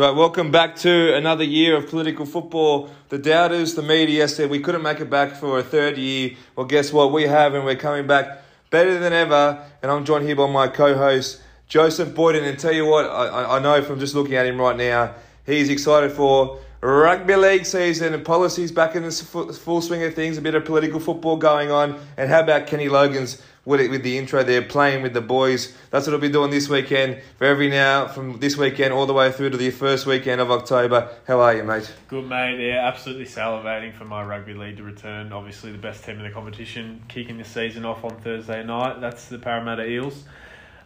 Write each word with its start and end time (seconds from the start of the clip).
right, 0.00 0.16
welcome 0.16 0.50
back 0.50 0.76
to 0.76 1.14
another 1.14 1.44
year 1.44 1.76
of 1.76 1.90
political 1.90 2.24
football. 2.24 2.88
The 3.10 3.18
doubters, 3.18 3.74
the 3.74 3.82
media 3.82 4.28
said 4.28 4.48
we 4.48 4.60
couldn't 4.60 4.80
make 4.80 4.98
it 5.00 5.10
back 5.10 5.32
for 5.32 5.58
a 5.58 5.62
third 5.62 5.98
year. 5.98 6.36
Well, 6.56 6.64
guess 6.64 6.90
what? 6.90 7.12
We 7.12 7.24
have, 7.24 7.52
and 7.52 7.66
we're 7.66 7.76
coming 7.76 8.06
back 8.06 8.42
better 8.70 8.98
than 8.98 9.12
ever. 9.12 9.62
And 9.82 9.92
I'm 9.92 10.06
joined 10.06 10.24
here 10.24 10.36
by 10.36 10.50
my 10.50 10.68
co-host 10.68 11.42
Joseph 11.68 12.14
Boyden. 12.14 12.44
And 12.44 12.58
tell 12.58 12.72
you 12.72 12.86
what, 12.86 13.04
I, 13.04 13.56
I 13.56 13.58
know 13.58 13.82
from 13.82 14.00
just 14.00 14.14
looking 14.14 14.36
at 14.36 14.46
him 14.46 14.58
right 14.58 14.76
now, 14.76 15.14
he's 15.44 15.68
excited 15.68 16.12
for 16.12 16.60
rugby 16.80 17.36
league 17.36 17.66
season 17.66 18.14
and 18.14 18.24
policies 18.24 18.72
back 18.72 18.96
in 18.96 19.02
the 19.02 19.12
full 19.12 19.82
swing 19.82 20.02
of 20.02 20.14
things. 20.14 20.38
A 20.38 20.40
bit 20.40 20.54
of 20.54 20.64
political 20.64 20.98
football 20.98 21.36
going 21.36 21.70
on. 21.70 22.00
And 22.16 22.30
how 22.30 22.40
about 22.40 22.66
Kenny 22.66 22.86
Loggins 22.86 23.42
with 23.70 23.80
it 23.80 23.90
with 23.90 24.02
the 24.02 24.18
intro 24.18 24.42
there, 24.42 24.60
playing 24.60 25.02
with 25.02 25.14
the 25.14 25.20
boys. 25.20 25.74
That's 25.90 26.06
what 26.06 26.12
I'll 26.12 26.20
be 26.20 26.28
doing 26.28 26.50
this 26.50 26.68
weekend. 26.68 27.22
For 27.38 27.44
every 27.44 27.70
now, 27.70 28.08
from 28.08 28.38
this 28.40 28.56
weekend 28.56 28.92
all 28.92 29.06
the 29.06 29.14
way 29.14 29.32
through 29.32 29.50
to 29.50 29.56
the 29.56 29.70
first 29.70 30.06
weekend 30.06 30.40
of 30.40 30.50
October. 30.50 31.08
How 31.26 31.40
are 31.40 31.54
you, 31.54 31.64
mate? 31.64 31.90
Good, 32.08 32.28
mate. 32.28 32.58
Yeah, 32.60 32.86
absolutely 32.86 33.24
salivating 33.24 33.94
for 33.94 34.04
my 34.04 34.22
rugby 34.22 34.52
league 34.52 34.76
to 34.76 34.82
return. 34.82 35.32
Obviously, 35.32 35.72
the 35.72 35.78
best 35.78 36.04
team 36.04 36.18
in 36.18 36.24
the 36.24 36.30
competition, 36.30 37.02
kicking 37.08 37.38
the 37.38 37.44
season 37.44 37.86
off 37.86 38.04
on 38.04 38.20
Thursday 38.20 38.62
night. 38.62 39.00
That's 39.00 39.28
the 39.28 39.38
Parramatta 39.38 39.88
Eels. 39.88 40.24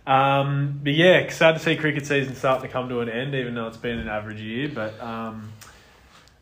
Um, 0.07 0.80
but 0.82 0.93
yeah, 0.93 1.29
sad 1.30 1.52
to 1.52 1.59
see 1.59 1.77
cricket 1.77 2.07
season 2.07 2.35
starting 2.35 2.68
to 2.68 2.73
come 2.73 2.90
to 2.90 3.01
an 3.01 3.09
end, 3.09 3.35
even 3.35 3.55
though 3.55 3.66
it's 3.66 3.79
been 3.79 3.99
an 3.99 4.09
average 4.09 4.40
year. 4.40 4.68
But 4.68 5.01
um, 5.01 5.51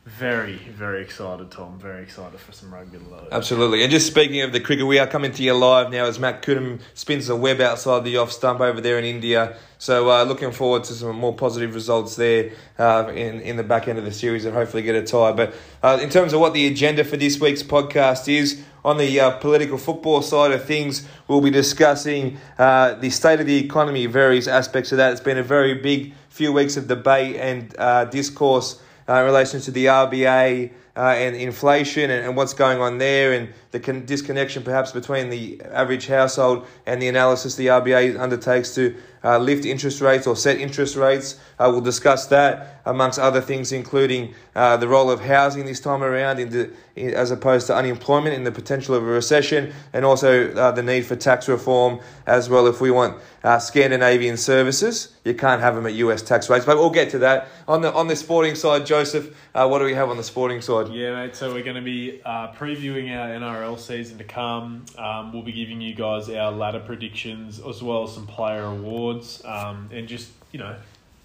very, 0.04 0.56
very 0.56 1.00
excited, 1.00 1.48
Tom. 1.52 1.78
Very 1.78 2.02
excited 2.02 2.40
for 2.40 2.50
some 2.50 2.74
rugby 2.74 2.98
league. 2.98 3.28
Absolutely. 3.30 3.82
And 3.82 3.90
just 3.90 4.08
speaking 4.08 4.40
of 4.40 4.52
the 4.52 4.58
cricket, 4.58 4.84
we 4.84 4.98
are 4.98 5.06
coming 5.06 5.30
to 5.30 5.42
you 5.44 5.54
live 5.54 5.92
now 5.92 6.06
as 6.06 6.18
Matt 6.18 6.42
Kuhnemann 6.42 6.80
spins 6.94 7.28
a 7.28 7.36
web 7.36 7.60
outside 7.60 8.02
the 8.02 8.16
off 8.16 8.32
stump 8.32 8.60
over 8.60 8.80
there 8.80 8.98
in 8.98 9.04
India. 9.04 9.56
So 9.78 10.10
uh, 10.10 10.24
looking 10.24 10.50
forward 10.50 10.82
to 10.84 10.94
some 10.94 11.14
more 11.14 11.34
positive 11.34 11.74
results 11.74 12.16
there 12.16 12.50
uh, 12.80 13.12
in, 13.14 13.40
in 13.42 13.56
the 13.56 13.62
back 13.62 13.86
end 13.86 13.96
of 13.96 14.04
the 14.04 14.12
series 14.12 14.44
and 14.44 14.54
hopefully 14.54 14.82
get 14.82 14.96
a 14.96 15.04
tie. 15.04 15.32
But 15.32 15.54
uh, 15.84 16.00
in 16.02 16.10
terms 16.10 16.32
of 16.32 16.40
what 16.40 16.52
the 16.52 16.66
agenda 16.66 17.04
for 17.04 17.16
this 17.16 17.38
week's 17.40 17.62
podcast 17.62 18.28
is, 18.28 18.60
on 18.84 18.98
the 18.98 19.20
uh, 19.20 19.30
political 19.38 19.78
football 19.78 20.22
side 20.22 20.50
of 20.50 20.64
things, 20.64 21.06
we'll 21.28 21.40
be 21.40 21.50
discussing 21.50 22.38
uh, 22.58 22.94
the 22.94 23.10
state 23.10 23.38
of 23.38 23.46
the 23.46 23.56
economy, 23.56 24.06
various 24.06 24.48
aspects 24.48 24.90
of 24.90 24.98
that. 24.98 25.12
It's 25.12 25.20
been 25.20 25.38
a 25.38 25.44
very 25.44 25.74
big 25.74 26.12
few 26.28 26.52
weeks 26.52 26.76
of 26.76 26.88
debate 26.88 27.36
and 27.36 27.72
uh, 27.78 28.06
discourse 28.06 28.82
in 29.20 29.26
relation 29.26 29.60
to 29.60 29.70
the 29.70 29.86
RBA 29.86 30.70
uh, 30.96 31.00
and 31.00 31.36
inflation 31.36 32.10
and, 32.10 32.26
and, 32.26 32.36
what's 32.36 32.54
going 32.54 32.80
on 32.80 32.98
there. 32.98 33.32
And 33.32 33.48
the 33.72 33.80
con- 33.80 34.04
disconnection 34.04 34.62
perhaps 34.62 34.92
between 34.92 35.30
the 35.30 35.60
average 35.72 36.06
household 36.06 36.66
and 36.86 37.02
the 37.02 37.08
analysis 37.08 37.56
the 37.56 37.66
RBA 37.66 38.18
undertakes 38.20 38.74
to 38.74 38.94
uh, 39.24 39.38
lift 39.38 39.64
interest 39.64 40.00
rates 40.00 40.26
or 40.26 40.36
set 40.36 40.58
interest 40.58 40.96
rates. 40.96 41.38
Uh, 41.58 41.68
we'll 41.70 41.80
discuss 41.80 42.26
that 42.26 42.80
amongst 42.86 43.18
other 43.18 43.40
things, 43.40 43.70
including 43.70 44.34
uh, 44.56 44.76
the 44.76 44.88
role 44.88 45.10
of 45.10 45.20
housing 45.20 45.64
this 45.64 45.78
time 45.78 46.02
around, 46.02 46.40
in 46.40 46.50
the, 46.50 46.70
in, 46.96 47.14
as 47.14 47.30
opposed 47.30 47.68
to 47.68 47.74
unemployment, 47.74 48.34
in 48.34 48.42
the 48.42 48.50
potential 48.50 48.96
of 48.96 49.04
a 49.04 49.06
recession, 49.06 49.72
and 49.92 50.04
also 50.04 50.52
uh, 50.54 50.72
the 50.72 50.82
need 50.82 51.06
for 51.06 51.14
tax 51.14 51.48
reform 51.48 52.00
as 52.26 52.48
well. 52.48 52.66
If 52.66 52.80
we 52.80 52.90
want 52.90 53.16
uh, 53.44 53.60
Scandinavian 53.60 54.36
services, 54.36 55.14
you 55.24 55.34
can't 55.34 55.60
have 55.60 55.76
them 55.76 55.86
at 55.86 55.94
US 55.94 56.22
tax 56.22 56.50
rates. 56.50 56.64
But 56.64 56.76
we'll 56.76 56.90
get 56.90 57.10
to 57.10 57.18
that 57.20 57.48
on 57.68 57.82
the 57.82 57.92
on 57.92 58.08
the 58.08 58.16
sporting 58.16 58.56
side. 58.56 58.84
Joseph, 58.84 59.36
uh, 59.54 59.68
what 59.68 59.78
do 59.78 59.84
we 59.84 59.94
have 59.94 60.10
on 60.10 60.16
the 60.16 60.24
sporting 60.24 60.60
side? 60.60 60.88
Yeah, 60.88 61.14
mate. 61.14 61.36
So 61.36 61.52
we're 61.52 61.62
going 61.62 61.76
to 61.76 61.82
be 61.82 62.20
previewing 62.24 63.16
our 63.16 63.28
NRL 63.28 63.61
season 63.76 64.18
to 64.18 64.24
come. 64.24 64.84
Um, 64.98 65.32
we'll 65.32 65.42
be 65.42 65.52
giving 65.52 65.80
you 65.80 65.94
guys 65.94 66.28
our 66.28 66.52
ladder 66.52 66.80
predictions 66.80 67.60
as 67.60 67.82
well 67.82 68.04
as 68.04 68.14
some 68.14 68.26
player 68.26 68.62
awards 68.62 69.42
um, 69.44 69.88
and 69.92 70.06
just 70.08 70.30
you 70.52 70.58
know, 70.58 70.76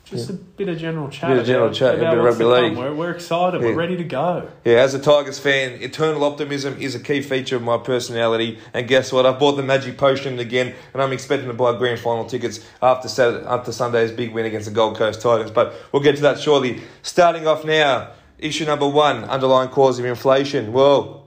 just 0.05 0.29
yeah. 0.29 0.35
a 0.35 0.39
bit 0.39 0.69
of 0.69 0.77
general 0.77 1.09
chat. 1.09 1.29
Bit 1.29 1.39
of 1.39 1.45
general 1.45 1.73
chat, 1.73 1.95
a 1.95 1.97
bit 1.97 2.07
of 2.07 2.23
rugby 2.23 2.45
league. 2.45 2.77
We're, 2.77 2.93
we're 2.93 3.11
excited. 3.11 3.61
Yeah. 3.61 3.67
We're 3.67 3.75
ready 3.75 3.97
to 3.97 4.05
go. 4.05 4.49
Yeah, 4.63 4.75
as 4.75 4.93
a 4.93 4.99
Tigers 4.99 5.37
fan, 5.37 5.81
eternal 5.81 6.23
optimism 6.23 6.77
is 6.79 6.95
a 6.95 6.99
key 6.99 7.21
feature 7.21 7.57
of 7.57 7.61
my 7.61 7.77
personality. 7.77 8.57
And 8.73 8.87
guess 8.87 9.11
what? 9.11 9.25
I've 9.25 9.37
bought 9.37 9.57
the 9.57 9.63
magic 9.63 9.97
potion 9.97 10.39
again, 10.39 10.73
and 10.93 11.01
I'm 11.01 11.11
expecting 11.11 11.49
to 11.49 11.53
buy 11.53 11.77
grand 11.77 11.99
final 11.99 12.25
tickets 12.25 12.65
after 12.81 13.09
Saturday, 13.09 13.45
after 13.45 13.73
Sunday's 13.73 14.11
big 14.11 14.31
win 14.31 14.45
against 14.45 14.67
the 14.67 14.73
Gold 14.73 14.95
Coast 14.95 15.21
Titans. 15.21 15.51
But 15.51 15.73
we'll 15.91 16.03
get 16.03 16.15
to 16.15 16.21
that 16.21 16.39
shortly. 16.39 16.81
Starting 17.01 17.45
off 17.45 17.65
now, 17.65 18.11
issue 18.37 18.65
number 18.65 18.87
one: 18.87 19.25
underlying 19.25 19.69
cause 19.69 19.99
of 19.99 20.05
inflation. 20.05 20.71
Well. 20.71 21.26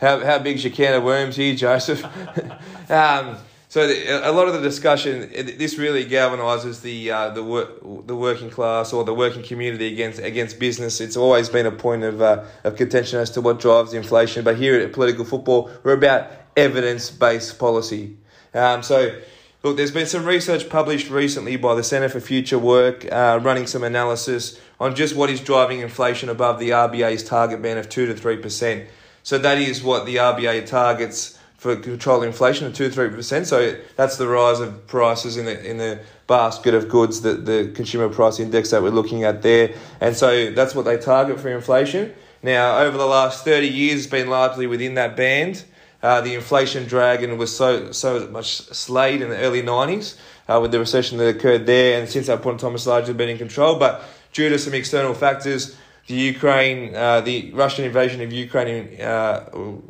How, 0.00 0.18
how 0.20 0.38
big's 0.38 0.64
your 0.64 0.72
can 0.72 0.94
of 0.94 1.04
worms 1.04 1.36
here, 1.36 1.54
Joseph? 1.54 2.02
um, 2.90 3.36
so 3.68 3.86
the, 3.86 4.28
a 4.28 4.32
lot 4.32 4.48
of 4.48 4.54
the 4.54 4.60
discussion, 4.60 5.30
this 5.30 5.76
really 5.78 6.04
galvanises 6.04 6.80
the 6.80 7.10
uh, 7.10 7.30
the 7.30 7.44
work, 7.44 7.80
the 8.06 8.16
working 8.16 8.50
class 8.50 8.92
or 8.92 9.04
the 9.04 9.14
working 9.14 9.42
community 9.42 9.92
against 9.92 10.18
against 10.18 10.58
business. 10.58 11.00
It's 11.00 11.16
always 11.16 11.48
been 11.48 11.66
a 11.66 11.70
point 11.70 12.02
of 12.02 12.20
uh, 12.22 12.44
of 12.64 12.76
contention 12.76 13.20
as 13.20 13.30
to 13.32 13.40
what 13.40 13.60
drives 13.60 13.92
inflation. 13.92 14.42
But 14.42 14.56
here 14.56 14.80
at 14.80 14.92
Political 14.92 15.26
Football, 15.26 15.70
we're 15.84 15.92
about 15.92 16.30
evidence 16.56 17.10
based 17.10 17.58
policy. 17.58 18.16
Um, 18.54 18.82
so. 18.82 19.20
Look, 19.62 19.76
there's 19.76 19.90
been 19.90 20.06
some 20.06 20.24
research 20.24 20.70
published 20.70 21.10
recently 21.10 21.56
by 21.56 21.74
the 21.74 21.84
Centre 21.84 22.08
for 22.08 22.18
Future 22.18 22.58
Work, 22.58 23.04
uh, 23.12 23.38
running 23.42 23.66
some 23.66 23.84
analysis 23.84 24.58
on 24.80 24.94
just 24.94 25.14
what 25.14 25.28
is 25.28 25.38
driving 25.38 25.80
inflation 25.80 26.30
above 26.30 26.58
the 26.58 26.70
RBA's 26.70 27.22
target 27.22 27.60
band 27.60 27.78
of 27.78 27.90
2 27.90 28.06
to 28.06 28.14
3%. 28.14 28.86
So 29.22 29.38
that 29.38 29.58
is 29.58 29.82
what 29.82 30.06
the 30.06 30.16
RBA 30.16 30.66
targets 30.66 31.38
for 31.60 31.76
controlling 31.76 32.28
inflation 32.28 32.66
of 32.66 32.74
two 32.74 32.88
three 32.88 33.10
percent. 33.10 33.46
So 33.46 33.76
that's 33.94 34.16
the 34.16 34.26
rise 34.26 34.60
of 34.60 34.86
prices 34.86 35.36
in 35.36 35.44
the 35.44 35.62
in 35.62 35.76
the 35.76 36.00
basket 36.26 36.72
of 36.72 36.88
goods 36.88 37.20
that 37.20 37.44
the 37.44 37.70
consumer 37.74 38.08
price 38.08 38.40
index 38.40 38.70
that 38.70 38.82
we're 38.82 38.88
looking 38.88 39.24
at 39.24 39.42
there, 39.42 39.74
and 40.00 40.16
so 40.16 40.50
that's 40.52 40.74
what 40.74 40.86
they 40.86 40.96
target 40.96 41.38
for 41.38 41.50
inflation. 41.50 42.14
Now, 42.42 42.78
over 42.78 42.96
the 42.96 43.06
last 43.06 43.44
thirty 43.44 43.68
years, 43.68 43.98
it's 43.98 44.06
been 44.10 44.28
largely 44.30 44.66
within 44.66 44.94
that 44.94 45.16
band. 45.16 45.64
Uh, 46.02 46.22
the 46.22 46.34
inflation 46.34 46.86
dragon 46.86 47.36
was 47.36 47.54
so 47.54 47.92
so 47.92 48.26
much 48.28 48.56
slayed 48.56 49.20
in 49.20 49.28
the 49.28 49.36
early 49.36 49.60
nineties 49.60 50.16
uh, 50.48 50.58
with 50.62 50.72
the 50.72 50.78
recession 50.78 51.18
that 51.18 51.28
occurred 51.28 51.66
there, 51.66 52.00
and 52.00 52.08
since 52.08 52.28
that 52.28 52.40
point, 52.40 52.58
Thomas 52.58 52.86
largely 52.86 53.12
been 53.12 53.28
in 53.28 53.36
control. 53.36 53.78
But 53.78 54.02
due 54.32 54.48
to 54.48 54.58
some 54.58 54.72
external 54.72 55.12
factors, 55.12 55.76
the 56.06 56.14
Ukraine, 56.14 56.94
uh, 56.94 57.20
the 57.20 57.52
Russian 57.52 57.84
invasion 57.84 58.20
of 58.20 58.32
Ukraine, 58.32 59.00
uh, 59.00 59.48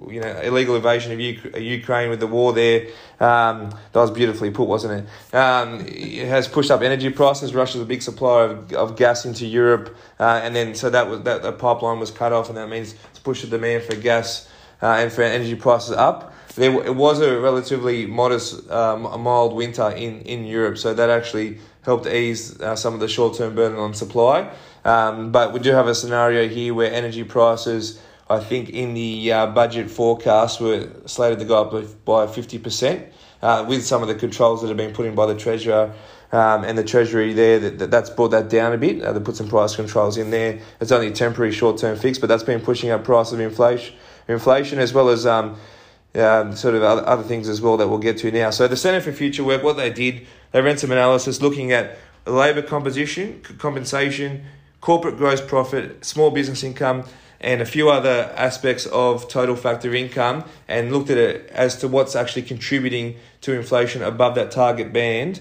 you 0.08 0.20
know, 0.20 0.40
illegal 0.42 0.76
invasion 0.76 1.12
of 1.12 1.20
Ukraine 1.20 2.10
with 2.10 2.20
the 2.20 2.26
war 2.26 2.52
there. 2.52 2.88
Um, 3.20 3.70
that 3.92 4.00
was 4.00 4.10
beautifully 4.10 4.50
put, 4.50 4.68
wasn't 4.68 5.06
it? 5.06 5.34
Um, 5.34 5.80
it 5.86 6.26
has 6.28 6.48
pushed 6.48 6.70
up 6.70 6.82
energy 6.82 7.10
prices. 7.10 7.54
Russia's 7.54 7.82
a 7.82 7.86
big 7.86 8.02
supplier 8.02 8.50
of, 8.50 8.72
of 8.72 8.96
gas 8.96 9.24
into 9.24 9.46
Europe, 9.46 9.96
uh, 10.18 10.40
and 10.42 10.54
then 10.54 10.74
so 10.74 10.90
that 10.90 11.08
was 11.08 11.22
that 11.22 11.42
the 11.42 11.52
pipeline 11.52 11.98
was 11.98 12.10
cut 12.10 12.32
off, 12.32 12.48
and 12.48 12.58
that 12.58 12.68
means 12.68 12.94
it's 13.10 13.18
pushed 13.18 13.42
the 13.42 13.48
demand 13.48 13.84
for 13.84 13.96
gas 13.96 14.48
uh, 14.82 14.96
and 14.98 15.12
for 15.12 15.22
energy 15.22 15.54
prices 15.54 15.92
up. 15.92 16.34
There 16.54 16.72
it 16.84 16.96
was 16.96 17.20
a 17.20 17.38
relatively 17.40 18.06
modest, 18.06 18.68
um, 18.70 19.02
mild 19.22 19.54
winter 19.54 19.90
in 19.90 20.20
in 20.22 20.44
Europe, 20.44 20.78
so 20.78 20.92
that 20.92 21.08
actually 21.08 21.58
helped 21.82 22.06
ease 22.06 22.60
uh, 22.60 22.76
some 22.76 22.94
of 22.94 23.00
the 23.00 23.08
short 23.08 23.36
term 23.36 23.54
burden 23.54 23.78
on 23.78 23.94
supply. 23.94 24.50
Um, 24.84 25.32
but 25.32 25.52
we 25.52 25.60
do 25.60 25.72
have 25.72 25.86
a 25.86 25.94
scenario 25.94 26.48
here 26.48 26.74
where 26.74 26.92
energy 26.92 27.24
prices, 27.24 28.00
I 28.28 28.40
think, 28.40 28.70
in 28.70 28.94
the 28.94 29.32
uh, 29.32 29.46
budget 29.48 29.90
forecast 29.90 30.60
were 30.60 30.88
slated 31.06 31.38
to 31.40 31.44
go 31.44 31.62
up 31.62 32.04
by 32.04 32.26
50%. 32.26 33.10
Uh, 33.42 33.64
with 33.66 33.86
some 33.86 34.02
of 34.02 34.08
the 34.08 34.14
controls 34.14 34.60
that 34.60 34.68
have 34.68 34.76
been 34.76 34.92
put 34.92 35.06
in 35.06 35.14
by 35.14 35.24
the 35.24 35.34
Treasurer 35.34 35.94
um, 36.30 36.62
and 36.62 36.76
the 36.76 36.84
Treasury 36.84 37.32
there, 37.32 37.58
that, 37.58 37.78
that, 37.78 37.90
that's 37.90 38.10
brought 38.10 38.32
that 38.32 38.50
down 38.50 38.74
a 38.74 38.76
bit. 38.76 39.02
Uh, 39.02 39.14
they 39.14 39.20
put 39.20 39.34
some 39.34 39.48
price 39.48 39.74
controls 39.74 40.18
in 40.18 40.30
there. 40.30 40.60
It's 40.78 40.92
only 40.92 41.06
a 41.06 41.10
temporary 41.10 41.50
short 41.50 41.78
term 41.78 41.96
fix, 41.96 42.18
but 42.18 42.28
that's 42.28 42.42
been 42.42 42.60
pushing 42.60 42.90
up 42.90 43.02
price 43.02 43.32
of 43.32 43.40
inflation, 43.40 43.96
inflation 44.28 44.78
as 44.78 44.92
well 44.92 45.08
as 45.08 45.24
um, 45.24 45.56
um, 46.14 46.54
sort 46.54 46.74
of 46.74 46.82
other, 46.82 47.06
other 47.06 47.22
things 47.22 47.48
as 47.48 47.62
well 47.62 47.78
that 47.78 47.88
we'll 47.88 47.98
get 47.98 48.18
to 48.18 48.30
now. 48.30 48.50
So 48.50 48.68
the 48.68 48.76
Centre 48.76 49.00
for 49.00 49.12
Future 49.12 49.42
Work, 49.42 49.62
what 49.62 49.78
they 49.78 49.90
did, 49.90 50.26
they 50.52 50.60
ran 50.60 50.76
some 50.76 50.92
analysis 50.92 51.40
looking 51.40 51.72
at 51.72 51.96
labour 52.26 52.62
composition, 52.62 53.40
compensation, 53.58 54.44
corporate 54.80 55.16
gross 55.16 55.40
profit, 55.40 56.04
small 56.04 56.30
business 56.30 56.62
income, 56.62 57.04
and 57.40 57.62
a 57.62 57.64
few 57.64 57.88
other 57.88 58.32
aspects 58.36 58.86
of 58.86 59.28
total 59.28 59.56
factor 59.56 59.94
income 59.94 60.44
and 60.68 60.92
looked 60.92 61.08
at 61.08 61.16
it 61.16 61.48
as 61.50 61.76
to 61.76 61.88
what's 61.88 62.14
actually 62.14 62.42
contributing 62.42 63.16
to 63.40 63.52
inflation 63.52 64.02
above 64.02 64.34
that 64.34 64.50
target 64.50 64.92
band. 64.92 65.40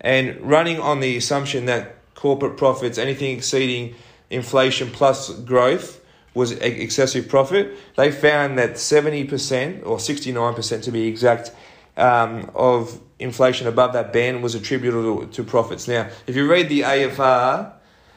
And 0.00 0.40
running 0.40 0.80
on 0.80 1.00
the 1.00 1.16
assumption 1.16 1.66
that 1.66 1.96
corporate 2.14 2.56
profits, 2.56 2.98
anything 2.98 3.36
exceeding 3.36 3.94
inflation 4.30 4.90
plus 4.90 5.30
growth, 5.30 6.00
was 6.34 6.52
excessive 6.52 7.28
profit, 7.28 7.74
they 7.96 8.12
found 8.12 8.58
that 8.58 8.72
70% 8.72 9.86
or 9.86 9.96
69% 9.96 10.82
to 10.82 10.90
be 10.92 11.06
exact 11.06 11.50
um, 11.96 12.50
of 12.54 13.00
inflation 13.18 13.66
above 13.66 13.94
that 13.94 14.12
band 14.12 14.42
was 14.42 14.54
attributable 14.54 15.26
to 15.26 15.42
profits. 15.42 15.88
Now, 15.88 16.10
if 16.26 16.36
you 16.36 16.48
read 16.48 16.68
the 16.68 16.82
AFR, 16.82 17.72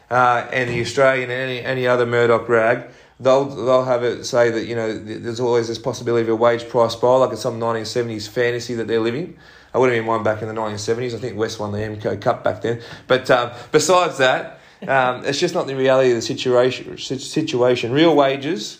uh, 0.09 0.47
and 0.51 0.69
the 0.69 0.81
Australian 0.81 1.29
and 1.29 1.39
any, 1.39 1.61
any 1.61 1.87
other 1.87 2.05
Murdoch 2.05 2.47
rag, 2.49 2.89
they'll 3.19 3.45
they'll 3.45 3.85
have 3.85 4.03
it 4.03 4.23
say 4.23 4.49
that 4.49 4.65
you 4.65 4.75
know 4.75 4.97
there's 4.97 5.39
always 5.39 5.67
this 5.67 5.77
possibility 5.77 6.23
of 6.23 6.29
a 6.29 6.35
wage 6.35 6.67
price 6.69 6.93
spiral, 6.93 7.19
like 7.19 7.31
it's 7.31 7.41
some 7.41 7.59
1970s 7.59 8.27
fantasy 8.27 8.75
that 8.75 8.87
they're 8.87 8.99
living. 8.99 9.37
I 9.73 9.77
wouldn't 9.77 9.95
even 9.95 10.07
one 10.07 10.23
back 10.23 10.41
in 10.41 10.47
the 10.47 10.53
1970s. 10.53 11.13
I 11.13 11.19
think 11.19 11.37
West 11.37 11.59
won 11.59 11.71
the 11.71 11.77
Amco 11.77 12.19
Cup 12.19 12.43
back 12.43 12.61
then. 12.61 12.81
But 13.07 13.29
um, 13.29 13.51
besides 13.71 14.17
that, 14.17 14.59
um, 14.87 15.25
it's 15.25 15.39
just 15.39 15.53
not 15.53 15.67
the 15.67 15.75
reality 15.75 16.09
of 16.09 16.15
the 16.15 16.21
situation. 16.21 16.97
Situation, 16.97 17.91
real 17.91 18.15
wages. 18.15 18.79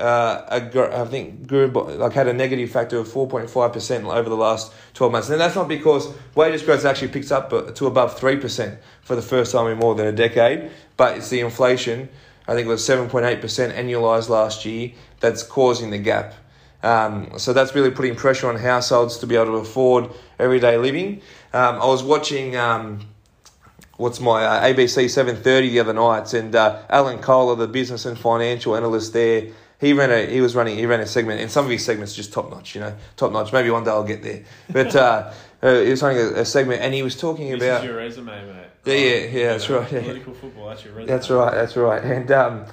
Uh, 0.00 0.60
I 0.96 1.04
think 1.04 1.46
grew 1.46 1.66
like 1.66 2.14
had 2.14 2.26
a 2.26 2.32
negative 2.32 2.70
factor 2.70 2.98
of 2.98 3.06
four 3.06 3.28
point 3.28 3.50
five 3.50 3.72
percent 3.72 4.06
over 4.06 4.30
the 4.30 4.36
last 4.36 4.72
twelve 4.94 5.12
months, 5.12 5.28
and 5.28 5.38
that's 5.38 5.54
not 5.54 5.68
because 5.68 6.08
wages 6.34 6.62
growth 6.62 6.86
actually 6.86 7.08
picked 7.08 7.30
up 7.30 7.74
to 7.74 7.86
above 7.86 8.18
three 8.18 8.36
percent 8.36 8.78
for 9.02 9.14
the 9.14 9.22
first 9.22 9.52
time 9.52 9.66
in 9.66 9.76
more 9.76 9.94
than 9.94 10.06
a 10.06 10.12
decade, 10.12 10.70
but 10.96 11.18
it's 11.18 11.28
the 11.28 11.40
inflation. 11.40 12.08
I 12.48 12.54
think 12.54 12.66
it 12.66 12.70
was 12.70 12.84
seven 12.84 13.10
point 13.10 13.26
eight 13.26 13.42
percent 13.42 13.74
annualized 13.74 14.30
last 14.30 14.64
year 14.64 14.92
that's 15.20 15.42
causing 15.42 15.90
the 15.90 15.98
gap. 15.98 16.34
Um, 16.82 17.38
so 17.38 17.52
that's 17.52 17.74
really 17.74 17.90
putting 17.90 18.16
pressure 18.16 18.48
on 18.48 18.56
households 18.56 19.18
to 19.18 19.26
be 19.26 19.36
able 19.36 19.52
to 19.52 19.58
afford 19.58 20.08
everyday 20.38 20.78
living. 20.78 21.20
Um, 21.52 21.74
I 21.74 21.84
was 21.84 22.02
watching 22.02 22.56
um, 22.56 23.00
what's 23.98 24.18
my 24.18 24.44
uh, 24.44 24.64
ABC 24.64 25.10
seven 25.10 25.36
thirty 25.36 25.68
the 25.68 25.80
other 25.80 25.92
night, 25.92 26.32
and 26.32 26.56
uh, 26.56 26.80
Alan 26.88 27.18
Kohler, 27.18 27.56
the 27.56 27.68
business 27.68 28.06
and 28.06 28.18
financial 28.18 28.74
analyst 28.74 29.12
there, 29.12 29.48
he 29.80 29.92
ran 29.92 30.10
a 30.10 30.26
he 30.26 30.40
was 30.40 30.54
running 30.54 30.76
he 30.76 30.86
ran 30.86 31.00
a 31.00 31.06
segment, 31.06 31.40
and 31.40 31.50
some 31.50 31.64
of 31.64 31.70
his 31.70 31.84
segments 31.84 32.14
just 32.14 32.32
top 32.32 32.50
notch, 32.50 32.74
you 32.74 32.80
know, 32.80 32.94
top 33.16 33.32
notch. 33.32 33.52
Maybe 33.52 33.70
one 33.70 33.84
day 33.84 33.90
I'll 33.90 34.04
get 34.04 34.22
there, 34.22 34.44
but. 34.70 34.94
Uh, 34.94 35.32
uh, 35.62 35.80
he 35.80 35.90
was 35.90 36.02
running 36.02 36.18
a, 36.18 36.40
a, 36.40 36.44
segment, 36.44 36.80
and 36.80 36.94
he 36.94 37.02
was 37.02 37.16
talking 37.16 37.50
this 37.50 37.62
about. 37.62 37.84
your 37.84 37.96
resume, 37.96 38.26
mate. 38.46 38.66
Yeah, 38.84 38.94
yeah, 38.94 39.16
yeah. 39.26 39.46
That's 39.52 39.68
know, 39.68 39.80
right. 39.80 39.92
Yeah. 39.92 40.00
Political 40.00 40.34
football. 40.34 40.68
That's 40.68 40.84
your 40.84 40.94
resume. 40.94 41.12
That's 41.12 41.30
right. 41.30 41.52
That's 41.52 41.76
right. 41.76 42.02
And 42.02 42.30
um, 42.30 42.64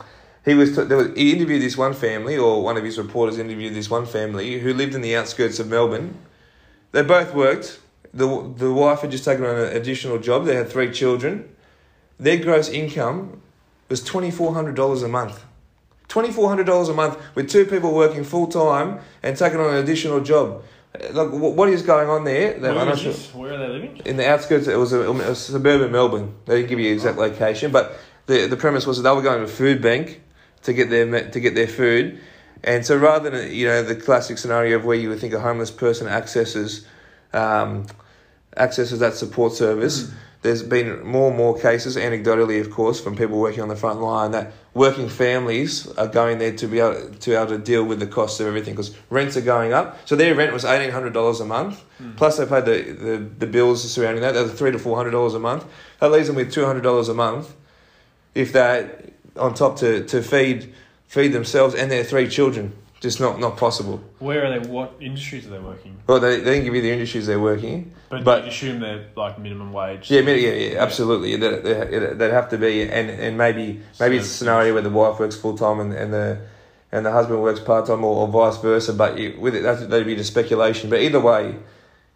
he 0.45 0.53
was, 0.53 0.75
t- 0.75 0.83
was 0.83 1.13
he 1.15 1.33
interviewed 1.33 1.61
this 1.61 1.77
one 1.77 1.93
family, 1.93 2.37
or 2.37 2.63
one 2.63 2.77
of 2.77 2.83
his 2.83 2.97
reporters 2.97 3.37
interviewed 3.37 3.73
this 3.73 3.89
one 3.89 4.05
family 4.05 4.59
who 4.59 4.73
lived 4.73 4.95
in 4.95 5.01
the 5.01 5.15
outskirts 5.15 5.59
of 5.59 5.67
Melbourne. 5.67 6.17
They 6.93 7.01
both 7.01 7.33
worked. 7.33 7.79
the 8.13 8.53
The 8.55 8.71
wife 8.71 9.01
had 9.01 9.11
just 9.11 9.25
taken 9.25 9.43
on 9.43 9.57
an 9.57 9.75
additional 9.75 10.19
job. 10.19 10.45
They 10.45 10.55
had 10.55 10.69
three 10.69 10.91
children. 10.91 11.53
Their 12.17 12.37
gross 12.37 12.69
income 12.69 13.41
was 13.89 14.01
twenty 14.01 14.31
four 14.31 14.53
hundred 14.53 14.75
dollars 14.75 15.03
a 15.03 15.09
month. 15.09 15.43
Twenty 16.07 16.31
four 16.31 16.47
hundred 16.49 16.65
dollars 16.65 16.89
a 16.89 16.93
month 16.93 17.17
with 17.35 17.49
two 17.49 17.65
people 17.65 17.93
working 17.93 18.23
full 18.23 18.47
time 18.47 18.99
and 19.23 19.35
taking 19.35 19.59
on 19.59 19.73
an 19.73 19.83
additional 19.83 20.21
job. 20.21 20.63
Like 21.11 21.29
what 21.29 21.69
is 21.69 21.81
going 21.83 22.09
on 22.09 22.23
there? 22.23 22.57
Where, 22.59 22.89
is 22.89 23.03
this? 23.03 23.33
Where 23.33 23.53
are 23.53 23.57
they 23.57 23.67
living? 23.67 24.01
In 24.05 24.17
the 24.17 24.27
outskirts, 24.27 24.67
it 24.67 24.77
was 24.77 24.93
a, 24.93 25.11
a 25.11 25.35
suburban 25.35 25.91
Melbourne. 25.91 26.33
They 26.45 26.57
didn't 26.57 26.69
give 26.69 26.79
you 26.79 26.85
the 26.85 26.93
exact 26.93 27.17
location, 27.17 27.71
but 27.71 27.97
the 28.25 28.47
the 28.47 28.57
premise 28.57 28.87
was 28.87 28.97
that 28.97 29.03
they 29.09 29.15
were 29.15 29.21
going 29.21 29.39
to 29.39 29.45
a 29.45 29.47
food 29.47 29.81
bank 29.81 30.21
to 30.63 30.73
get 30.73 30.89
their 30.89 31.29
to 31.29 31.39
get 31.39 31.55
their 31.55 31.67
food. 31.67 32.19
And 32.63 32.85
so 32.85 32.97
rather 32.97 33.29
than 33.29 33.53
you 33.53 33.67
know 33.67 33.83
the 33.83 33.95
classic 33.95 34.37
scenario 34.37 34.77
of 34.77 34.85
where 34.85 34.97
you 34.97 35.09
would 35.09 35.19
think 35.19 35.33
a 35.33 35.39
homeless 35.39 35.71
person 35.71 36.07
accesses 36.07 36.87
um, 37.33 37.85
accesses 38.55 38.99
that 38.99 39.13
support 39.13 39.53
service, 39.53 40.03
mm. 40.03 40.13
There's 40.41 40.63
been 40.63 41.05
more 41.05 41.29
and 41.29 41.37
more 41.37 41.59
cases, 41.59 41.97
anecdotally 41.97 42.61
of 42.61 42.71
course, 42.71 43.01
from 43.01 43.15
people 43.15 43.39
working 43.39 43.61
on 43.61 43.69
the 43.69 43.75
front 43.75 44.01
line 44.01 44.31
that 44.31 44.53
working 44.73 45.09
families 45.09 45.87
are 45.93 46.07
going 46.07 46.37
there 46.37 46.55
to 46.55 46.67
be 46.67 46.79
able 46.79 47.11
to 47.13 47.29
be 47.29 47.35
able 47.35 47.47
to 47.47 47.57
deal 47.57 47.83
with 47.83 47.99
the 47.99 48.07
cost 48.07 48.39
of 48.39 48.47
everything 48.47 48.73
because 48.73 48.95
rents 49.09 49.35
are 49.35 49.41
going 49.41 49.73
up. 49.73 49.97
So 50.07 50.15
their 50.15 50.35
rent 50.35 50.53
was 50.53 50.63
eighteen 50.63 50.91
hundred 50.91 51.13
dollars 51.13 51.39
a 51.39 51.45
month, 51.45 51.83
mm. 52.01 52.15
plus 52.15 52.37
they 52.37 52.45
paid 52.45 52.65
the, 52.65 52.91
the, 52.91 53.17
the 53.17 53.47
bills 53.47 53.89
surrounding 53.91 54.21
that. 54.21 54.33
That's 54.33 54.53
three 54.53 54.71
to 54.71 54.79
four 54.79 54.95
hundred 54.95 55.11
dollars 55.11 55.33
a 55.33 55.39
month. 55.39 55.65
That 55.99 56.11
leaves 56.11 56.27
them 56.27 56.35
with 56.35 56.51
two 56.51 56.65
hundred 56.65 56.81
dollars 56.81 57.09
a 57.09 57.13
month. 57.13 57.55
If 58.35 58.53
that 58.53 59.13
on 59.35 59.53
top 59.53 59.77
to, 59.77 60.03
to 60.05 60.21
feed 60.21 60.73
feed 61.07 61.29
themselves 61.29 61.73
and 61.73 61.89
their 61.89 62.03
three 62.03 62.27
children. 62.27 62.73
Just 62.99 63.19
not, 63.19 63.39
not 63.39 63.57
possible. 63.57 64.01
Where 64.17 64.43
are 64.45 64.59
they? 64.59 64.67
What 64.67 64.95
industries 64.99 65.45
are 65.45 65.51
they 65.51 65.59
working? 65.59 65.97
Well, 66.07 66.19
they, 66.19 66.37
they 66.37 66.53
didn't 66.53 66.65
give 66.65 66.73
you 66.73 66.81
the 66.81 66.91
industries 66.91 67.27
they're 67.27 67.39
working 67.39 67.73
in. 67.73 67.91
But, 68.09 68.23
but 68.23 68.43
you 68.43 68.49
assume 68.49 68.79
they're 68.79 69.05
like 69.15 69.37
minimum 69.37 69.71
wage. 69.71 70.09
Yeah, 70.09 70.21
yeah, 70.21 70.33
yeah, 70.33 70.81
absolutely. 70.81 71.35
They 71.35 72.13
they'd 72.15 72.31
have 72.31 72.49
to 72.49 72.57
be, 72.57 72.81
and 72.81 73.09
and 73.09 73.37
maybe 73.37 73.81
maybe 73.99 74.17
it's 74.17 74.25
a 74.25 74.29
scenario 74.29 74.73
where 74.73 74.81
the 74.81 74.89
wife 74.89 75.19
works 75.19 75.35
full 75.35 75.55
time 75.55 75.79
and, 75.79 75.93
and 75.93 76.11
the 76.11 76.39
and 76.91 77.05
the 77.05 77.11
husband 77.11 77.41
works 77.41 77.59
part 77.59 77.85
time 77.85 78.03
or, 78.03 78.15
or 78.21 78.27
vice 78.27 78.59
versa. 78.61 78.93
But 78.93 79.19
you, 79.19 79.37
with 79.39 79.53
it, 79.55 79.61
that 79.61 79.89
that'd 79.89 80.07
be 80.07 80.15
the 80.15 80.23
speculation. 80.23 80.89
But 80.89 81.01
either 81.01 81.19
way, 81.19 81.55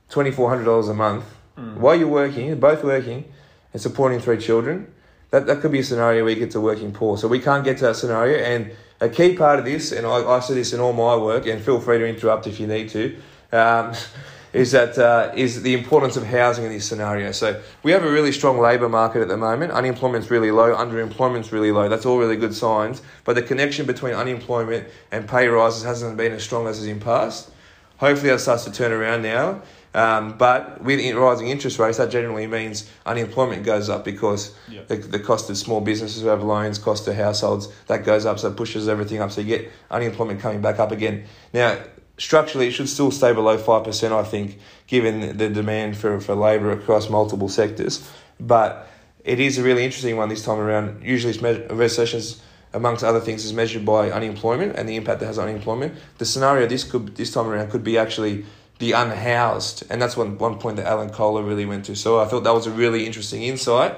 twenty 0.10 0.32
four 0.32 0.50
hundred 0.50 0.64
dollars 0.64 0.88
a 0.88 0.96
month 0.96 1.26
mm. 1.58 1.78
while 1.78 1.96
you're 1.96 2.08
working, 2.08 2.60
both 2.60 2.84
working, 2.84 3.32
and 3.72 3.82
supporting 3.82 4.20
three 4.20 4.38
children 4.38 4.92
that, 5.32 5.48
that 5.48 5.62
could 5.62 5.72
be 5.72 5.80
a 5.80 5.84
scenario 5.84 6.24
where 6.24 6.34
you 6.34 6.40
get 6.40 6.52
to 6.52 6.62
working 6.62 6.92
poor. 6.92 7.18
So 7.18 7.28
we 7.28 7.40
can't 7.40 7.64
get 7.64 7.78
to 7.78 7.86
that 7.86 7.96
scenario. 7.96 8.38
And 8.38 8.72
a 9.02 9.10
key 9.10 9.36
part 9.36 9.60
of 9.60 9.66
this, 9.66 9.92
and 9.92 10.06
I, 10.06 10.24
I 10.24 10.40
see 10.40 10.54
this 10.54 10.74
in 10.74 10.80
all 10.80 10.94
my 10.94 11.16
work, 11.18 11.48
and 11.48 11.62
feel 11.62 11.82
free 11.82 11.98
to 11.98 12.06
interrupt 12.06 12.48
if 12.48 12.60
you 12.60 12.68
need 12.68 12.90
to, 12.90 13.18
um, 13.52 13.94
is 14.54 14.72
that 14.72 14.98
uh, 14.98 15.32
is 15.36 15.64
the 15.64 15.74
importance 15.74 16.18
of 16.18 16.24
housing 16.24 16.66
in 16.66 16.72
this 16.72 16.88
scenario. 16.88 17.32
So 17.32 17.62
we 17.84 17.92
have 17.92 18.04
a 18.04 18.12
really 18.12 18.32
strong 18.32 18.60
labour 18.60 18.90
market 18.90 19.22
at 19.22 19.28
the 19.28 19.38
moment. 19.38 19.72
Unemployment's 19.72 20.30
really 20.30 20.52
low. 20.52 20.76
Underemployment's 20.76 21.52
really 21.52 21.72
low. 21.72 21.90
That's 21.90 22.06
all 22.06 22.20
really 22.20 22.36
good 22.36 22.54
signs. 22.54 23.02
But 23.24 23.36
the 23.36 23.42
connection 23.42 23.86
between 23.86 24.14
unemployment 24.14 24.88
and 25.12 25.28
pay 25.28 25.48
rises 25.48 25.84
hasn't 25.84 26.18
been 26.18 26.34
as 26.34 26.44
strong 26.44 26.68
as 26.68 26.80
is 26.80 26.88
in 26.88 27.00
past. 27.00 27.50
Hopefully 27.98 28.32
that 28.32 28.40
starts 28.40 28.66
to 28.66 28.72
turn 28.72 28.92
around 28.92 29.22
now. 29.22 29.62
Um, 29.94 30.38
but 30.38 30.82
with 30.82 31.00
rising 31.16 31.50
interest 31.50 31.78
rates, 31.78 31.98
that 31.98 32.10
generally 32.10 32.48
means 32.48 32.90
unemployment 33.06 33.64
goes 33.64 33.90
up 33.90 34.06
because 34.06 34.56
yep. 34.70 34.88
the, 34.88 34.96
the 34.96 35.20
cost 35.20 35.50
of 35.50 35.58
small 35.58 35.82
businesses 35.82 36.22
who 36.22 36.30
have 36.30 36.44
loans, 36.44 36.78
cost 36.78 37.08
of 37.08 37.16
households, 37.16 37.68
that 37.88 38.06
goes 38.06 38.26
up, 38.26 38.40
so 38.40 38.50
it 38.50 38.56
pushes 38.56 38.88
everything 38.88 39.20
up. 39.20 39.32
So 39.32 39.42
you 39.42 39.48
get 39.48 39.72
unemployment 39.90 40.40
coming 40.40 40.62
back 40.62 40.80
up 40.80 40.92
again. 40.92 41.26
Now, 41.54 41.78
structurally, 42.18 42.68
it 42.68 42.72
should 42.72 42.88
still 42.88 43.12
stay 43.12 43.34
below 43.34 43.58
5%, 43.58 44.12
I 44.12 44.24
think, 44.24 44.60
given 44.88 45.38
the 45.38 45.50
demand 45.50 45.98
for, 45.98 46.22
for 46.22 46.36
labour 46.36 46.72
across 46.72 47.10
multiple 47.10 47.50
sectors. 47.50 48.10
But 48.40 48.88
it 49.24 49.40
is 49.40 49.58
a 49.58 49.64
really 49.64 49.84
interesting 49.84 50.16
one 50.16 50.30
this 50.30 50.44
time 50.44 50.60
around. 50.60 51.04
Usually, 51.04 51.38
recessions, 51.68 52.42
amongst 52.74 53.04
other 53.04 53.20
things, 53.20 53.44
is 53.44 53.52
measured 53.52 53.86
by 53.86 54.10
unemployment 54.10 54.78
and 54.78 54.88
the 54.88 54.96
impact 54.96 55.20
that 55.20 55.26
has 55.26 55.38
on 55.38 55.50
unemployment. 55.50 55.96
The 56.18 56.26
scenario 56.26 56.66
this 56.66 56.86
could 56.86 57.16
this 57.18 57.34
time 57.34 57.48
around 57.48 57.72
could 57.72 57.84
be 57.84 57.98
actually 57.98 58.46
the 58.82 58.92
unhoused. 58.94 59.86
And 59.90 60.02
that's 60.02 60.18
one, 60.18 60.38
one 60.38 60.58
point 60.58 60.76
that 60.78 60.88
Alan 60.88 61.12
Kohler 61.12 61.44
really 61.44 61.66
went 61.66 61.86
to. 61.86 61.96
So 61.96 62.20
I 62.20 62.26
thought 62.26 62.44
that 62.44 62.54
was 62.54 62.68
a 62.68 62.72
really 62.72 63.06
interesting 63.06 63.44
insight. 63.44 63.96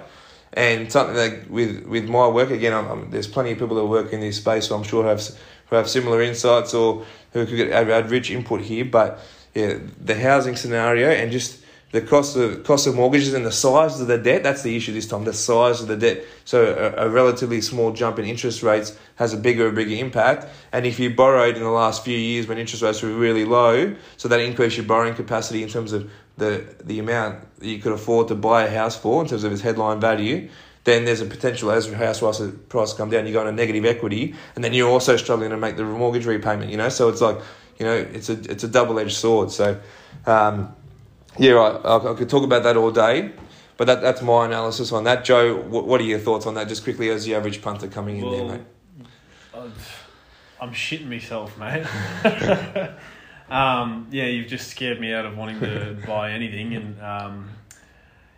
And 0.51 0.91
something 0.91 1.15
that 1.15 1.49
with, 1.49 1.85
with 1.87 2.07
my 2.07 2.27
work, 2.27 2.51
again, 2.51 2.73
I'm, 2.73 2.87
I'm, 2.87 3.09
there's 3.09 3.27
plenty 3.27 3.53
of 3.53 3.57
people 3.57 3.77
that 3.77 3.85
work 3.85 4.13
in 4.13 4.19
this 4.19 4.37
space, 4.37 4.67
so 4.67 4.75
I'm 4.75 4.83
sure 4.83 5.03
have, 5.05 5.23
who 5.67 5.75
have 5.77 5.89
similar 5.89 6.21
insights 6.21 6.75
or 6.75 7.05
who 7.31 7.45
could 7.47 7.55
get, 7.55 7.71
add, 7.71 7.89
add 7.89 8.11
rich 8.11 8.29
input 8.29 8.61
here. 8.61 8.85
But 8.85 9.19
yeah, 9.55 9.79
the 9.99 10.19
housing 10.19 10.55
scenario 10.55 11.09
and 11.09 11.31
just 11.31 11.62
the 11.93 12.01
cost 12.01 12.35
of 12.35 12.63
cost 12.63 12.87
of 12.87 12.95
mortgages 12.95 13.35
and 13.35 13.45
the 13.45 13.51
size 13.51 14.01
of 14.01 14.07
the 14.07 14.17
debt. 14.17 14.41
That's 14.41 14.63
the 14.63 14.75
issue 14.75 14.91
this 14.93 15.07
time. 15.07 15.25
The 15.25 15.33
size 15.33 15.79
of 15.79 15.87
the 15.87 15.95
debt. 15.95 16.25
So 16.43 16.65
a, 16.65 17.05
a, 17.05 17.09
relatively 17.09 17.61
small 17.61 17.93
jump 17.93 18.17
in 18.17 18.25
interest 18.25 18.63
rates 18.63 18.97
has 19.17 19.31
a 19.31 19.37
bigger 19.37 19.71
bigger 19.71 19.95
impact. 20.03 20.47
And 20.71 20.87
if 20.87 20.99
you 20.99 21.11
borrowed 21.11 21.55
in 21.55 21.61
the 21.61 21.69
last 21.69 22.03
few 22.03 22.17
years 22.17 22.47
when 22.47 22.57
interest 22.57 22.81
rates 22.81 23.03
were 23.03 23.13
really 23.13 23.45
low, 23.45 23.95
so 24.17 24.27
that 24.27 24.39
increased 24.39 24.75
your 24.75 24.87
borrowing 24.87 25.13
capacity 25.13 25.61
in 25.61 25.69
terms 25.69 25.93
of 25.93 26.09
the 26.37 26.65
the 26.83 26.97
amount 26.97 27.45
that 27.59 27.67
you 27.67 27.77
could 27.77 27.93
afford 27.93 28.27
to 28.29 28.35
buy 28.35 28.63
a 28.63 28.71
house 28.75 28.97
for 28.97 29.21
in 29.21 29.27
terms 29.29 29.43
of 29.43 29.51
its 29.51 29.61
headline 29.61 29.99
value. 29.99 30.49
Then 30.85 31.05
there's 31.05 31.21
a 31.21 31.27
potential 31.27 31.69
as 31.69 31.93
house 31.93 32.19
prices 32.19 32.55
price 32.69 32.93
come 32.93 33.11
down, 33.11 33.27
you 33.27 33.33
go 33.33 33.41
into 33.41 33.51
negative 33.51 33.85
equity, 33.85 34.33
and 34.55 34.63
then 34.63 34.73
you're 34.73 34.89
also 34.89 35.15
struggling 35.15 35.51
to 35.51 35.57
make 35.57 35.77
the 35.77 35.83
mortgage 35.83 36.25
repayment. 36.25 36.71
You 36.71 36.77
know, 36.77 36.89
so 36.89 37.09
it's 37.09 37.21
like, 37.21 37.37
you 37.77 37.85
know, 37.85 37.93
it's 37.93 38.29
a 38.29 38.51
it's 38.51 38.63
a 38.63 38.67
double 38.67 38.97
edged 38.97 39.15
sword. 39.15 39.51
So. 39.51 39.79
Um, 40.25 40.75
yeah, 41.37 41.51
right. 41.51 41.81
I, 41.83 42.11
I 42.11 42.13
could 42.13 42.29
talk 42.29 42.43
about 42.43 42.63
that 42.63 42.77
all 42.77 42.91
day, 42.91 43.31
but 43.77 43.85
that, 43.85 44.01
that's 44.01 44.21
my 44.21 44.45
analysis 44.45 44.91
on 44.91 45.03
that. 45.05 45.23
Joe, 45.25 45.55
what, 45.55 45.85
what 45.85 46.01
are 46.01 46.05
your 46.05 46.19
thoughts 46.19 46.45
on 46.45 46.53
that, 46.55 46.67
just 46.67 46.83
quickly 46.83 47.09
as 47.09 47.25
the 47.25 47.35
average 47.35 47.61
punter 47.61 47.87
coming 47.87 48.17
in 48.17 48.25
well, 48.25 48.47
there, 48.47 48.57
mate? 48.57 48.65
I'm 50.63 50.71
shitting 50.71 51.09
myself, 51.09 51.57
mate. 51.57 51.85
um, 53.49 54.07
yeah, 54.11 54.25
you've 54.25 54.47
just 54.47 54.69
scared 54.69 54.99
me 54.99 55.11
out 55.11 55.25
of 55.25 55.37
wanting 55.37 55.59
to 55.59 55.97
buy 56.07 56.31
anything, 56.31 56.75
and 56.75 57.01
um, 57.01 57.49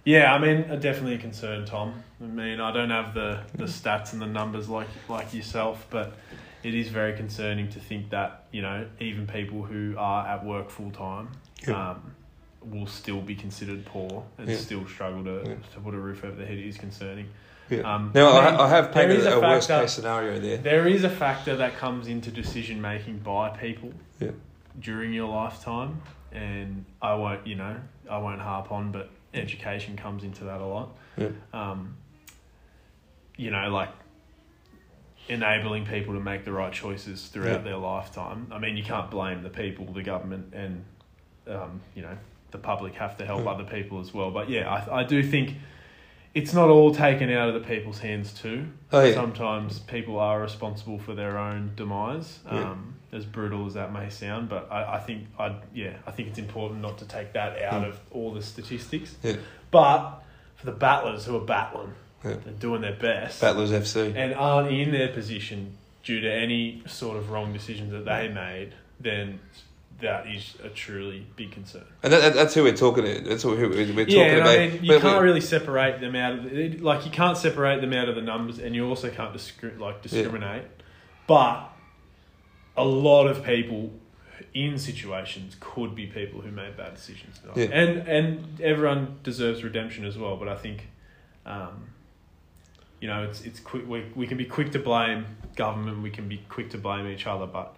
yeah, 0.03 0.33
I 0.33 0.39
mean, 0.39 0.79
definitely 0.79 1.15
a 1.15 1.19
concern, 1.19 1.65
Tom. 1.65 2.03
I 2.19 2.25
mean, 2.25 2.59
I 2.59 2.71
don't 2.71 2.89
have 2.89 3.13
the, 3.13 3.43
the 3.53 3.65
stats 3.65 4.13
and 4.13 4.21
the 4.21 4.25
numbers 4.25 4.69
like 4.69 4.87
like 5.07 5.33
yourself, 5.33 5.85
but 5.91 6.15
it 6.63 6.73
is 6.73 6.87
very 6.87 7.15
concerning 7.15 7.69
to 7.69 7.79
think 7.79 8.09
that 8.09 8.45
you 8.51 8.63
know 8.63 8.87
even 8.99 9.27
people 9.27 9.63
who 9.63 9.95
are 9.97 10.25
at 10.27 10.43
work 10.43 10.71
full 10.71 10.91
time. 10.91 11.29
Um, 11.67 12.14
will 12.69 12.87
still 12.87 13.21
be 13.21 13.35
considered 13.35 13.85
poor 13.85 14.23
and 14.37 14.49
yeah. 14.49 14.57
still 14.57 14.85
struggle 14.87 15.23
to, 15.23 15.49
yeah. 15.49 15.55
to 15.73 15.79
put 15.79 15.93
a 15.93 15.97
roof 15.97 16.23
over 16.23 16.35
their 16.35 16.47
head 16.47 16.57
is 16.57 16.77
concerning. 16.77 17.27
Yeah. 17.69 17.81
Um, 17.81 18.11
now, 18.13 18.29
I, 18.29 18.65
I, 18.65 18.69
have 18.69 18.91
painted 18.91 19.25
a, 19.25 19.37
a 19.37 19.39
worst 19.39 19.69
case 19.69 19.93
scenario 19.93 20.39
there. 20.39 20.57
There 20.57 20.87
is 20.87 21.03
a 21.03 21.09
factor 21.09 21.55
that 21.57 21.77
comes 21.77 22.07
into 22.07 22.29
decision 22.29 22.79
making 22.79 23.19
by 23.19 23.49
people 23.49 23.91
yeah. 24.19 24.31
during 24.79 25.13
your 25.13 25.27
lifetime, 25.27 26.01
and 26.31 26.85
I 27.01 27.15
won't, 27.15 27.47
you 27.47 27.55
know, 27.55 27.77
I 28.09 28.19
won't 28.19 28.41
harp 28.41 28.71
on, 28.71 28.91
but 28.91 29.09
education 29.33 29.97
comes 29.97 30.23
into 30.23 30.43
that 30.43 30.61
a 30.61 30.65
lot. 30.65 30.95
Yeah. 31.17 31.29
Um, 31.53 31.97
you 33.35 33.49
know, 33.49 33.69
like 33.69 33.89
enabling 35.27 35.87
people 35.87 36.13
to 36.13 36.19
make 36.19 36.45
the 36.45 36.51
right 36.51 36.71
choices 36.71 37.27
throughout 37.27 37.61
yeah. 37.61 37.69
their 37.69 37.77
lifetime. 37.77 38.47
I 38.51 38.59
mean, 38.59 38.77
you 38.77 38.83
can't 38.83 39.09
blame 39.09 39.41
the 39.41 39.49
people, 39.49 39.85
the 39.91 40.03
government, 40.03 40.53
and 40.53 40.85
um, 41.47 41.81
you 41.95 42.03
know 42.03 42.15
the 42.55 42.61
public 42.61 42.95
have 42.95 43.17
to 43.17 43.25
help 43.25 43.45
other 43.47 43.65
people 43.65 43.99
as 43.99 44.13
well. 44.13 44.31
But 44.31 44.49
yeah, 44.49 44.69
I, 44.69 45.01
I 45.01 45.03
do 45.03 45.21
think 45.21 45.55
it's 46.33 46.53
not 46.53 46.69
all 46.69 46.93
taken 46.95 47.29
out 47.29 47.49
of 47.49 47.53
the 47.53 47.67
people's 47.67 47.99
hands 47.99 48.33
too. 48.33 48.67
Oh, 48.91 49.03
yeah. 49.03 49.13
Sometimes 49.13 49.79
people 49.79 50.19
are 50.19 50.41
responsible 50.41 50.99
for 50.99 51.13
their 51.15 51.37
own 51.37 51.71
demise. 51.75 52.39
Yeah. 52.45 52.71
Um, 52.71 52.91
as 53.11 53.25
brutal 53.25 53.65
as 53.65 53.75
that 53.75 53.93
may 53.93 54.09
sound, 54.09 54.49
but 54.49 54.69
I, 54.69 54.95
I 54.95 54.99
think 54.99 55.27
I 55.39 55.55
yeah 55.73 55.93
I 56.05 56.11
think 56.11 56.27
it's 56.29 56.39
important 56.39 56.81
not 56.81 56.97
to 56.97 57.05
take 57.05 57.31
that 57.33 57.61
out 57.61 57.83
Mm. 57.83 57.89
of 57.89 57.99
all 58.11 58.33
the 58.33 58.41
statistics. 58.41 59.15
Yeah. 59.23 59.37
But 59.71 60.21
for 60.55 60.65
the 60.65 60.73
battlers 60.73 61.25
who 61.25 61.35
are 61.37 61.45
battling 61.45 61.93
Yeah. 62.25 62.31
and 62.45 62.59
doing 62.59 62.81
their 62.81 62.95
best 62.95 63.39
Battlers 63.41 63.71
FC. 63.71 64.13
and 64.15 64.33
aren't 64.33 64.69
in 64.71 64.91
their 64.91 65.09
position 65.13 65.77
due 66.03 66.19
to 66.19 66.29
any 66.31 66.83
sort 66.87 67.15
of 67.17 67.29
wrong 67.31 67.53
decisions 67.53 67.91
that 67.91 68.03
they 68.05 68.27
made, 68.27 68.73
then 68.99 69.39
that 70.01 70.27
is 70.27 70.55
a 70.63 70.69
truly 70.69 71.25
big 71.37 71.51
concern. 71.51 71.85
And 72.03 72.11
that, 72.11 72.21
that- 72.21 72.33
that's 72.33 72.53
who 72.53 72.63
we're 72.63 72.75
talking 72.75 73.05
to. 73.05 73.21
That's 73.21 73.43
who 73.43 73.49
we're, 73.51 73.69
we're 73.69 73.85
talking 73.85 74.07
Yeah, 74.09 74.23
and 74.25 74.41
about. 74.41 74.59
I 74.59 74.67
mean, 74.69 74.83
you 74.83 74.91
can't 74.91 75.03
but- 75.03 75.21
really 75.23 75.41
separate 75.41 76.01
them 76.01 76.15
out 76.15 76.33
of 76.39 76.43
the, 76.49 76.77
like 76.79 77.05
you 77.05 77.11
can't 77.11 77.37
separate 77.37 77.81
them 77.81 77.93
out 77.93 78.09
of 78.09 78.15
the 78.15 78.21
numbers, 78.21 78.59
and 78.59 78.75
you 78.75 78.87
also 78.87 79.09
can't 79.09 79.33
discri- 79.33 79.79
like 79.79 80.01
discriminate. 80.01 80.65
But 81.27 81.69
a 82.77 82.83
lot 82.83 83.27
of 83.27 83.43
people 83.43 83.91
in 84.53 84.77
situations 84.77 85.55
could 85.59 85.95
be 85.95 86.07
people 86.07 86.41
who 86.41 86.51
made 86.51 86.75
bad 86.75 86.93
decisions, 86.95 87.39
Yeah. 87.55 87.65
and 87.65 88.07
and 88.07 88.61
everyone 88.61 89.19
deserves 89.23 89.63
redemption 89.63 90.03
as 90.05 90.17
well. 90.17 90.35
But 90.35 90.49
I 90.49 90.55
think, 90.57 90.87
um, 91.45 91.87
you 92.99 93.07
know, 93.07 93.23
it's 93.23 93.41
it's 93.41 93.59
quick. 93.61 93.87
We 93.87 94.05
we 94.13 94.27
can 94.27 94.37
be 94.37 94.45
quick 94.45 94.71
to 94.73 94.79
blame 94.79 95.25
government. 95.55 96.03
We 96.03 96.09
can 96.09 96.27
be 96.27 96.41
quick 96.49 96.69
to 96.71 96.77
blame 96.77 97.07
each 97.07 97.25
other, 97.27 97.45
but 97.47 97.77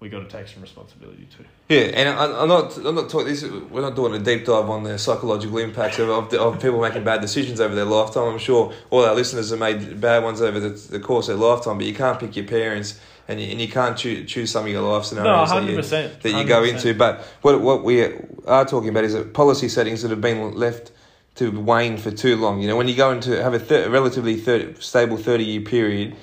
we 0.00 0.08
got 0.08 0.20
to 0.20 0.28
take 0.28 0.46
some 0.46 0.62
responsibility 0.62 1.26
too. 1.36 1.44
Yeah, 1.68 1.90
and 1.94 2.08
I, 2.08 2.42
I'm 2.42 2.48
not. 2.48 2.76
I'm 2.76 2.94
not 2.94 3.10
talking. 3.10 3.26
This 3.26 3.42
we're 3.42 3.80
not 3.80 3.96
doing 3.96 4.14
a 4.14 4.18
deep 4.24 4.44
dive 4.46 4.70
on 4.70 4.84
the 4.84 4.98
psychological 4.98 5.58
impacts 5.58 5.98
of, 5.98 6.08
of, 6.08 6.32
of 6.32 6.62
people 6.62 6.80
making 6.80 7.02
bad 7.02 7.20
decisions 7.20 7.60
over 7.60 7.74
their 7.74 7.84
lifetime. 7.84 8.32
I'm 8.32 8.38
sure 8.38 8.72
all 8.90 9.04
our 9.04 9.14
listeners 9.14 9.50
have 9.50 9.58
made 9.58 10.00
bad 10.00 10.22
ones 10.22 10.40
over 10.40 10.60
the, 10.60 10.68
the 10.68 11.00
course 11.00 11.28
of 11.28 11.38
their 11.38 11.48
lifetime, 11.48 11.78
but 11.78 11.86
you 11.86 11.94
can't 11.94 12.18
pick 12.20 12.36
your 12.36 12.46
parents, 12.46 13.00
and 13.26 13.40
you, 13.40 13.50
and 13.50 13.60
you 13.60 13.68
can't 13.68 13.98
choose, 13.98 14.30
choose 14.30 14.52
some 14.52 14.66
of 14.66 14.70
your 14.70 14.82
life 14.82 15.02
No, 15.02 15.08
scenarios 15.08 15.48
that 15.48 15.54
hundred 15.54 15.70
you, 15.76 15.82
that 16.22 16.38
you 16.38 16.44
go 16.44 16.62
into. 16.62 16.94
But 16.94 17.24
what 17.42 17.60
what 17.60 17.82
we 17.82 18.04
are 18.46 18.64
talking 18.64 18.90
about 18.90 19.02
is 19.04 19.14
that 19.14 19.34
policy 19.34 19.68
settings 19.68 20.02
that 20.02 20.10
have 20.10 20.20
been 20.20 20.54
left 20.54 20.92
to 21.36 21.50
wane 21.60 21.96
for 21.96 22.12
too 22.12 22.36
long. 22.36 22.60
You 22.60 22.68
know, 22.68 22.76
when 22.76 22.86
you 22.86 22.94
go 22.94 23.10
into 23.10 23.42
have 23.42 23.54
a, 23.54 23.58
thir- 23.58 23.88
relatively 23.90 24.36
30, 24.36 24.80
stable 24.80 25.16
thirty 25.16 25.44
year 25.44 25.60
period, 25.60 26.16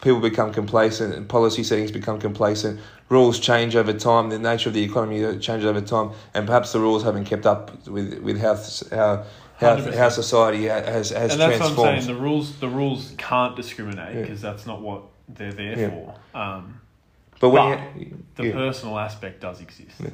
people 0.00 0.20
become 0.20 0.52
complacent, 0.52 1.14
and 1.14 1.28
policy 1.28 1.64
settings 1.64 1.90
become 1.90 2.18
complacent. 2.20 2.80
Rules 3.08 3.38
change 3.40 3.74
over 3.74 3.92
time. 3.92 4.28
The 4.28 4.38
nature 4.38 4.68
of 4.68 4.74
the 4.74 4.82
economy 4.82 5.20
changes 5.38 5.64
over 5.66 5.80
time, 5.80 6.10
and 6.34 6.46
perhaps 6.46 6.72
the 6.72 6.80
rules 6.80 7.02
haven't 7.02 7.24
kept 7.24 7.46
up 7.46 7.86
with 7.88 8.18
with 8.20 8.40
how 8.40 8.54
how 8.96 9.24
how, 9.56 9.76
100%. 9.76 9.94
how 9.94 10.08
society 10.08 10.68
ha- 10.68 10.82
has 10.82 11.10
has 11.10 11.32
and 11.32 11.40
that's 11.40 11.56
transformed. 11.56 11.78
what 11.78 11.88
I'm 11.88 12.00
saying. 12.02 12.14
The 12.16 12.22
rules, 12.22 12.56
the 12.60 12.68
rules 12.68 13.14
can't 13.18 13.56
discriminate 13.56 14.14
Yeah. 14.14 14.20
because 14.20 14.40
that's 14.40 14.66
not 14.66 14.80
what 14.80 15.02
they're 15.28 15.52
there 15.52 15.78
Yeah. 15.78 15.90
for. 15.90 16.14
Um, 16.38 16.80
but 17.40 17.50
when 17.50 17.78
but 17.94 18.00
you, 18.00 18.24
the 18.36 18.44
yeah. 18.46 18.52
personal 18.52 18.98
aspect 18.98 19.40
does 19.40 19.60
exist. 19.60 19.96
Yeah. 20.00 20.10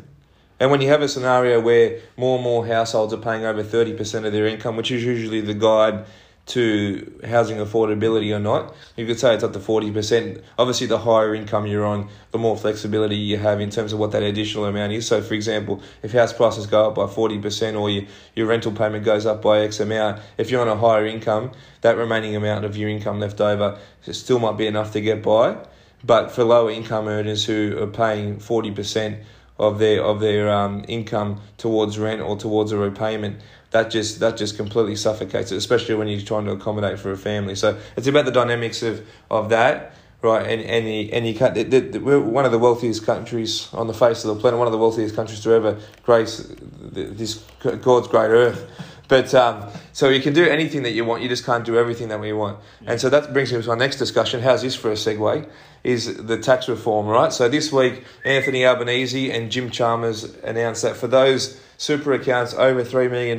And 0.60 0.70
when 0.70 0.80
you 0.80 0.88
have 0.88 1.02
a 1.02 1.08
scenario 1.08 1.60
where 1.60 1.98
more 2.16 2.36
and 2.36 2.44
more 2.44 2.66
households 2.66 3.12
are 3.12 3.18
paying 3.18 3.44
over 3.44 3.62
30% 3.62 4.24
of 4.24 4.32
their 4.32 4.46
income, 4.46 4.76
which 4.76 4.90
is 4.90 5.04
usually 5.04 5.40
the 5.40 5.52
guide 5.52 6.04
to 6.46 7.20
housing 7.26 7.56
affordability 7.56 8.34
or 8.34 8.38
not, 8.38 8.74
you 8.96 9.06
could 9.06 9.18
say 9.18 9.34
it's 9.34 9.42
up 9.42 9.52
to 9.54 9.58
40%. 9.58 10.42
Obviously, 10.58 10.86
the 10.86 10.98
higher 10.98 11.34
income 11.34 11.66
you're 11.66 11.86
on, 11.86 12.08
the 12.32 12.38
more 12.38 12.56
flexibility 12.56 13.16
you 13.16 13.38
have 13.38 13.60
in 13.60 13.70
terms 13.70 13.92
of 13.92 13.98
what 13.98 14.12
that 14.12 14.22
additional 14.22 14.66
amount 14.66 14.92
is. 14.92 15.06
So, 15.06 15.22
for 15.22 15.34
example, 15.34 15.82
if 16.02 16.12
house 16.12 16.32
prices 16.32 16.66
go 16.66 16.88
up 16.88 16.96
by 16.96 17.06
40% 17.06 17.80
or 17.80 17.88
your, 17.88 18.04
your 18.34 18.46
rental 18.46 18.72
payment 18.72 19.04
goes 19.04 19.24
up 19.24 19.40
by 19.40 19.60
X 19.60 19.80
amount, 19.80 20.20
if 20.36 20.50
you're 20.50 20.60
on 20.60 20.68
a 20.68 20.76
higher 20.76 21.06
income, 21.06 21.52
that 21.80 21.96
remaining 21.96 22.36
amount 22.36 22.64
of 22.66 22.76
your 22.76 22.90
income 22.90 23.20
left 23.20 23.40
over 23.40 23.78
still 24.02 24.38
might 24.38 24.58
be 24.58 24.66
enough 24.66 24.92
to 24.92 25.00
get 25.00 25.22
by. 25.22 25.56
But 26.04 26.30
for 26.30 26.44
lower 26.44 26.70
income 26.70 27.08
earners 27.08 27.46
who 27.46 27.78
are 27.80 27.86
paying 27.86 28.36
40%, 28.36 29.24
of 29.58 29.78
their 29.78 30.02
of 30.02 30.20
their 30.20 30.50
um, 30.50 30.84
income 30.88 31.40
towards 31.58 31.98
rent 31.98 32.20
or 32.20 32.36
towards 32.36 32.72
a 32.72 32.76
repayment 32.76 33.40
that 33.74 33.90
just 33.90 34.20
that 34.20 34.36
just 34.36 34.56
completely 34.56 34.94
suffocates 34.94 35.50
it 35.52 35.56
especially 35.56 35.96
when 35.96 36.06
you're 36.06 36.20
trying 36.20 36.44
to 36.46 36.52
accommodate 36.52 36.98
for 36.98 37.10
a 37.10 37.16
family. 37.16 37.56
So 37.56 37.76
it's 37.96 38.06
about 38.06 38.24
the 38.24 38.30
dynamics 38.30 38.82
of 38.82 39.04
of 39.30 39.48
that 39.50 39.94
right? 40.22 40.46
And 40.46 40.62
and 40.62 40.86
you, 40.88 41.10
and 41.12 41.26
you 41.26 41.34
can't 41.34 41.54
the, 41.54 41.64
the, 41.64 41.80
the- 41.80 42.00
we're 42.00 42.20
one 42.20 42.46
of 42.46 42.52
the 42.52 42.58
wealthiest 42.58 43.04
countries 43.04 43.68
on 43.74 43.88
the 43.88 43.92
face 43.92 44.24
of 44.24 44.34
the 44.34 44.40
planet 44.40 44.58
one 44.58 44.68
of 44.68 44.72
the 44.72 44.78
wealthiest 44.78 45.14
countries 45.16 45.40
to 45.40 45.52
ever 45.52 45.78
grace 46.04 46.46
this 46.80 47.42
God's 47.82 48.08
great 48.08 48.30
earth. 48.30 48.70
But 49.06 49.34
um, 49.34 49.68
so 49.92 50.08
you 50.08 50.22
can 50.22 50.32
do 50.32 50.44
anything 50.48 50.84
that 50.84 50.92
you 50.92 51.04
want 51.04 51.22
you 51.22 51.28
just 51.28 51.44
can't 51.44 51.64
do 51.64 51.76
everything 51.76 52.08
that 52.08 52.20
we 52.20 52.32
want. 52.32 52.58
And 52.86 53.00
so 53.00 53.10
that 53.10 53.32
brings 53.32 53.52
me 53.52 53.60
to 53.60 53.70
our 53.70 53.76
next 53.76 53.96
discussion. 53.96 54.40
How's 54.40 54.62
this 54.62 54.76
for 54.76 54.90
a 54.90 54.94
segue? 54.94 55.46
Is 55.82 56.16
the 56.16 56.38
tax 56.38 56.68
reform, 56.68 57.06
right? 57.08 57.30
So 57.32 57.48
this 57.48 57.70
week, 57.70 58.04
Anthony 58.24 58.64
Albanese 58.64 59.30
and 59.30 59.50
Jim 59.50 59.68
Chalmers 59.70 60.24
announced 60.42 60.82
that 60.82 60.96
for 60.96 61.08
those 61.08 61.60
super 61.76 62.12
accounts 62.12 62.54
over 62.54 62.82
$3 62.82 63.10
million, 63.10 63.38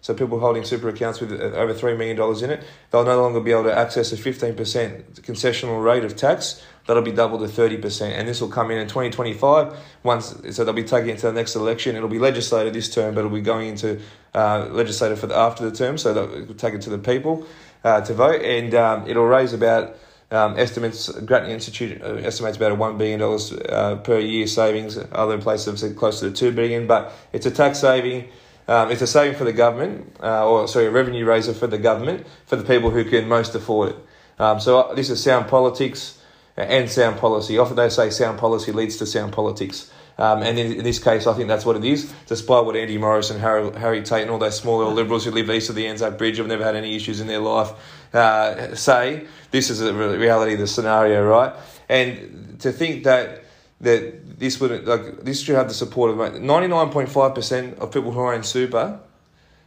so 0.00 0.14
people 0.14 0.38
holding 0.38 0.64
super 0.64 0.88
accounts 0.88 1.20
with 1.20 1.32
uh, 1.32 1.44
over 1.56 1.74
$3 1.74 1.98
million 1.98 2.44
in 2.44 2.50
it, 2.50 2.64
they'll 2.90 3.04
no 3.04 3.20
longer 3.20 3.40
be 3.40 3.50
able 3.50 3.64
to 3.64 3.76
access 3.76 4.12
a 4.12 4.16
15% 4.16 4.54
concessional 5.20 5.82
rate 5.82 6.04
of 6.04 6.16
tax. 6.16 6.64
That'll 6.86 7.02
be 7.02 7.12
doubled 7.12 7.40
to 7.40 7.46
30%. 7.48 8.12
And 8.12 8.26
this 8.26 8.40
will 8.40 8.48
come 8.48 8.70
in 8.70 8.78
in 8.78 8.88
2025. 8.88 9.76
Once, 10.04 10.34
so 10.52 10.64
they'll 10.64 10.72
be 10.72 10.84
taking 10.84 11.10
it 11.10 11.18
to 11.18 11.26
the 11.26 11.32
next 11.32 11.56
election. 11.56 11.96
It'll 11.96 12.08
be 12.08 12.18
legislated 12.18 12.72
this 12.72 12.92
term, 12.92 13.14
but 13.14 13.20
it'll 13.20 13.30
be 13.30 13.42
going 13.42 13.68
into 13.68 14.00
uh, 14.34 14.68
legislated 14.70 15.18
for 15.18 15.26
the, 15.26 15.36
after 15.36 15.68
the 15.68 15.76
term. 15.76 15.98
So 15.98 16.14
they'll 16.14 16.54
take 16.54 16.74
it 16.74 16.82
to 16.82 16.90
the 16.90 16.98
people 16.98 17.46
uh, 17.84 18.00
to 18.02 18.14
vote. 18.14 18.40
And 18.42 18.74
um, 18.74 19.06
it'll 19.06 19.26
raise 19.26 19.52
about 19.52 19.96
um, 20.30 20.58
estimates, 20.58 21.08
Grattan 21.08 21.50
Institute 21.50 22.02
uh, 22.02 22.14
estimates 22.16 22.56
about 22.56 22.72
a 22.72 22.76
$1 22.76 22.98
billion 22.98 23.22
uh, 23.22 23.96
per 23.96 24.18
year 24.18 24.46
savings. 24.46 24.98
Other 25.12 25.38
places 25.38 25.66
have 25.66 25.78
said 25.78 25.96
closer 25.96 26.30
to 26.30 26.36
2 26.36 26.52
billion, 26.52 26.86
but 26.86 27.12
it's 27.32 27.46
a 27.46 27.50
tax 27.50 27.78
saving. 27.78 28.28
Um, 28.66 28.90
it's 28.90 29.00
a 29.00 29.06
saving 29.06 29.38
for 29.38 29.44
the 29.44 29.52
government, 29.54 30.16
uh, 30.22 30.46
or 30.46 30.68
sorry, 30.68 30.86
a 30.86 30.90
revenue 30.90 31.24
raiser 31.24 31.54
for 31.54 31.66
the 31.66 31.78
government, 31.78 32.26
for 32.44 32.56
the 32.56 32.64
people 32.64 32.90
who 32.90 33.04
can 33.04 33.26
most 33.26 33.54
afford 33.54 33.90
it. 33.90 33.96
Um, 34.38 34.60
so 34.60 34.80
uh, 34.80 34.94
this 34.94 35.08
is 35.08 35.22
sound 35.22 35.48
politics 35.48 36.20
and 36.56 36.90
sound 36.90 37.16
policy. 37.18 37.56
Often 37.56 37.76
they 37.76 37.88
say 37.88 38.10
sound 38.10 38.38
policy 38.38 38.72
leads 38.72 38.96
to 38.98 39.06
sound 39.06 39.32
politics. 39.32 39.90
Um, 40.18 40.42
and 40.42 40.58
in, 40.58 40.72
in 40.72 40.84
this 40.84 40.98
case, 40.98 41.26
I 41.28 41.34
think 41.34 41.48
that's 41.48 41.64
what 41.64 41.76
it 41.76 41.84
is. 41.84 42.12
Despite 42.26 42.64
what 42.64 42.76
Andy 42.76 42.98
Morris 42.98 43.30
and 43.30 43.40
Harry, 43.40 43.70
Harry 43.78 44.02
Tate 44.02 44.22
and 44.22 44.30
all 44.30 44.38
those 44.38 44.58
small 44.58 44.78
little 44.78 44.92
liberals 44.92 45.24
who 45.24 45.30
live 45.30 45.48
east 45.48 45.70
of 45.70 45.76
the 45.76 45.86
Anzac 45.86 46.18
Bridge 46.18 46.38
have 46.38 46.48
never 46.48 46.64
had 46.64 46.74
any 46.74 46.96
issues 46.96 47.20
in 47.20 47.28
their 47.28 47.38
life 47.38 47.70
uh, 48.12 48.74
say, 48.74 49.26
this 49.50 49.70
is 49.70 49.82
re- 49.82 50.16
reality 50.16 50.54
of 50.54 50.60
the 50.60 50.66
scenario, 50.66 51.26
right? 51.26 51.54
And 51.88 52.58
to 52.60 52.72
think 52.72 53.04
that 53.04 53.44
that 53.80 54.40
this 54.40 54.60
would 54.60 54.84
like 54.86 55.20
this 55.20 55.42
should 55.42 55.54
have 55.54 55.68
the 55.68 55.74
support 55.74 56.10
of 56.10 56.40
ninety 56.40 56.68
nine 56.68 56.90
point 56.90 57.08
five 57.08 57.34
percent 57.34 57.78
of 57.78 57.92
people 57.92 58.10
who 58.10 58.20
are 58.20 58.34
in 58.34 58.42
super 58.42 58.98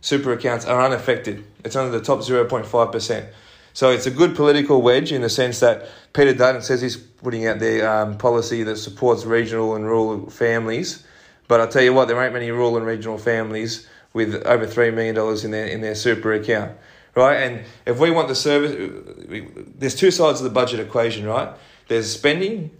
super 0.01 0.33
accounts 0.33 0.65
are 0.65 0.83
unaffected. 0.83 1.45
It's 1.63 1.75
only 1.75 1.97
the 1.97 2.03
top 2.03 2.23
zero 2.23 2.45
point 2.45 2.65
five 2.65 2.91
percent. 2.91 3.27
So 3.73 3.89
it's 3.89 4.05
a 4.05 4.11
good 4.11 4.35
political 4.35 4.81
wedge 4.81 5.11
in 5.11 5.21
the 5.21 5.29
sense 5.29 5.59
that 5.61 5.87
Peter 6.13 6.33
Dutton 6.33 6.61
says 6.61 6.81
he's 6.81 6.97
putting 6.97 7.47
out 7.47 7.59
the 7.59 7.89
um, 7.89 8.17
policy 8.17 8.63
that 8.63 8.75
supports 8.77 9.23
regional 9.23 9.75
and 9.75 9.85
rural 9.85 10.29
families. 10.29 11.05
But 11.47 11.61
I'll 11.61 11.69
tell 11.69 11.81
you 11.81 11.93
what, 11.93 12.07
there 12.07 12.21
ain't 12.21 12.33
many 12.33 12.51
rural 12.51 12.77
and 12.77 12.85
regional 12.85 13.17
families 13.17 13.87
with 14.13 14.35
over 14.45 14.67
$3 14.67 14.93
million 14.93 15.17
in 15.45 15.51
their, 15.51 15.67
in 15.67 15.81
their 15.81 15.95
super 15.95 16.33
account, 16.33 16.77
right? 17.15 17.35
And 17.35 17.65
if 17.85 17.99
we 17.99 18.11
want 18.11 18.27
the 18.27 18.35
service, 18.35 19.27
we, 19.27 19.47
there's 19.77 19.95
two 19.95 20.11
sides 20.11 20.39
of 20.39 20.43
the 20.43 20.49
budget 20.49 20.79
equation, 20.79 21.25
right? 21.25 21.49
There's 21.87 22.11
spending 22.11 22.71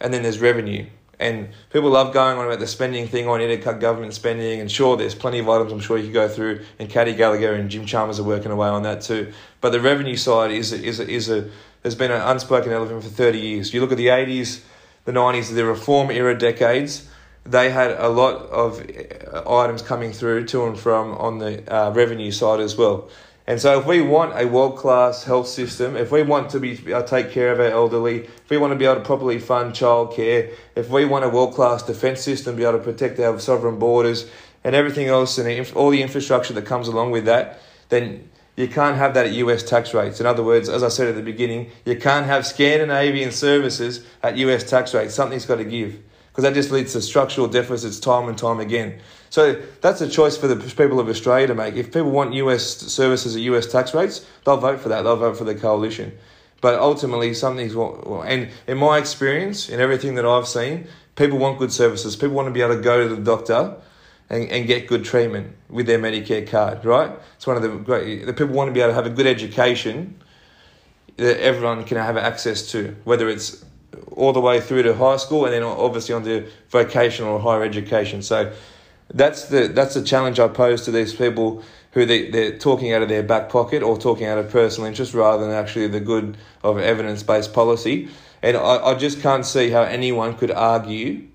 and 0.00 0.12
then 0.12 0.22
there's 0.22 0.40
revenue. 0.40 0.86
And 1.18 1.50
people 1.70 1.90
love 1.90 2.12
going 2.12 2.36
on 2.36 2.46
about 2.46 2.58
the 2.58 2.66
spending 2.66 3.06
thing. 3.06 3.28
I 3.28 3.38
need 3.38 3.46
to 3.48 3.58
cut 3.58 3.78
government 3.78 4.12
spending. 4.12 4.60
And 4.60 4.70
sure, 4.70 4.96
there's 4.96 5.14
plenty 5.14 5.38
of 5.38 5.48
items 5.48 5.72
I'm 5.72 5.78
sure 5.78 5.96
you 5.96 6.04
could 6.04 6.14
go 6.14 6.28
through. 6.28 6.64
And 6.80 6.90
Katy 6.90 7.14
Gallagher 7.14 7.52
and 7.54 7.70
Jim 7.70 7.86
Chalmers 7.86 8.18
are 8.18 8.24
working 8.24 8.50
away 8.50 8.66
on 8.66 8.82
that 8.82 9.02
too. 9.02 9.32
But 9.60 9.70
the 9.70 9.80
revenue 9.80 10.16
side 10.16 10.50
is 10.50 10.72
a, 10.72 10.82
is 10.82 10.98
a, 10.98 11.08
is 11.08 11.30
a 11.30 11.48
has 11.84 11.94
been 11.94 12.10
an 12.10 12.20
unspoken 12.20 12.72
elephant 12.72 13.02
for 13.02 13.08
30 13.08 13.38
years. 13.38 13.74
You 13.74 13.80
look 13.80 13.92
at 13.92 13.98
the 13.98 14.08
80s, 14.08 14.62
the 15.04 15.12
90s, 15.12 15.54
the 15.54 15.64
reform 15.64 16.10
era 16.10 16.36
decades. 16.36 17.08
They 17.44 17.70
had 17.70 17.90
a 17.92 18.08
lot 18.08 18.36
of 18.50 18.80
uh, 18.80 19.58
items 19.58 19.82
coming 19.82 20.12
through 20.12 20.46
to 20.46 20.66
and 20.66 20.78
from 20.78 21.12
on 21.18 21.38
the 21.38 21.72
uh, 21.72 21.90
revenue 21.90 22.30
side 22.30 22.60
as 22.60 22.76
well. 22.76 23.10
And 23.46 23.60
so, 23.60 23.80
if 23.80 23.86
we 23.86 24.00
want 24.02 24.40
a 24.40 24.46
world 24.46 24.76
class 24.76 25.24
health 25.24 25.48
system, 25.48 25.96
if 25.96 26.12
we 26.12 26.22
want 26.22 26.50
to 26.50 26.60
be 26.60 26.92
uh, 26.92 27.02
take 27.02 27.32
care 27.32 27.52
of 27.52 27.58
our 27.58 27.66
elderly, 27.66 28.24
if 28.24 28.50
we 28.50 28.56
want 28.56 28.72
to 28.72 28.76
be 28.76 28.84
able 28.84 28.96
to 28.96 29.00
properly 29.00 29.38
fund 29.40 29.72
childcare, 29.72 30.54
if 30.76 30.88
we 30.90 31.04
want 31.04 31.24
a 31.24 31.28
world 31.28 31.54
class 31.54 31.82
defence 31.82 32.20
system, 32.20 32.54
be 32.54 32.62
able 32.62 32.78
to 32.78 32.84
protect 32.84 33.18
our 33.18 33.38
sovereign 33.40 33.78
borders 33.78 34.30
and 34.62 34.76
everything 34.76 35.08
else, 35.08 35.38
and 35.38 35.72
all 35.74 35.90
the 35.90 36.02
infrastructure 36.02 36.54
that 36.54 36.64
comes 36.66 36.86
along 36.86 37.10
with 37.10 37.24
that, 37.24 37.60
then 37.88 38.28
you 38.56 38.68
can't 38.68 38.96
have 38.96 39.14
that 39.14 39.26
at 39.26 39.32
US 39.32 39.64
tax 39.64 39.92
rates. 39.92 40.20
In 40.20 40.26
other 40.26 40.44
words, 40.44 40.68
as 40.68 40.84
I 40.84 40.88
said 40.88 41.08
at 41.08 41.16
the 41.16 41.22
beginning, 41.22 41.70
you 41.84 41.96
can't 41.96 42.26
have 42.26 42.46
Scandinavian 42.46 43.32
services 43.32 44.04
at 44.22 44.36
US 44.36 44.62
tax 44.62 44.94
rates. 44.94 45.14
Something's 45.14 45.46
got 45.46 45.56
to 45.56 45.64
give. 45.64 45.98
because 46.32 46.44
that 46.44 46.54
just 46.54 46.70
leads 46.70 46.92
to 46.92 47.02
structural 47.02 47.46
deficits 47.46 47.98
time 47.98 48.28
and 48.28 48.38
time 48.38 48.60
again. 48.60 49.00
So 49.32 49.62
that's 49.80 50.02
a 50.02 50.08
choice 50.10 50.36
for 50.36 50.46
the 50.46 50.56
people 50.56 51.00
of 51.00 51.08
Australia 51.08 51.46
to 51.46 51.54
make. 51.54 51.74
If 51.74 51.86
people 51.86 52.10
want 52.10 52.34
US 52.34 52.76
services 52.76 53.34
at 53.34 53.40
US 53.40 53.64
tax 53.64 53.94
rates, 53.94 54.26
they'll 54.44 54.58
vote 54.58 54.78
for 54.78 54.90
that. 54.90 55.04
They'll 55.04 55.16
vote 55.16 55.38
for 55.38 55.44
the 55.44 55.54
coalition. 55.54 56.12
But 56.60 56.78
ultimately, 56.78 57.32
something's 57.32 57.74
and 57.74 58.50
in 58.66 58.76
my 58.76 58.98
experience, 58.98 59.70
in 59.70 59.80
everything 59.80 60.16
that 60.16 60.26
I've 60.26 60.46
seen, 60.46 60.86
people 61.16 61.38
want 61.38 61.58
good 61.58 61.72
services. 61.72 62.14
People 62.14 62.36
want 62.36 62.48
to 62.48 62.52
be 62.52 62.60
able 62.60 62.76
to 62.76 62.82
go 62.82 63.08
to 63.08 63.16
the 63.16 63.22
doctor 63.22 63.74
and, 64.28 64.50
and 64.50 64.66
get 64.66 64.86
good 64.86 65.02
treatment 65.02 65.56
with 65.70 65.86
their 65.86 65.98
Medicare 65.98 66.46
card, 66.46 66.84
right? 66.84 67.10
It's 67.36 67.46
one 67.46 67.56
of 67.56 67.62
the 67.62 67.70
great, 67.70 68.26
the 68.26 68.34
people 68.34 68.54
want 68.54 68.68
to 68.68 68.72
be 68.74 68.80
able 68.80 68.90
to 68.90 68.94
have 68.94 69.06
a 69.06 69.16
good 69.16 69.26
education 69.26 70.20
that 71.16 71.42
everyone 71.42 71.82
can 71.84 71.96
have 71.96 72.18
access 72.18 72.70
to, 72.72 72.94
whether 73.04 73.30
it's 73.30 73.64
all 74.10 74.34
the 74.34 74.40
way 74.42 74.60
through 74.60 74.82
to 74.82 74.94
high 74.94 75.16
school 75.16 75.46
and 75.46 75.54
then 75.54 75.62
obviously 75.62 76.14
on 76.14 76.20
onto 76.20 76.46
vocational 76.68 77.32
or 77.32 77.40
higher 77.40 77.62
education. 77.62 78.20
So 78.20 78.52
that's 79.14 79.46
the 79.46 79.68
that's 79.68 79.94
the 79.94 80.02
challenge 80.02 80.40
I 80.40 80.48
pose 80.48 80.84
to 80.84 80.90
these 80.90 81.14
people 81.14 81.62
who 81.92 82.06
they, 82.06 82.30
they're 82.30 82.58
talking 82.58 82.92
out 82.92 83.02
of 83.02 83.08
their 83.08 83.22
back 83.22 83.50
pocket 83.50 83.82
or 83.82 83.98
talking 83.98 84.26
out 84.26 84.38
of 84.38 84.50
personal 84.50 84.88
interest 84.88 85.12
rather 85.12 85.44
than 85.44 85.54
actually 85.54 85.86
the 85.88 86.00
good 86.00 86.38
of 86.64 86.78
evidence 86.78 87.22
based 87.22 87.52
policy. 87.52 88.08
And 88.42 88.56
I, 88.56 88.78
I 88.78 88.94
just 88.94 89.20
can't 89.20 89.44
see 89.44 89.70
how 89.70 89.82
anyone 89.82 90.36
could 90.36 90.50
argue 90.50 91.28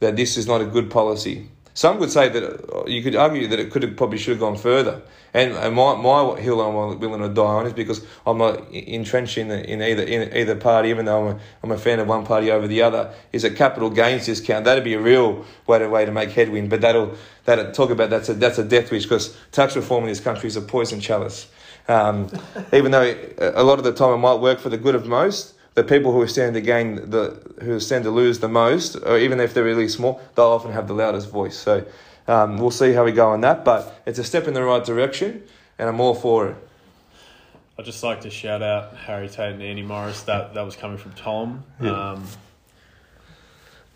that 0.00 0.16
this 0.16 0.36
is 0.36 0.46
not 0.46 0.60
a 0.60 0.64
good 0.64 0.90
policy. 0.90 1.48
Some 1.74 1.98
would 2.00 2.10
say 2.10 2.28
that 2.28 2.42
uh, 2.44 2.86
you 2.86 3.02
could 3.02 3.14
argue 3.14 3.46
that 3.48 3.60
it 3.60 3.70
could 3.70 3.82
have 3.82 3.96
probably 3.96 4.18
should 4.18 4.32
have 4.32 4.40
gone 4.40 4.56
further. 4.56 5.02
And, 5.34 5.52
and 5.52 5.74
my, 5.74 5.94
my 5.96 6.40
hill 6.40 6.60
I'm 6.60 6.98
willing 6.98 7.20
to 7.20 7.28
die 7.28 7.42
on 7.42 7.66
is 7.66 7.72
because 7.72 8.04
I'm 8.26 8.38
not 8.38 8.70
entrenched 8.72 9.36
in, 9.36 9.48
the, 9.48 9.70
in 9.70 9.82
either 9.82 10.02
in 10.02 10.34
either 10.34 10.56
party, 10.56 10.88
even 10.88 11.04
though 11.04 11.28
I'm 11.28 11.36
a, 11.36 11.40
I'm 11.62 11.70
a 11.70 11.78
fan 11.78 11.98
of 11.98 12.08
one 12.08 12.24
party 12.24 12.50
over 12.50 12.66
the 12.66 12.82
other. 12.82 13.12
Is 13.32 13.44
a 13.44 13.50
capital 13.50 13.90
gains 13.90 14.26
discount. 14.26 14.64
That'd 14.64 14.84
be 14.84 14.94
a 14.94 15.00
real 15.00 15.44
way 15.66 15.78
to 15.78 15.88
way 15.88 16.04
to 16.04 16.12
make 16.12 16.30
headwind. 16.30 16.70
But 16.70 16.80
that'll 16.80 17.14
that 17.44 17.74
talk 17.74 17.90
about 17.90 18.10
that's 18.10 18.28
a 18.28 18.34
that's 18.34 18.58
a 18.58 18.64
death 18.64 18.90
wish 18.90 19.04
because 19.04 19.36
tax 19.52 19.76
reform 19.76 20.04
in 20.04 20.08
this 20.08 20.20
country 20.20 20.46
is 20.46 20.56
a 20.56 20.62
poison 20.62 21.00
chalice. 21.00 21.48
Um, 21.88 22.30
even 22.72 22.90
though 22.90 23.14
a 23.38 23.62
lot 23.62 23.78
of 23.78 23.84
the 23.84 23.92
time 23.92 24.14
it 24.14 24.18
might 24.18 24.40
work 24.40 24.60
for 24.60 24.68
the 24.68 24.78
good 24.78 24.94
of 24.94 25.06
most, 25.06 25.54
the 25.74 25.84
people 25.84 26.12
who 26.12 26.26
stand 26.26 26.54
to 26.54 26.60
gain 26.60 27.10
the 27.10 27.40
who 27.60 27.78
stand 27.80 28.04
to 28.04 28.10
lose 28.10 28.40
the 28.40 28.48
most, 28.48 28.96
or 28.96 29.18
even 29.18 29.40
if 29.40 29.54
they're 29.54 29.64
really 29.64 29.88
small, 29.88 30.20
they'll 30.34 30.46
often 30.46 30.72
have 30.72 30.88
the 30.88 30.94
loudest 30.94 31.30
voice. 31.30 31.56
So 31.56 31.84
um, 32.28 32.58
we'll 32.58 32.70
see 32.70 32.92
how 32.92 33.04
we 33.04 33.12
go 33.12 33.30
on 33.30 33.40
that, 33.40 33.64
but 33.64 34.00
it's 34.06 34.18
a 34.18 34.24
step 34.24 34.46
in 34.46 34.54
the 34.54 34.62
right 34.62 34.84
direction, 34.84 35.42
and 35.78 35.88
I'm 35.88 36.00
all 36.00 36.14
for 36.14 36.48
it. 36.48 36.56
I'd 37.78 37.84
just 37.84 38.02
like 38.02 38.20
to 38.22 38.30
shout 38.30 38.60
out 38.62 38.96
Harry 38.96 39.28
Tate 39.28 39.52
and 39.54 39.62
Andy 39.62 39.82
Morris. 39.82 40.22
That 40.22 40.54
that 40.54 40.62
was 40.62 40.74
coming 40.76 40.98
from 40.98 41.12
Tom. 41.12 41.64
Yeah. 41.80 42.10
Um, 42.12 42.24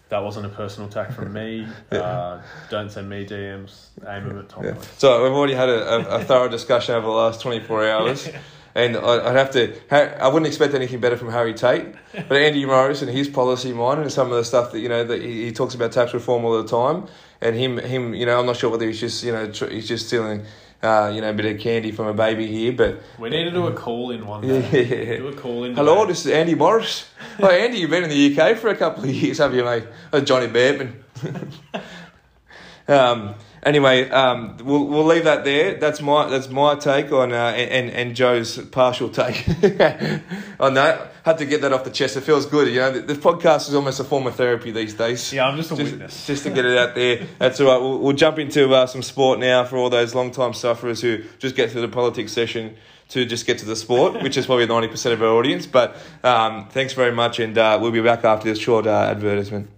that 0.08 0.22
wasn't 0.22 0.44
a 0.44 0.50
personal 0.50 0.88
attack 0.88 1.12
from 1.12 1.32
me. 1.32 1.66
Yeah. 1.92 1.98
Uh, 2.00 2.42
don't 2.70 2.90
send 2.90 3.08
me 3.08 3.26
DMs. 3.26 3.86
Aim 4.06 4.28
them 4.28 4.38
at 4.38 4.48
Tom. 4.48 4.64
Yeah. 4.64 4.74
So 4.98 5.22
we've 5.24 5.32
already 5.32 5.54
had 5.54 5.68
a, 5.70 5.88
a, 6.16 6.20
a 6.20 6.24
thorough 6.24 6.48
discussion 6.48 6.94
over 6.94 7.06
the 7.06 7.12
last 7.12 7.40
24 7.40 7.88
hours. 7.88 8.28
And 8.74 8.96
I- 8.96 9.28
I'd 9.30 9.36
have 9.36 9.50
to, 9.52 9.74
I 10.22 10.28
wouldn't 10.28 10.46
expect 10.46 10.74
anything 10.74 11.00
better 11.00 11.16
from 11.16 11.30
Harry 11.30 11.52
Tate, 11.54 11.94
but 12.12 12.32
Andy 12.36 12.64
Morris 12.66 13.00
and 13.02 13.10
his 13.10 13.28
policy 13.28 13.72
mind 13.72 14.00
and 14.00 14.12
some 14.12 14.30
of 14.30 14.36
the 14.36 14.44
stuff 14.44 14.72
that 14.72 14.80
you 14.80 14.88
know 14.88 15.02
that 15.04 15.20
he 15.22 15.50
talks 15.52 15.74
about 15.74 15.92
tax 15.92 16.12
reform 16.14 16.44
all 16.44 16.62
the 16.62 16.68
time, 16.68 17.06
and 17.42 17.56
him, 17.56 17.78
him, 17.78 18.14
you 18.14 18.24
know, 18.24 18.38
I'm 18.38 18.46
not 18.46 18.56
sure 18.56 18.70
whether 18.70 18.86
he's 18.86 19.00
just, 19.00 19.22
you 19.24 19.32
know, 19.32 19.50
tr- 19.50 19.66
he's 19.66 19.88
just 19.88 20.06
stealing, 20.06 20.44
uh, 20.82 21.10
you 21.14 21.20
know, 21.20 21.30
a 21.30 21.32
bit 21.32 21.46
of 21.46 21.60
candy 21.60 21.90
from 21.90 22.06
a 22.06 22.14
baby 22.14 22.46
here, 22.46 22.72
but 22.72 23.02
We 23.18 23.30
need 23.30 23.44
to 23.44 23.50
do 23.50 23.66
a 23.66 23.72
call 23.74 24.10
in 24.12 24.26
one 24.26 24.42
yeah. 24.48 24.60
day. 24.70 25.16
Do 25.18 25.28
a 25.28 25.34
call 25.34 25.64
in. 25.64 25.74
Hello, 25.74 26.06
this 26.06 26.24
is 26.24 26.32
Andy 26.32 26.54
Morris. 26.54 27.08
Oh, 27.40 27.48
Andy, 27.48 27.78
you've 27.78 27.90
been 27.90 28.04
in 28.04 28.10
the 28.10 28.38
UK 28.40 28.56
for 28.56 28.68
a 28.68 28.76
couple 28.76 29.04
of 29.04 29.10
years, 29.10 29.38
have 29.38 29.54
you, 29.54 29.64
mate? 29.64 29.84
Oh, 30.12 30.20
Johnny 30.20 30.46
Bateman. 30.46 31.04
um, 32.88 33.34
anyway, 33.62 34.08
um, 34.10 34.56
we'll 34.64 34.86
we'll 34.86 35.04
leave 35.04 35.24
that 35.24 35.44
there. 35.44 35.74
That's 35.74 36.00
my 36.00 36.28
that's 36.28 36.48
my 36.48 36.74
take 36.76 37.12
on 37.12 37.32
uh, 37.32 37.36
and 37.36 37.90
and 37.90 38.14
Joe's 38.16 38.58
partial 38.58 39.08
take 39.08 39.46
on 40.60 40.74
that. 40.74 41.12
Had 41.24 41.38
to 41.38 41.46
get 41.46 41.60
that 41.60 41.72
off 41.72 41.84
the 41.84 41.90
chest. 41.90 42.16
It 42.16 42.22
feels 42.22 42.46
good, 42.46 42.68
you 42.68 42.80
know. 42.80 42.90
The, 42.90 43.00
the 43.00 43.14
podcast 43.14 43.68
is 43.68 43.74
almost 43.74 44.00
a 44.00 44.04
form 44.04 44.26
of 44.26 44.34
therapy 44.34 44.72
these 44.72 44.94
days. 44.94 45.32
Yeah, 45.32 45.46
I'm 45.46 45.56
just 45.56 45.70
a 45.70 45.76
Just, 45.76 45.92
witness. 45.92 46.26
just 46.26 46.42
to 46.42 46.50
get 46.50 46.64
it 46.64 46.76
out 46.76 46.94
there. 46.96 47.26
That's 47.38 47.60
all 47.60 47.68
right. 47.68 47.80
We'll, 47.80 47.98
we'll 48.00 48.16
jump 48.16 48.38
into 48.40 48.72
uh, 48.74 48.86
some 48.86 49.02
sport 49.02 49.38
now 49.38 49.64
for 49.64 49.76
all 49.76 49.88
those 49.90 50.14
long 50.14 50.32
time 50.32 50.52
sufferers 50.52 51.00
who 51.00 51.22
just 51.38 51.54
get 51.54 51.70
through 51.70 51.82
the 51.82 51.88
politics 51.88 52.32
session 52.32 52.76
to 53.10 53.24
just 53.24 53.46
get 53.46 53.58
to 53.58 53.66
the 53.66 53.76
sport, 53.76 54.22
which 54.22 54.36
is 54.36 54.46
probably 54.46 54.66
90% 54.66 55.12
of 55.12 55.22
our 55.22 55.28
audience. 55.28 55.66
But 55.66 55.96
um, 56.24 56.66
thanks 56.70 56.94
very 56.94 57.12
much, 57.12 57.38
and 57.38 57.56
uh, 57.56 57.78
we'll 57.80 57.92
be 57.92 58.00
back 58.00 58.24
after 58.24 58.48
this 58.48 58.58
short 58.58 58.86
uh, 58.86 58.90
advertisement. 58.90 59.68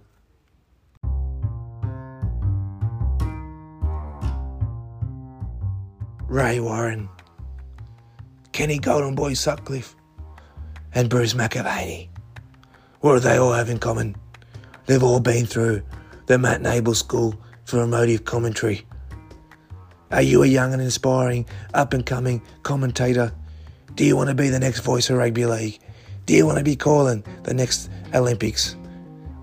Ray 6.35 6.59
Warren, 6.59 7.07
Kenny 8.51 8.77
Golden 8.77 9.15
Boy 9.15 9.35
Sutcliffe, 9.35 9.95
and 10.93 11.09
Bruce 11.09 11.33
McAvaney. 11.33 12.09
What 12.99 13.13
do 13.13 13.19
they 13.21 13.37
all 13.37 13.53
have 13.53 13.69
in 13.69 13.79
common? 13.79 14.17
They've 14.85 15.01
all 15.01 15.21
been 15.21 15.45
through 15.45 15.81
the 16.25 16.37
Matt 16.37 16.61
Nable 16.61 16.93
School 16.93 17.41
for 17.63 17.81
Emotive 17.81 18.25
Commentary. 18.25 18.85
Are 20.11 20.21
you 20.21 20.43
a 20.43 20.45
young 20.45 20.73
and 20.73 20.81
inspiring, 20.81 21.45
up 21.73 21.93
and 21.93 22.05
coming 22.05 22.41
commentator? 22.63 23.31
Do 23.93 24.03
you 24.03 24.17
want 24.17 24.27
to 24.27 24.35
be 24.35 24.49
the 24.49 24.59
next 24.59 24.81
voice 24.81 25.09
of 25.09 25.15
rugby 25.15 25.45
league? 25.45 25.79
Do 26.25 26.33
you 26.33 26.45
want 26.45 26.57
to 26.57 26.65
be 26.65 26.75
calling 26.75 27.23
the 27.43 27.53
next 27.53 27.89
Olympics? 28.13 28.75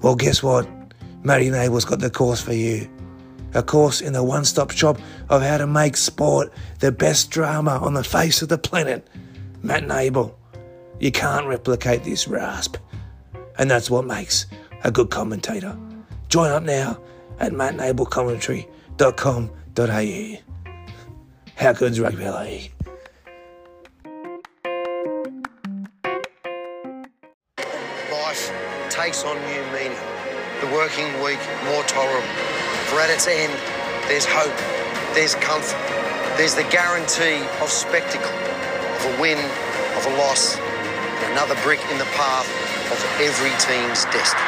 Well, 0.02 0.14
guess 0.14 0.42
what? 0.42 0.68
Matty 1.24 1.48
Nable's 1.48 1.86
got 1.86 2.00
the 2.00 2.10
course 2.10 2.42
for 2.42 2.52
you 2.52 2.86
a 3.54 3.62
course 3.62 4.00
in 4.00 4.12
the 4.12 4.22
one 4.22 4.44
stop 4.44 4.70
shop 4.70 4.98
of 5.32 5.42
how 5.42 5.56
to 5.56 5.66
make 5.66 5.96
sport 5.96 6.52
the 6.80 6.92
best 6.92 7.30
drama 7.30 7.78
on 7.78 7.94
the 7.94 8.04
face 8.04 8.42
of 8.42 8.50
the 8.50 8.58
planet. 8.58 9.08
Matt 9.62 9.84
Nable. 9.84 10.34
You 11.00 11.10
can't 11.10 11.46
replicate 11.46 12.04
this 12.04 12.28
rasp. 12.28 12.76
And 13.58 13.70
that's 13.70 13.90
what 13.90 14.04
makes 14.04 14.44
a 14.84 14.90
good 14.90 15.08
commentator. 15.10 15.74
Join 16.28 16.50
up 16.50 16.64
now 16.64 17.00
at 17.40 17.52
mattnablecommentary.com.au. 17.52 20.36
How 21.56 21.72
good's 21.72 21.98
rugby 21.98 22.28
league? 22.28 22.74
Life 28.10 28.52
takes 28.90 29.24
on 29.24 29.36
new 29.36 29.62
meaning. 29.72 29.96
The 30.60 30.66
working 30.72 31.06
week 31.22 31.38
more 31.64 31.82
tolerable. 31.84 32.28
For 32.88 33.00
at 33.00 33.08
its 33.08 33.26
end, 33.26 33.54
there's 34.08 34.26
hope, 34.26 34.52
there's 35.14 35.34
comfort, 35.36 35.76
there's 36.36 36.54
the 36.54 36.64
guarantee 36.64 37.44
of 37.60 37.68
spectacle, 37.68 38.32
of 38.32 39.18
a 39.18 39.20
win, 39.20 39.38
of 39.38 40.06
a 40.06 40.16
loss, 40.16 40.56
and 40.56 41.32
another 41.32 41.54
brick 41.62 41.80
in 41.90 41.98
the 41.98 42.08
path 42.16 42.48
of 42.90 42.98
every 43.20 43.50
team's 43.60 44.04
destiny. 44.06 44.42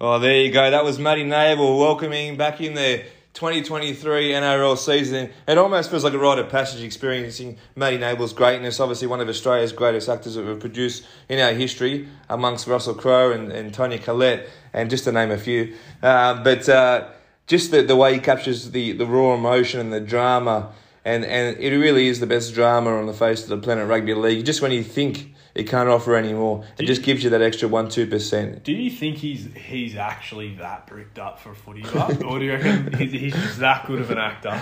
Oh, 0.00 0.18
there 0.18 0.40
you 0.40 0.52
go. 0.52 0.70
That 0.70 0.84
was 0.84 0.98
Matty 0.98 1.24
Nable 1.24 1.78
welcoming 1.78 2.36
back 2.36 2.60
in 2.60 2.74
the 2.74 3.02
2023 3.32 4.30
NRL 4.30 4.76
season. 4.78 5.30
It 5.46 5.58
almost 5.58 5.90
feels 5.90 6.04
like 6.04 6.12
a 6.12 6.18
rite 6.18 6.38
of 6.38 6.48
passage 6.48 6.82
experiencing 6.82 7.58
Matty 7.74 7.98
Nable's 7.98 8.32
greatness. 8.32 8.80
Obviously, 8.80 9.08
one 9.08 9.20
of 9.20 9.28
Australia's 9.28 9.72
greatest 9.72 10.08
actors 10.08 10.34
that 10.34 10.44
we've 10.44 10.60
produced 10.60 11.06
in 11.28 11.38
our 11.38 11.52
history, 11.52 12.08
amongst 12.28 12.66
Russell 12.66 12.94
Crowe 12.94 13.32
and, 13.32 13.52
and 13.52 13.72
Toni 13.72 13.98
Collette, 13.98 14.48
and 14.72 14.90
just 14.90 15.04
to 15.04 15.12
name 15.12 15.30
a 15.30 15.38
few. 15.38 15.74
Uh, 16.02 16.42
but 16.42 16.68
uh, 16.68 17.08
just 17.46 17.70
the, 17.70 17.82
the 17.82 17.96
way 17.96 18.14
he 18.14 18.20
captures 18.20 18.70
the, 18.70 18.92
the 18.92 19.06
raw 19.06 19.34
emotion 19.34 19.80
and 19.80 19.92
the 19.92 20.00
drama, 20.00 20.72
and, 21.04 21.24
and 21.24 21.56
it 21.58 21.70
really 21.70 22.08
is 22.08 22.20
the 22.20 22.26
best 22.26 22.54
drama 22.54 22.90
on 22.90 23.06
the 23.06 23.14
face 23.14 23.44
of 23.44 23.48
the 23.48 23.58
planet 23.58 23.88
rugby 23.88 24.14
league. 24.14 24.44
Just 24.44 24.60
when 24.60 24.72
you 24.72 24.82
think 24.82 25.34
it 25.54 25.68
can't 25.68 25.88
offer 25.88 26.16
any 26.16 26.32
more, 26.32 26.64
it 26.78 26.86
just 26.86 27.02
gives 27.02 27.22
you 27.22 27.30
that 27.30 27.40
extra 27.40 27.68
1 27.68 27.86
2%. 27.86 28.62
Do 28.64 28.72
you 28.72 28.90
think 28.90 29.16
he's 29.16 29.48
he's 29.54 29.96
actually 29.96 30.56
that 30.56 30.86
bricked 30.86 31.18
up 31.18 31.38
for 31.38 31.52
a 31.52 31.54
footy 31.54 31.84
or 32.24 32.38
do 32.38 32.44
you 32.44 32.52
reckon 32.52 32.92
he's, 32.92 33.12
he's 33.12 33.32
just 33.32 33.60
that 33.60 33.86
good 33.86 34.00
of 34.00 34.10
an 34.10 34.18
actor 34.18 34.60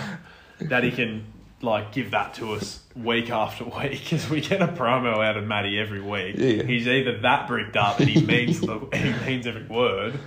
that 0.61 0.83
he 0.83 0.91
can 0.91 1.25
like 1.61 1.91
give 1.91 2.11
that 2.11 2.35
to 2.35 2.53
us 2.53 2.83
week 2.95 3.31
after 3.31 3.63
week? 3.79 3.99
Because 3.99 4.29
we 4.29 4.39
get 4.39 4.61
a 4.61 4.67
promo 4.67 5.25
out 5.25 5.37
of 5.37 5.45
Matty 5.45 5.79
every 5.79 6.01
week. 6.01 6.35
Yeah. 6.37 6.61
He's 6.61 6.87
either 6.87 7.17
that 7.21 7.47
bricked 7.47 7.75
up 7.75 7.99
and 7.99 8.07
he 8.07 8.23
means 8.23 8.61
the 8.61 8.77
he 8.93 9.25
means 9.25 9.47
every 9.47 9.65
word, 9.65 10.19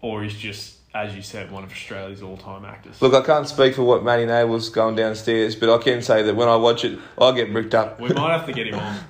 or 0.00 0.22
he's 0.22 0.36
just 0.36 0.73
as 0.94 1.14
you 1.14 1.22
said 1.22 1.50
one 1.50 1.64
of 1.64 1.72
Australia's 1.72 2.22
all 2.22 2.36
time 2.36 2.64
actors. 2.64 3.02
Look, 3.02 3.14
I 3.14 3.26
can't 3.26 3.48
speak 3.48 3.74
for 3.74 3.82
what 3.82 4.04
Matty 4.04 4.26
Nable's 4.26 4.68
going 4.68 4.94
downstairs, 4.94 5.56
but 5.56 5.68
I 5.68 5.82
can 5.82 6.00
say 6.02 6.22
that 6.22 6.36
when 6.36 6.48
I 6.48 6.56
watch 6.56 6.84
it, 6.84 6.98
I 7.20 7.32
get 7.32 7.52
bricked 7.52 7.74
up. 7.74 8.00
we 8.00 8.10
might 8.10 8.32
have 8.32 8.46
to 8.46 8.52
get 8.52 8.68
him 8.68 8.76
on. 8.76 8.96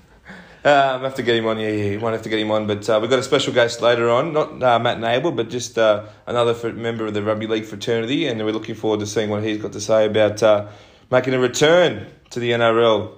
Um, 0.67 1.03
have 1.03 1.17
to 1.17 1.23
get 1.23 1.37
him 1.37 1.47
on, 1.47 1.59
yeah, 1.59 1.69
yeah, 1.69 1.99
might 1.99 2.13
have 2.13 2.23
to 2.23 2.31
get 2.31 2.39
him 2.39 2.51
on. 2.51 2.67
But 2.67 2.89
uh, 2.89 2.99
we've 2.99 3.11
got 3.11 3.19
a 3.19 3.23
special 3.23 3.53
guest 3.53 3.83
later 3.83 4.09
on, 4.09 4.33
not 4.33 4.63
uh, 4.63 4.79
Matt 4.79 4.97
Nable, 4.97 5.37
but 5.37 5.51
just 5.51 5.77
uh, 5.77 6.07
another 6.27 6.73
member 6.73 7.05
of 7.05 7.13
the 7.13 7.23
rugby 7.23 7.47
league 7.47 7.67
fraternity, 7.67 8.29
and 8.29 8.43
we're 8.43 8.51
looking 8.51 8.75
forward 8.75 9.01
to 9.01 9.07
seeing 9.07 9.29
what 9.29 9.43
he's 9.45 9.61
got 9.61 9.73
to 9.73 9.81
say 9.83 10.07
about 10.07 10.43
uh, 10.43 10.69
making 11.11 11.35
a 11.35 11.39
return 11.39 12.07
to 12.31 12.41
the 12.41 12.53
NRL 12.53 13.13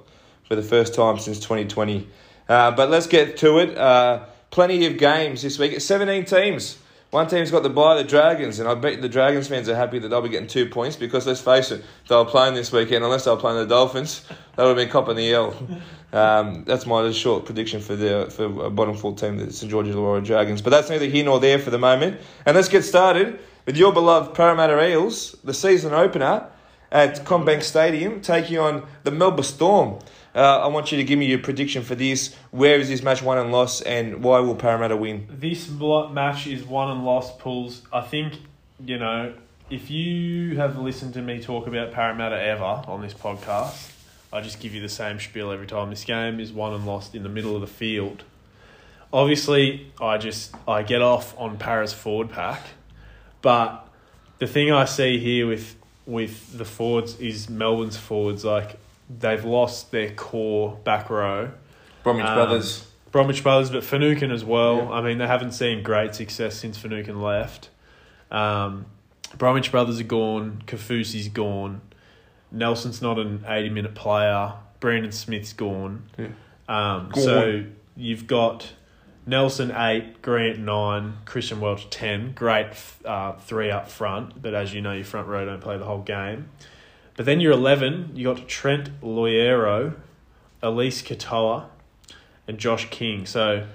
for 0.48 0.56
the 0.56 0.62
first 0.62 0.92
time 0.92 1.20
since 1.20 1.38
2020. 1.38 2.08
Uh, 2.48 2.72
but 2.72 2.90
let's 2.90 3.06
get 3.06 3.36
to 3.36 3.58
it. 3.58 3.78
Uh, 3.78 4.24
plenty 4.50 4.84
of 4.86 4.98
games 4.98 5.42
this 5.42 5.56
week. 5.56 5.80
17 5.80 6.24
teams. 6.24 6.78
One 7.16 7.28
team's 7.28 7.50
got 7.50 7.62
the 7.62 7.70
bye, 7.70 7.94
the 7.94 8.04
Dragons, 8.04 8.58
and 8.58 8.68
I 8.68 8.74
bet 8.74 9.00
the 9.00 9.08
Dragons 9.08 9.48
fans 9.48 9.70
are 9.70 9.74
happy 9.74 9.98
that 9.98 10.08
they'll 10.08 10.20
be 10.20 10.28
getting 10.28 10.46
two 10.46 10.66
points 10.66 10.96
because 10.96 11.26
let's 11.26 11.40
face 11.40 11.70
it, 11.70 11.82
they 12.08 12.14
were 12.14 12.26
playing 12.26 12.52
this 12.52 12.70
weekend. 12.70 13.04
Unless 13.04 13.24
they 13.24 13.30
were 13.30 13.38
playing 13.38 13.56
the 13.56 13.64
Dolphins, 13.64 14.20
they 14.54 14.62
would 14.62 14.68
have 14.68 14.76
been 14.76 14.90
copping 14.90 15.16
the 15.16 15.32
L. 15.32 15.56
Um, 16.12 16.64
that's 16.64 16.84
my 16.84 17.10
short 17.12 17.46
prediction 17.46 17.80
for 17.80 17.96
the 17.96 18.30
for 18.30 18.68
bottom 18.68 18.98
four 18.98 19.14
team, 19.16 19.38
the 19.38 19.50
St 19.50 19.70
George's 19.70 19.94
Illawarra 19.94 20.26
Dragons. 20.26 20.60
But 20.60 20.70
that's 20.70 20.90
neither 20.90 21.06
here 21.06 21.24
nor 21.24 21.40
there 21.40 21.58
for 21.58 21.70
the 21.70 21.78
moment. 21.78 22.20
And 22.44 22.54
let's 22.54 22.68
get 22.68 22.82
started 22.82 23.38
with 23.64 23.78
your 23.78 23.94
beloved 23.94 24.34
Parramatta 24.34 24.86
Eels, 24.86 25.36
the 25.42 25.54
season 25.54 25.94
opener 25.94 26.46
at 26.92 27.24
CommBank 27.24 27.62
Stadium, 27.62 28.20
taking 28.20 28.58
on 28.58 28.86
the 29.04 29.10
Melbourne 29.10 29.42
Storm. 29.42 30.00
Uh, 30.36 30.58
I 30.58 30.66
want 30.66 30.92
you 30.92 30.98
to 30.98 31.04
give 31.04 31.18
me 31.18 31.24
your 31.24 31.38
prediction 31.38 31.82
for 31.82 31.94
this. 31.94 32.34
Where 32.50 32.78
is 32.78 32.90
this 32.90 33.02
match 33.02 33.22
won 33.22 33.38
and 33.38 33.50
lost, 33.50 33.86
and 33.86 34.22
why 34.22 34.40
will 34.40 34.54
Parramatta 34.54 34.94
win? 34.94 35.26
This 35.30 35.70
match 35.70 36.46
is 36.46 36.62
won 36.62 36.90
and 36.90 37.06
lost 37.06 37.38
pools. 37.38 37.80
I 37.90 38.02
think, 38.02 38.34
you 38.84 38.98
know, 38.98 39.32
if 39.70 39.90
you 39.90 40.56
have 40.56 40.78
listened 40.78 41.14
to 41.14 41.22
me 41.22 41.40
talk 41.40 41.66
about 41.66 41.92
Parramatta 41.92 42.38
ever 42.38 42.62
on 42.62 43.00
this 43.00 43.14
podcast, 43.14 43.92
I 44.30 44.42
just 44.42 44.60
give 44.60 44.74
you 44.74 44.82
the 44.82 44.90
same 44.90 45.18
spiel 45.18 45.50
every 45.50 45.66
time. 45.66 45.88
This 45.88 46.04
game 46.04 46.38
is 46.38 46.52
won 46.52 46.74
and 46.74 46.84
lost 46.84 47.14
in 47.14 47.22
the 47.22 47.30
middle 47.30 47.54
of 47.54 47.62
the 47.62 47.66
field. 47.66 48.22
Obviously, 49.14 49.90
I 49.98 50.18
just 50.18 50.54
I 50.68 50.82
get 50.82 51.00
off 51.00 51.34
on 51.38 51.56
Paris 51.56 51.94
forward 51.94 52.30
pack, 52.30 52.60
but 53.40 53.88
the 54.38 54.46
thing 54.46 54.70
I 54.70 54.84
see 54.84 55.18
here 55.18 55.46
with 55.46 55.76
with 56.04 56.58
the 56.58 56.66
forwards 56.66 57.18
is 57.18 57.48
Melbourne's 57.48 57.96
forwards 57.96 58.44
like 58.44 58.78
they've 59.08 59.44
lost 59.44 59.90
their 59.92 60.10
core 60.12 60.78
back 60.84 61.10
row. 61.10 61.50
Bromwich 62.02 62.26
Um, 62.26 62.34
Brothers. 62.34 62.86
Bromwich 63.12 63.42
Brothers, 63.42 63.70
but 63.70 63.82
Finucane 63.84 64.30
as 64.30 64.44
well. 64.44 64.76
Yeah. 64.76 64.90
I 64.90 65.00
mean, 65.00 65.18
they 65.18 65.26
haven't 65.26 65.52
seen 65.52 65.82
great 65.82 66.14
success 66.14 66.56
since 66.56 66.76
Finucane 66.76 67.20
left. 67.22 67.70
Um, 68.30 68.86
Bromwich 69.38 69.70
Brothers 69.70 69.98
are 70.00 70.04
gone. 70.04 70.62
Kafusi's 70.66 71.28
gone. 71.28 71.80
Nelson's 72.52 73.00
not 73.02 73.18
an 73.18 73.44
80 73.46 73.70
minute 73.70 73.94
player. 73.94 74.52
Brandon 74.80 75.12
Smith's 75.12 75.52
gone. 75.52 76.04
Yeah. 76.18 76.28
Um, 76.68 77.10
so 77.14 77.64
you've 77.96 78.26
got 78.26 78.72
Nelson 79.24 79.72
8, 79.74 80.20
Grant 80.22 80.58
9, 80.58 81.14
Christian 81.24 81.60
Welch 81.60 81.88
10. 81.90 82.32
Great 82.34 82.68
uh, 83.04 83.32
three 83.32 83.70
up 83.70 83.88
front, 83.88 84.40
but 84.40 84.54
as 84.54 84.74
you 84.74 84.80
know, 84.80 84.92
your 84.92 85.04
front 85.04 85.26
row 85.28 85.44
don't 85.46 85.60
play 85.60 85.78
the 85.78 85.84
whole 85.84 86.02
game. 86.02 86.50
But 87.16 87.24
then 87.26 87.40
you're 87.40 87.52
11, 87.52 88.12
you 88.14 88.24
got 88.24 88.46
Trent 88.46 89.00
Loiero, 89.00 89.94
Eliesa 90.62 91.16
Katoa, 91.16 91.66
and 92.46 92.58
Josh 92.58 92.88
King. 92.90 93.26
So 93.26 93.66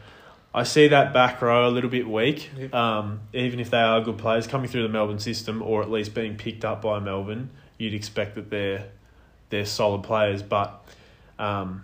I 0.54 0.64
see 0.64 0.88
that 0.90 1.14
back 1.14 1.42
row 1.42 1.68
a 1.68 1.72
little 1.72 1.90
bit 1.90 2.08
weak, 2.08 2.50
um, 2.74 3.22
even 3.34 3.60
if 3.60 3.70
they 3.70 3.80
are 3.80 4.02
good 4.02 4.18
players 4.18 4.48
coming 4.48 4.68
through 4.68 4.84
the 4.84 4.90
Melbourne 4.90 5.20
system 5.20 5.62
or 5.62 5.82
at 5.82 5.90
least 5.90 6.14
being 6.14 6.36
picked 6.36 6.66
up 6.66 6.82
by 6.82 7.00
Melbourne. 7.00 7.50
You'd 7.78 7.94
expect 7.94 8.36
that 8.36 8.50
they're 8.50 8.90
they're 9.50 9.66
solid 9.66 10.04
players, 10.04 10.44
but 10.44 10.84
um, 11.40 11.84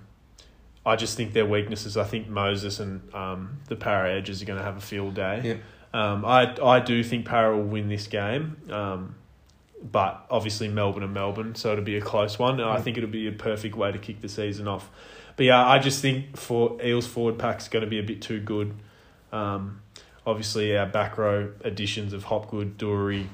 I 0.86 0.96
just 0.96 1.18
think 1.18 1.34
their 1.34 1.46
weaknesses. 1.46 1.98
I 1.98 2.04
think 2.04 2.28
Moses 2.28 2.80
and 2.80 3.14
um, 3.14 3.60
the 3.68 3.76
Para 3.76 4.14
Edges 4.14 4.42
are 4.42 4.46
going 4.46 4.60
to 4.60 4.64
have 4.64 4.78
a 4.78 4.82
field 4.82 5.16
day. 5.16 5.42
Yep. 5.44 5.62
Um, 5.94 6.26
I 6.26 6.56
I 6.64 6.80
do 6.80 7.04
think 7.04 7.26
Para 7.26 7.56
will 7.56 7.64
win 7.64 7.90
this 7.90 8.08
game. 8.08 8.58
Um, 8.70 9.16
but 9.84 10.26
obviously 10.30 10.68
Melbourne 10.68 11.04
and 11.04 11.14
Melbourne, 11.14 11.56
so 11.56 11.72
it'll 11.72 11.84
be 11.84 11.98
a 11.98 12.02
close 12.02 12.40
one. 12.40 12.60
And 12.60 12.70
I 12.70 12.80
think 12.82 12.98
it'll 12.98 13.10
be 13.10 13.28
a 13.28 13.32
perfect 13.32 13.76
way 13.76 13.92
to 13.92 13.98
kick 14.00 14.22
the 14.22 14.30
season 14.30 14.68
off. 14.68 14.90
But 15.36 15.46
yeah, 15.46 15.66
I 15.66 15.78
just 15.80 16.02
think 16.02 16.36
for 16.38 16.82
Eels 16.84 17.06
forward 17.08 17.38
pack's 17.38 17.68
going 17.68 17.84
to 17.84 17.90
be 17.90 18.00
a 18.00 18.04
bit 18.04 18.22
too 18.22 18.40
good. 18.40 18.74
Um, 19.32 19.82
obviously 20.26 20.76
our 20.78 20.86
back 20.88 21.18
row 21.18 21.52
additions 21.64 22.14
of 22.14 22.24
Hopgood, 22.24 22.78
Dury, 22.78 23.28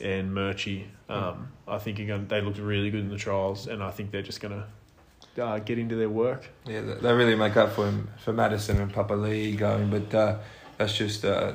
and 0.00 0.30
Murchie, 0.32 0.84
um, 1.08 1.48
I 1.66 1.78
think 1.78 1.98
going. 2.06 2.28
They 2.28 2.40
looked 2.40 2.58
really 2.58 2.90
good 2.90 3.00
in 3.00 3.08
the 3.10 3.16
trials, 3.16 3.66
and 3.66 3.82
I 3.82 3.90
think 3.90 4.12
they're 4.12 4.22
just 4.22 4.40
going 4.40 4.62
to 5.36 5.42
uh, 5.44 5.58
get 5.58 5.78
into 5.78 5.96
their 5.96 6.08
work. 6.08 6.48
Yeah, 6.66 6.82
they- 6.82 6.94
they 6.94 7.12
really 7.12 7.34
make 7.34 7.56
up 7.56 7.72
for 7.72 7.86
him 7.86 8.08
for 8.24 8.32
Matterson 8.32 8.80
and 8.80 8.92
Papali'i 8.92 9.56
going, 9.58 9.90
but 9.90 10.14
uh, 10.14 10.38
that's 10.78 10.96
just. 10.96 11.24
Uh, 11.24 11.52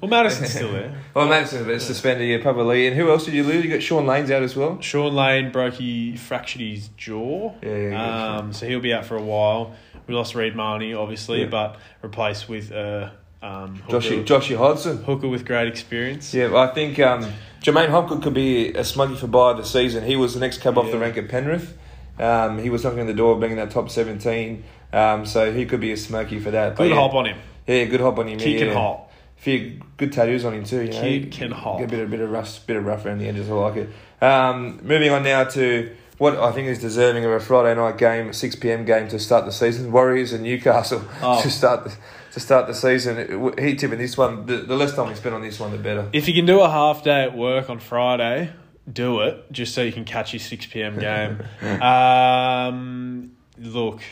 Well, 0.00 0.08
Matterson's 0.10 0.50
still 0.52 0.72
there. 0.72 0.94
well, 1.14 1.28
Matterson, 1.28 1.64
but 1.64 1.74
it's 1.74 1.84
suspended. 1.84 2.28
Yeah, 2.28 2.42
probably. 2.42 2.86
And 2.88 2.96
who 2.96 3.10
else 3.10 3.24
did 3.24 3.34
you 3.34 3.44
lose? 3.44 3.64
You 3.64 3.70
got 3.70 3.82
Shaun 3.82 4.06
Lane's 4.06 4.30
out 4.30 4.42
as 4.42 4.56
well. 4.56 4.80
Shaun 4.80 5.14
Lane 5.14 5.52
broke 5.52 5.74
he 5.74 6.16
fractured 6.16 6.62
his 6.62 6.88
jaw. 6.96 7.54
Yeah, 7.62 7.68
yeah, 7.76 7.88
yeah. 7.90 8.36
Um, 8.38 8.52
so 8.52 8.66
he'll 8.66 8.80
be 8.80 8.92
out 8.92 9.04
for 9.04 9.16
a 9.16 9.22
while. 9.22 9.74
We 10.06 10.14
lost 10.14 10.34
Reed 10.34 10.56
Mahoney, 10.56 10.94
obviously, 10.94 11.42
Yeah. 11.42 11.46
but 11.46 11.76
replaced 12.02 12.48
with 12.48 12.72
uh, 12.72 13.10
um, 13.42 13.76
hooker, 13.86 13.98
Joshy, 13.98 14.24
Joshy 14.24 14.56
Hodgson. 14.56 15.04
hooker 15.04 15.28
with 15.28 15.44
great 15.44 15.68
experience. 15.68 16.34
Yeah, 16.34 16.48
well, 16.48 16.68
I 16.68 16.74
think 16.74 16.98
um, 16.98 17.24
J'maine 17.62 17.88
Hopgood 17.90 18.22
could 18.22 18.34
be 18.34 18.70
a 18.70 18.80
smuggy 18.82 19.16
for 19.16 19.28
buy 19.28 19.52
of 19.52 19.58
the 19.58 19.64
season. 19.64 20.02
He 20.04 20.16
was 20.16 20.34
the 20.34 20.40
next 20.40 20.58
cab 20.60 20.76
off 20.78 20.90
the 20.90 20.98
rank 20.98 21.16
at 21.16 21.28
Penrith. 21.28 21.76
Um, 22.18 22.58
he 22.58 22.68
was 22.70 22.82
knocking 22.84 23.00
on 23.00 23.06
the 23.06 23.14
door, 23.14 23.38
being 23.38 23.52
in 23.52 23.58
that 23.58 23.70
top 23.70 23.90
17. 23.90 24.64
Um, 24.92 25.24
so 25.24 25.52
he 25.52 25.64
could 25.66 25.80
be 25.80 25.92
a 25.92 25.96
smoky 25.96 26.38
for 26.40 26.50
that. 26.50 26.76
Good 26.76 26.90
yeah, 26.90 26.96
hop 26.96 27.14
on 27.14 27.26
him. 27.26 27.38
Yeah, 27.66 27.84
good 27.84 28.00
hop 28.00 28.18
on 28.18 28.28
him. 28.28 28.38
Kick 28.38 28.54
yeah, 28.56 28.62
and 28.62 28.70
yeah. 28.70 28.78
hop. 28.78 29.12
few 29.36 29.80
good 29.96 30.12
tattoos 30.12 30.44
on 30.44 30.54
him 30.54 30.64
too. 30.64 30.82
You 30.82 30.90
know, 30.90 31.00
Kick 31.00 31.40
and 31.40 31.52
hop. 31.52 31.78
Get 31.78 31.88
a 31.88 31.90
bit 31.90 32.00
of 32.00 32.10
bit 32.10 32.20
of 32.20 32.30
rough, 32.30 32.66
bit 32.66 32.76
of 32.76 32.84
rough 32.84 33.04
around 33.06 33.18
the 33.18 33.28
edges. 33.28 33.48
I 33.48 33.52
like 33.54 33.76
it. 33.76 33.90
Um, 34.24 34.80
moving 34.82 35.10
on 35.10 35.22
now 35.22 35.44
to 35.44 35.94
what 36.18 36.36
I 36.36 36.52
think 36.52 36.68
is 36.68 36.78
deserving 36.78 37.24
of 37.24 37.32
a 37.32 37.40
Friday 37.40 37.74
night 37.74 37.98
game, 37.98 38.28
a 38.28 38.32
six 38.32 38.54
pm 38.54 38.84
game 38.84 39.08
to 39.08 39.18
start 39.18 39.44
the 39.44 39.52
season. 39.52 39.90
Warriors 39.90 40.32
and 40.32 40.44
Newcastle 40.44 41.02
Oh. 41.22 41.42
to 41.42 41.50
start 41.50 41.84
the, 41.84 41.92
to 42.32 42.40
start 42.40 42.68
the 42.68 42.74
season. 42.74 43.52
He 43.58 43.74
tipping 43.74 43.98
this 43.98 44.16
one. 44.16 44.46
The, 44.46 44.58
the 44.58 44.76
less 44.76 44.94
time 44.94 45.08
we 45.08 45.14
spend 45.14 45.34
on 45.34 45.42
this 45.42 45.58
one, 45.58 45.72
the 45.72 45.78
better. 45.78 46.08
If 46.12 46.28
you 46.28 46.34
can 46.34 46.46
do 46.46 46.60
a 46.60 46.70
half 46.70 47.02
day 47.02 47.24
at 47.24 47.36
work 47.36 47.68
on 47.68 47.80
Friday, 47.80 48.52
do 48.90 49.20
it 49.20 49.50
just 49.50 49.74
so 49.74 49.82
you 49.82 49.92
can 49.92 50.04
catch 50.04 50.32
your 50.32 50.40
six 50.40 50.66
pm 50.66 50.98
game. 50.98 51.42
um, 51.82 53.32
look, 53.58 54.02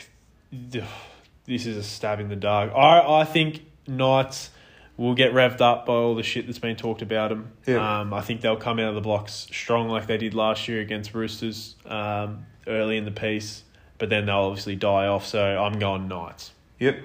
this 1.45 1.65
is 1.65 1.77
a 1.77 1.83
stab 1.83 2.19
in 2.19 2.29
the 2.29 2.35
dark. 2.35 2.71
I 2.75 3.21
I 3.21 3.25
think 3.25 3.61
Knights 3.87 4.51
will 4.97 5.15
get 5.15 5.33
revved 5.33 5.61
up 5.61 5.85
by 5.85 5.93
all 5.93 6.15
the 6.15 6.23
shit 6.23 6.45
that's 6.45 6.59
been 6.59 6.75
talked 6.75 7.01
about 7.01 7.29
them. 7.29 7.51
Yeah. 7.65 8.01
Um, 8.01 8.13
I 8.13 8.21
think 8.21 8.41
they'll 8.41 8.55
come 8.55 8.79
out 8.79 8.89
of 8.89 8.95
the 8.95 9.01
blocks 9.01 9.47
strong 9.51 9.89
like 9.89 10.05
they 10.05 10.17
did 10.17 10.33
last 10.33 10.67
year 10.67 10.79
against 10.79 11.13
Roosters 11.15 11.75
um, 11.85 12.45
early 12.67 12.97
in 12.97 13.05
the 13.05 13.11
piece, 13.11 13.63
but 13.97 14.09
then 14.09 14.27
they'll 14.27 14.35
obviously 14.35 14.75
die 14.75 15.07
off. 15.07 15.25
So 15.25 15.41
I'm 15.41 15.79
going 15.79 16.07
Knights. 16.07 16.51
Yep. 16.79 16.99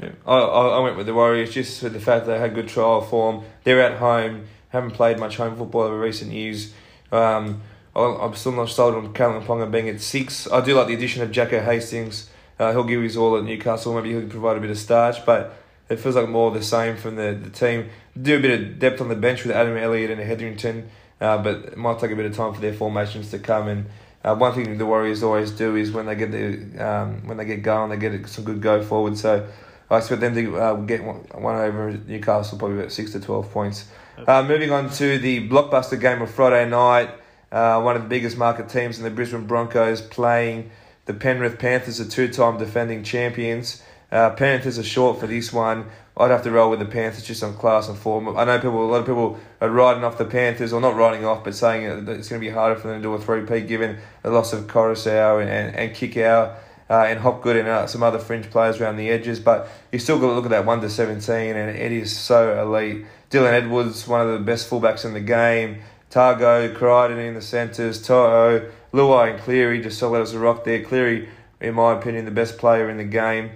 Yep. 0.00 0.14
I, 0.26 0.34
I 0.34 0.68
I 0.68 0.78
went 0.80 0.96
with 0.96 1.06
the 1.06 1.14
Warriors 1.14 1.52
just 1.52 1.80
for 1.80 1.88
the 1.88 2.00
fact 2.00 2.26
they 2.26 2.38
had 2.38 2.54
good 2.54 2.68
trial 2.68 3.00
form. 3.00 3.44
They're 3.64 3.82
at 3.82 3.98
home, 3.98 4.46
haven't 4.68 4.92
played 4.92 5.18
much 5.18 5.36
home 5.36 5.56
football 5.56 5.82
over 5.82 5.98
recent 5.98 6.32
years. 6.32 6.72
Um, 7.10 7.62
I'm 7.94 8.34
still 8.34 8.52
not 8.52 8.70
sold 8.70 8.94
on 8.94 9.12
Kalyn 9.12 9.44
Ponga 9.44 9.70
being 9.70 9.88
at 9.88 10.00
six. 10.00 10.50
I 10.50 10.64
do 10.64 10.74
like 10.74 10.86
the 10.86 10.94
addition 10.94 11.22
of 11.22 11.30
Jacko 11.30 11.60
Hastings. 11.60 12.30
Uh, 12.62 12.70
he'll 12.70 12.84
give 12.84 13.02
his 13.02 13.16
all 13.16 13.36
at 13.36 13.42
Newcastle. 13.42 13.92
Maybe 13.94 14.10
he'll 14.12 14.28
provide 14.28 14.56
a 14.56 14.60
bit 14.60 14.70
of 14.70 14.78
starch, 14.78 15.26
but 15.26 15.40
it 15.88 15.98
feels 15.98 16.14
like 16.14 16.28
more 16.28 16.48
of 16.48 16.54
the 16.54 16.62
same 16.62 16.96
from 16.96 17.16
the, 17.16 17.36
the 17.46 17.50
team. 17.50 17.90
Do 18.20 18.38
a 18.38 18.40
bit 18.40 18.52
of 18.60 18.78
depth 18.78 19.00
on 19.00 19.08
the 19.08 19.16
bench 19.16 19.44
with 19.44 19.56
Adam 19.56 19.76
Elliott 19.76 20.10
and 20.12 20.20
Hetherington, 20.20 20.88
uh, 21.20 21.38
but 21.42 21.56
it 21.72 21.76
might 21.76 21.98
take 21.98 22.12
a 22.12 22.16
bit 22.16 22.26
of 22.26 22.36
time 22.36 22.54
for 22.54 22.60
their 22.60 22.72
formations 22.72 23.30
to 23.32 23.38
come. 23.40 23.66
And 23.66 23.86
uh, 24.22 24.36
one 24.36 24.54
thing 24.54 24.78
the 24.78 24.86
Warriors 24.86 25.24
always 25.24 25.50
do 25.50 25.74
is 25.74 25.90
when 25.90 26.06
they 26.06 26.14
get 26.14 26.30
the 26.30 26.46
um, 26.86 27.26
when 27.26 27.36
they 27.36 27.44
get 27.44 27.62
going, 27.64 27.90
they 27.90 27.96
get 27.96 28.28
some 28.28 28.44
good 28.44 28.60
go 28.60 28.80
forward. 28.80 29.18
So 29.18 29.44
I 29.90 29.98
expect 29.98 30.20
them 30.20 30.34
to 30.36 30.56
uh, 30.56 30.74
get 30.74 31.02
one, 31.02 31.16
one 31.34 31.56
over 31.56 31.98
Newcastle, 32.06 32.58
probably 32.58 32.78
about 32.78 32.92
six 32.92 33.10
to 33.12 33.20
twelve 33.20 33.50
points. 33.50 33.86
Uh, 34.28 34.42
moving 34.42 34.70
on 34.70 34.88
to 34.90 35.18
the 35.18 35.48
blockbuster 35.48 35.98
game 36.00 36.22
of 36.22 36.30
Friday 36.30 36.70
night, 36.70 37.10
uh, 37.50 37.80
one 37.82 37.96
of 37.96 38.02
the 38.02 38.08
biggest 38.08 38.36
market 38.36 38.68
teams 38.68 38.98
in 38.98 39.04
the 39.04 39.10
Brisbane 39.10 39.46
Broncos 39.46 40.00
playing 40.00 40.70
the 41.04 41.14
Penrith 41.14 41.58
Panthers, 41.58 42.00
are 42.00 42.08
two-time 42.08 42.58
defending 42.58 43.02
champions. 43.02 43.82
Uh, 44.10 44.30
Panthers 44.30 44.78
are 44.78 44.84
short 44.84 45.18
for 45.18 45.26
this 45.26 45.52
one. 45.52 45.86
I'd 46.16 46.30
have 46.30 46.42
to 46.42 46.50
roll 46.50 46.70
with 46.70 46.78
the 46.78 46.84
Panthers 46.84 47.24
just 47.24 47.42
on 47.42 47.54
class 47.54 47.88
and 47.88 47.96
form. 47.96 48.36
I 48.36 48.44
know 48.44 48.58
people, 48.58 48.84
a 48.84 48.90
lot 48.90 49.00
of 49.00 49.06
people 49.06 49.38
are 49.60 49.70
riding 49.70 50.04
off 50.04 50.18
the 50.18 50.26
Panthers, 50.26 50.72
or 50.72 50.80
not 50.80 50.94
riding 50.94 51.24
off, 51.24 51.42
but 51.44 51.54
saying 51.54 51.84
it's 51.84 52.28
going 52.28 52.40
to 52.40 52.46
be 52.46 52.50
harder 52.50 52.78
for 52.78 52.88
them 52.88 52.98
to 52.98 53.02
do 53.02 53.14
a 53.14 53.18
three-peat 53.18 53.66
given 53.66 53.98
the 54.22 54.30
loss 54.30 54.52
of 54.52 54.66
Koroisau 54.66 55.40
and, 55.40 55.50
and, 55.50 55.74
and 55.74 55.96
Kikau 55.96 56.54
uh, 56.90 57.04
and 57.08 57.20
Hopgood 57.20 57.56
and 57.56 57.66
uh, 57.66 57.86
some 57.86 58.02
other 58.02 58.18
fringe 58.18 58.50
players 58.50 58.78
around 58.78 58.96
the 58.96 59.08
edges. 59.08 59.40
But 59.40 59.68
you 59.90 59.98
still 59.98 60.18
got 60.18 60.26
to 60.26 60.34
look 60.34 60.44
at 60.44 60.50
that 60.50 60.66
1 60.66 60.82
to 60.82 60.90
17, 60.90 61.56
and 61.56 61.76
it 61.76 61.92
is 61.92 62.14
so 62.14 62.60
elite. 62.60 63.06
Dylan 63.30 63.52
Edwards, 63.52 64.06
one 64.06 64.20
of 64.20 64.30
the 64.30 64.44
best 64.44 64.68
fullbacks 64.68 65.06
in 65.06 65.14
the 65.14 65.20
game. 65.20 65.80
Tago, 66.10 66.74
Crichton 66.74 67.18
in 67.18 67.32
the 67.32 67.40
centres. 67.40 68.02
Toto, 68.02 68.70
Luai 68.92 69.32
and 69.32 69.40
Cleary 69.40 69.80
just 69.80 69.98
solid 69.98 70.20
as 70.20 70.34
a 70.34 70.38
rock 70.38 70.64
there. 70.64 70.82
Cleary, 70.82 71.28
in 71.60 71.74
my 71.74 71.92
opinion, 71.98 72.24
the 72.24 72.30
best 72.30 72.58
player 72.58 72.90
in 72.90 72.98
the 72.98 73.04
game. 73.04 73.50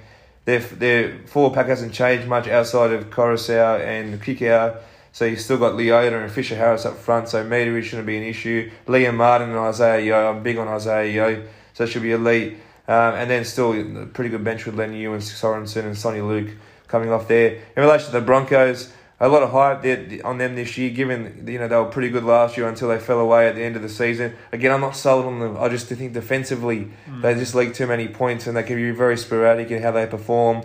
Their, 0.45 0.61
their 0.61 1.19
forward 1.27 1.55
pack 1.55 1.67
hasn't 1.67 1.93
changed 1.93 2.29
much 2.29 2.47
outside 2.49 2.93
of 2.93 3.11
Koroisau 3.11 3.81
and 3.81 4.21
Kikau. 4.23 4.79
So 5.13 5.25
you've 5.25 5.41
still 5.41 5.59
got 5.59 5.73
Leota 5.73 6.23
and 6.23 6.31
Fisher 6.31 6.57
Harris 6.57 6.85
up 6.85 6.99
front, 6.99 7.29
so 7.29 7.45
meterage 7.45 7.85
shouldn't 7.85 8.07
be 8.07 8.17
an 8.19 8.23
issue. 8.23 8.71
Liam 8.87 9.15
Martin 9.15 9.49
and 9.49 9.59
Isaah 9.59 9.99
Yeo, 9.99 10.31
I'm 10.31 10.43
big 10.43 10.59
on 10.59 10.69
Isaah 10.69 11.07
Yeo, 11.07 11.47
so 11.73 11.85
it 11.85 11.87
should 11.87 12.03
be 12.03 12.13
elite. 12.13 12.59
Um, 12.87 13.15
and 13.15 13.31
then 13.31 13.45
still 13.45 13.73
a 13.73 14.07
pretty 14.07 14.31
good 14.31 14.45
bench 14.45 14.67
with 14.67 14.77
Len 14.77 14.91
and 14.91 15.23
Sorensen 15.23 15.85
and 15.85 15.97
Soni 15.97 16.27
Luke. 16.27 16.55
coming 16.89 17.11
off 17.11 17.29
there. 17.29 17.55
In 17.77 17.83
relation 17.83 18.07
to 18.07 18.13
the 18.13 18.21
Broncos, 18.21 18.93
a 19.19 19.29
lot 19.29 19.43
of 19.43 19.51
hype 19.51 19.81
there 19.83 20.07
on 20.25 20.37
them 20.39 20.55
this 20.57 20.77
year, 20.77 20.91
given 20.91 21.45
you 21.49 21.59
know 21.59 21.69
they 21.69 21.77
were 21.77 21.87
pretty 21.87 22.11
good 22.11 22.25
last 22.25 22.57
year 22.57 22.69
until 22.69 22.89
they 22.89 22.99
fell 22.99 23.19
away 23.21 23.49
at 23.49 23.55
the 23.55 23.63
end 23.63 23.75
of 23.77 23.83
the 23.83 23.89
season. 23.89 24.35
Again, 24.53 24.73
I'm 24.73 24.83
not 24.83 24.95
sold 24.97 25.25
on 25.25 25.39
them. 25.41 25.57
I 25.59 25.69
just 25.71 25.87
think 25.87 26.13
defensively 26.13 26.91
they 27.23 27.35
just 27.35 27.55
leak 27.55 27.73
too 27.75 27.87
many 27.87 28.09
points 28.09 28.47
and 28.47 28.57
they 28.57 28.63
can 28.63 28.77
be 28.77 28.91
very 28.91 29.17
sporadic 29.17 29.71
in 29.71 29.83
how 29.83 29.91
they 29.93 30.07
perform. 30.07 30.63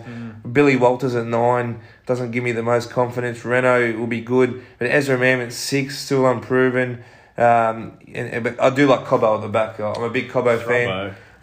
Billy 0.52 0.76
Walters 0.76 1.14
at 1.14 1.24
nine 1.26 1.80
doesn't 2.04 2.30
give 2.32 2.44
me 2.44 2.52
the 2.52 2.62
most 2.62 2.90
confidence. 2.90 3.44
Reno 3.44 3.96
will 3.98 4.06
be 4.06 4.20
good, 4.20 4.62
but 4.78 4.88
Ezra 4.88 5.16
Mam 5.16 5.40
at 5.40 5.52
six 5.52 5.98
still 5.98 6.26
unproven. 6.26 7.02
Um, 7.38 7.98
and, 8.14 8.28
and- 8.34 8.44
but 8.44 8.60
I 8.60 8.68
do 8.68 8.86
like 8.86 9.06
Cobbo 9.06 9.36
at 9.36 9.40
the 9.40 9.48
back. 9.48 9.80
I'm 9.80 10.02
a 10.02 10.10
big 10.10 10.28
Cobbo 10.30 10.58
fan. 10.66 10.88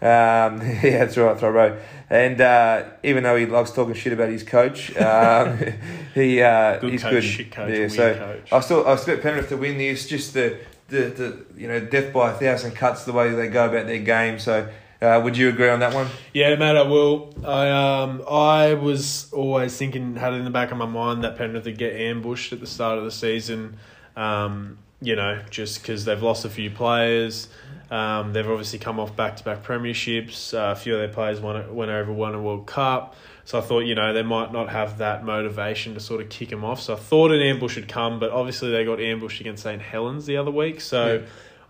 Robbo. 0.00 0.50
Um, 0.50 0.60
yeah, 0.82 1.04
that's 1.04 1.16
right, 1.16 1.36
Throbo. 1.36 1.80
And 2.08 2.40
uh, 2.40 2.84
even 3.02 3.22
though 3.22 3.36
he 3.36 3.46
likes 3.46 3.70
talking 3.70 3.94
shit 3.94 4.12
about 4.12 4.30
his 4.30 4.42
coach, 4.42 4.96
um, 4.96 5.58
he 6.14 6.42
uh, 6.42 6.78
Good 6.78 6.92
he's 6.92 7.02
coach, 7.02 7.12
good. 7.12 7.24
shit 7.24 7.52
coach, 7.52 7.70
yeah, 7.70 7.78
weird 7.78 7.92
so 7.92 8.14
coach. 8.14 8.52
I 8.52 8.60
still 8.60 8.86
I 8.86 8.94
expect 8.94 9.22
Penrith 9.22 9.48
to 9.50 9.56
win 9.56 9.78
this. 9.78 10.08
Just 10.08 10.34
the, 10.34 10.58
the 10.88 11.02
the 11.02 11.44
you 11.56 11.68
know 11.68 11.80
death 11.80 12.12
by 12.12 12.32
a 12.32 12.34
thousand 12.34 12.72
cuts 12.72 13.04
the 13.04 13.12
way 13.12 13.30
they 13.30 13.48
go 13.48 13.66
about 13.66 13.86
their 13.86 14.00
game. 14.00 14.38
So 14.38 14.68
uh, 15.00 15.20
would 15.22 15.36
you 15.36 15.48
agree 15.48 15.68
on 15.68 15.80
that 15.80 15.94
one? 15.94 16.08
Yeah, 16.34 16.54
mate, 16.56 16.76
I 16.76 16.82
will. 16.82 17.32
I 17.44 17.70
um 17.70 18.22
I 18.28 18.74
was 18.74 19.32
always 19.32 19.76
thinking, 19.76 20.16
had 20.16 20.32
it 20.32 20.36
in 20.36 20.44
the 20.44 20.50
back 20.50 20.72
of 20.72 20.78
my 20.78 20.86
mind 20.86 21.24
that 21.24 21.36
Penrith 21.36 21.64
would 21.64 21.78
get 21.78 21.94
ambushed 21.94 22.52
at 22.52 22.60
the 22.60 22.66
start 22.66 22.98
of 22.98 23.04
the 23.04 23.10
season. 23.10 23.76
Um, 24.16 24.78
you 25.00 25.16
know, 25.16 25.40
just 25.48 25.80
because 25.80 26.04
they've 26.04 26.22
lost 26.22 26.44
a 26.44 26.50
few 26.50 26.70
players. 26.70 27.48
Um, 27.90 28.32
they've 28.32 28.48
obviously 28.48 28.78
come 28.78 29.00
off 29.00 29.16
back 29.16 29.36
to 29.38 29.44
back 29.44 29.64
premierships. 29.64 30.54
Uh, 30.54 30.72
a 30.72 30.76
few 30.76 30.94
of 30.94 31.00
their 31.00 31.08
players 31.08 31.40
won, 31.40 31.74
went 31.74 31.90
over, 31.90 32.12
won 32.12 32.34
a 32.34 32.40
World 32.40 32.66
Cup. 32.66 33.16
So 33.44 33.58
I 33.58 33.62
thought, 33.62 33.80
you 33.80 33.96
know, 33.96 34.12
they 34.12 34.22
might 34.22 34.52
not 34.52 34.68
have 34.68 34.98
that 34.98 35.24
motivation 35.24 35.94
to 35.94 36.00
sort 36.00 36.20
of 36.20 36.28
kick 36.28 36.50
them 36.50 36.64
off. 36.64 36.80
So 36.80 36.94
I 36.94 36.96
thought 36.96 37.32
an 37.32 37.40
ambush 37.40 37.74
would 37.74 37.88
come, 37.88 38.20
but 38.20 38.30
obviously 38.30 38.70
they 38.70 38.84
got 38.84 39.00
ambushed 39.00 39.40
against 39.40 39.64
St. 39.64 39.82
Helens 39.82 40.26
the 40.26 40.36
other 40.36 40.52
week. 40.52 40.80
So 40.80 41.14
Yeah. 41.14 41.20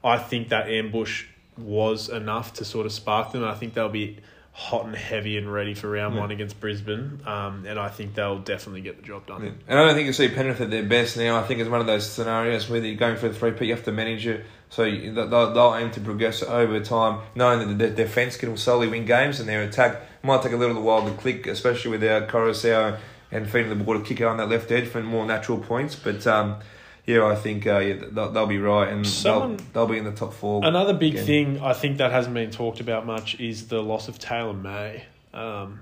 I 0.04 0.18
think 0.18 0.50
that 0.50 0.68
ambush 0.68 1.24
was 1.56 2.09
enough 2.11 2.52
to 2.54 2.64
sort 2.66 2.85
of 2.87 2.92
spark 2.92 3.33
them. 3.33 3.44
I 3.44 3.54
think 3.54 3.72
they'll 3.72 3.88
be 3.88 4.18
hot 4.52 4.85
and 4.85 4.94
heavy 4.96 5.38
and 5.38 5.50
ready 5.50 5.72
for 5.72 5.88
round 5.88 6.14
Yeah. 6.16 6.20
one 6.20 6.30
against 6.30 6.61
Brisbane. 6.61 7.20
Um, 7.24 7.64
and 7.66 7.78
I 7.78 7.88
think 7.88 8.14
they'll 8.14 8.38
definitely 8.40 8.83
get 8.83 8.96
the 8.96 9.02
job 9.02 9.26
done. 9.26 9.42
Yeah. 9.44 9.50
And 9.68 9.78
I 9.78 9.87
don't 9.87 9.94
think 9.94 10.06
you 10.06 10.12
see 10.12 10.28
Penrith 10.28 10.61
at 10.61 10.70
their 10.70 10.83
best 10.83 11.16
now. 11.16 11.38
I 11.38 11.44
think 11.44 11.61
it's 11.61 11.70
one 11.70 11.80
of 11.80 11.87
those 11.87 12.04
scenarios 12.11 12.68
where 12.68 12.85
you're 12.85 12.96
going 12.96 13.16
for 13.16 13.28
the 13.28 13.35
three, 13.35 13.52
but 13.52 13.62
you 13.66 13.74
have 13.74 13.85
to 13.85 13.92
manage 13.92 14.26
it. 14.26 14.44
So 14.70 14.85
they'll, 14.88 15.52
they'll 15.52 15.74
aim 15.74 15.90
to 15.90 16.00
progress 16.00 16.42
over 16.42 16.78
time, 16.80 17.20
knowing 17.35 17.76
that 17.76 17.78
the 17.78 17.90
defence 17.90 18.37
can 18.37 18.56
solely 18.56 18.87
win 18.87 19.04
games 19.04 19.40
and 19.40 19.48
their 19.48 19.62
attack 19.62 20.00
might 20.22 20.42
take 20.42 20.52
a 20.52 20.56
little 20.56 20.80
while 20.80 21.04
to 21.04 21.11
click, 21.16 21.46
especially 21.48 21.90
with 21.90 22.04
our 22.04 22.22
Koroisau 22.22 22.96
and 23.33 23.50
feeding 23.50 23.68
the 23.68 23.85
ball 23.85 23.98
to 23.98 24.04
kick 24.04 24.20
on 24.24 24.37
that 24.37 24.48
left 24.48 24.70
edge 24.70 24.87
for 24.87 25.02
more 25.02 25.26
natural 25.26 25.59
points. 25.59 25.96
But 25.96 26.24
um, 26.26 26.61
yeah, 27.04 27.26
I 27.26 27.35
think 27.35 27.66
uh, 27.66 27.78
yeah, 27.78 27.94
they'll, 28.12 28.30
they'll 28.30 28.46
be 28.46 28.59
right 28.59 28.88
and 28.88 29.04
Someone- 29.04 29.56
they'll, 29.56 29.66
they'll 29.72 29.87
be 29.94 29.98
in 29.98 30.04
the 30.04 30.12
top 30.12 30.33
four. 30.35 30.64
Another 30.64 30.94
big 30.94 31.14
again. 31.14 31.26
thing 31.26 31.61
I 31.61 31.72
think 31.72 31.98
that 31.98 32.12
hasn't 32.12 32.35
been 32.35 32.52
talked 32.52 32.78
about 32.80 33.04
much 33.06 33.38
is 33.40 33.66
the 33.68 33.83
loss 33.83 34.06
of 34.06 34.18
Taylan 34.20 34.62
May. 34.62 35.04
Um, 35.35 35.80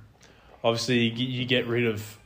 obviously, 0.64 1.00
you 1.10 1.44
get 1.44 1.66
rid 1.66 1.86
of 1.86 2.18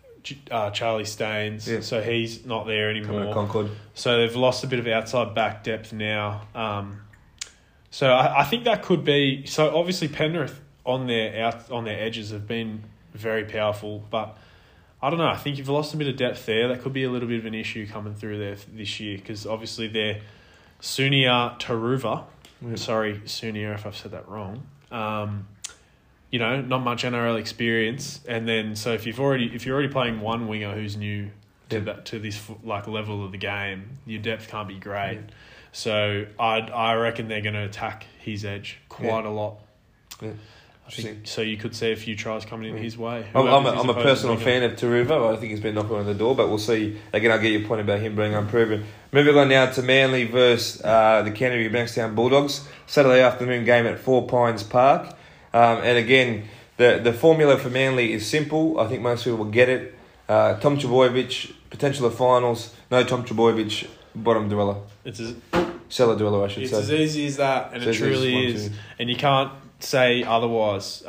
uh, 0.51 0.71
Charlie 0.71 1.05
Staines, 1.05 1.69
Yeah. 1.69 1.81
so 1.81 2.01
he's 2.03 2.45
not 2.47 2.67
there 2.67 2.89
Coming 2.93 3.05
to 3.09 3.17
anymore. 3.17 3.35
Concord. 3.35 3.71
So 3.95 4.19
they've 4.19 4.37
lost 4.37 4.65
a 4.65 4.67
bit 4.67 4.79
of 4.79 4.87
outside 4.87 5.35
back 5.35 5.65
depth 5.65 5.93
now. 5.93 6.43
Um, 6.55 7.01
so 7.91 8.11
I, 8.11 8.41
I 8.41 8.45
think 8.45 8.65
that 8.65 8.83
could 8.83 9.05
be 9.05 9.45
so. 9.47 9.77
Obviously, 9.77 10.09
Penrith 10.09 10.61
on 10.87 11.07
their 11.07 11.45
out 11.45 11.71
on 11.71 11.85
their 11.85 12.01
edges 12.01 12.31
have 12.31 12.47
been 12.47 12.85
very 13.15 13.45
powerful, 13.45 14.03
but 14.11 14.37
I 15.03 15.11
don't 15.11 15.19
know. 15.19 15.27
I 15.27 15.37
think 15.37 15.59
you've 15.59 15.69
lost 15.69 15.93
a 15.95 15.97
bit 15.97 16.09
of 16.09 16.17
depth 16.17 16.47
there. 16.47 16.69
That 16.69 16.81
could 16.83 16.93
be 16.93 17.05
a 17.05 17.11
little 17.11 17.29
bit 17.29 17.39
of 17.41 17.47
an 17.47 17.55
issue 17.55 17.87
coming 17.87 18.15
through 18.15 18.39
there 18.39 18.57
this 18.75 18.99
year 19.01 19.19
because 19.19 19.47
obviously 19.47 19.89
they're 19.89 20.21
Sunia 20.81 21.59
Turuva. 21.61 22.25
Yeah. 22.65 22.77
Sorry, 22.77 23.15
Sunia, 23.25 23.75
if 23.75 23.85
I've 23.87 23.97
said 23.97 24.13
that 24.13 24.29
wrong. 24.29 24.63
Um, 24.91 25.49
you 26.33 26.41
know, 26.41 26.61
not 26.61 26.79
much 26.83 27.05
NRL 27.05 27.39
experience, 27.39 28.19
and 28.27 28.49
then 28.49 28.75
so 28.75 28.93
if 28.93 29.07
you've 29.07 29.21
already 29.21 29.53
if 29.55 29.65
you're 29.65 29.75
already 29.77 29.93
playing 29.93 30.21
one 30.21 30.49
winger 30.49 30.75
who's 30.75 30.97
new 30.97 31.31
to 31.69 31.77
Yeah. 31.77 31.85
that 31.85 32.07
to 32.07 32.19
this 32.19 32.41
like 32.65 32.89
level 32.89 33.25
of 33.25 33.31
the 33.31 33.39
game, 33.39 33.99
your 34.07 34.21
depth 34.21 34.49
can't 34.49 34.67
be 34.67 34.79
great. 34.81 35.21
So 35.71 36.27
I 36.41 36.59
I 36.61 36.95
reckon 36.95 37.29
they're 37.29 37.41
going 37.43 37.55
to 37.55 37.65
attack 37.65 38.07
his 38.19 38.45
edge 38.45 38.79
quite 38.89 39.25
a 39.25 39.31
lot. 39.31 39.59
Yeah. 40.21 40.33
I 40.85 40.91
think, 40.91 41.19
so 41.29 41.43
you 41.43 41.57
could 41.57 41.77
see 41.77 41.93
a 41.93 41.97
few 41.97 42.17
tries 42.17 42.45
coming 42.45 42.69
in 42.71 42.77
Yeah. 42.77 42.83
his 42.83 42.99
way. 42.99 43.25
I'm, 43.37 43.47
I'm, 43.47 43.65
a, 43.67 43.71
I'm 43.71 43.89
a 43.89 43.95
personal 43.95 44.37
fan 44.37 44.65
of 44.65 44.73
Turuva. 44.73 45.33
I 45.33 45.37
think 45.39 45.51
he's 45.53 45.61
been 45.61 45.77
knocking 45.77 45.95
on 45.97 46.07
the 46.07 46.13
door, 46.13 46.35
but 46.35 46.49
we'll 46.49 46.59
see. 46.59 46.99
Again, 47.13 47.31
I 47.31 47.39
get 47.39 47.53
your 47.53 47.67
point 47.69 47.81
about 47.81 48.01
him 48.01 48.17
being 48.17 48.35
unproven. 48.35 48.85
Moving 49.13 49.39
on 49.39 49.49
now 49.49 49.67
to 49.71 49.81
Manly 49.81 50.25
versus 50.25 50.83
uh, 50.85 51.23
the 51.23 51.31
Canterbury 51.31 51.71
Bankstown 51.71 52.17
Bulldogs. 52.17 52.67
Saturday 52.89 53.21
afternoon 53.23 53.65
game 53.65 53.87
at 53.87 54.01
Four 54.01 54.27
Pines 54.27 54.65
Park. 54.65 55.15
Um, 55.55 55.79
and 55.79 55.99
again, 55.99 56.45
the, 56.77 57.01
the 57.03 57.13
formula 57.13 57.59
for 57.59 57.71
Manly 57.71 58.13
is 58.13 58.27
simple. 58.27 58.81
I 58.81 58.89
think 58.89 59.03
most 59.03 59.25
people 59.25 59.39
will 59.39 59.45
get 59.51 59.69
it. 59.69 59.95
Uh, 60.29 60.59
Tom 60.61 60.79
Trebojevic, 60.79 61.53
potential 61.71 62.07
of 62.07 62.15
finals. 62.15 62.75
No 62.91 63.05
Tom 63.05 63.25
Trebojevic, 63.25 63.89
bottom 64.15 64.49
dweller. 64.49 64.77
It's 65.05 65.21
as, 65.21 65.35
Cellar 65.89 66.17
dweller, 66.17 66.45
I 66.45 66.49
should 66.49 66.63
it's 66.63 66.73
say. 66.73 66.79
as 66.79 66.91
easy 66.91 67.27
as 67.27 67.37
that, 67.37 67.73
and 67.75 67.83
So 67.83 67.91
it 67.91 67.95
truly 67.97 68.33
one, 68.35 68.45
is. 68.45 68.69
two. 68.69 68.75
And 68.99 69.11
you 69.11 69.17
can't 69.17 69.53
say 69.81 70.23
otherwise 70.25 71.03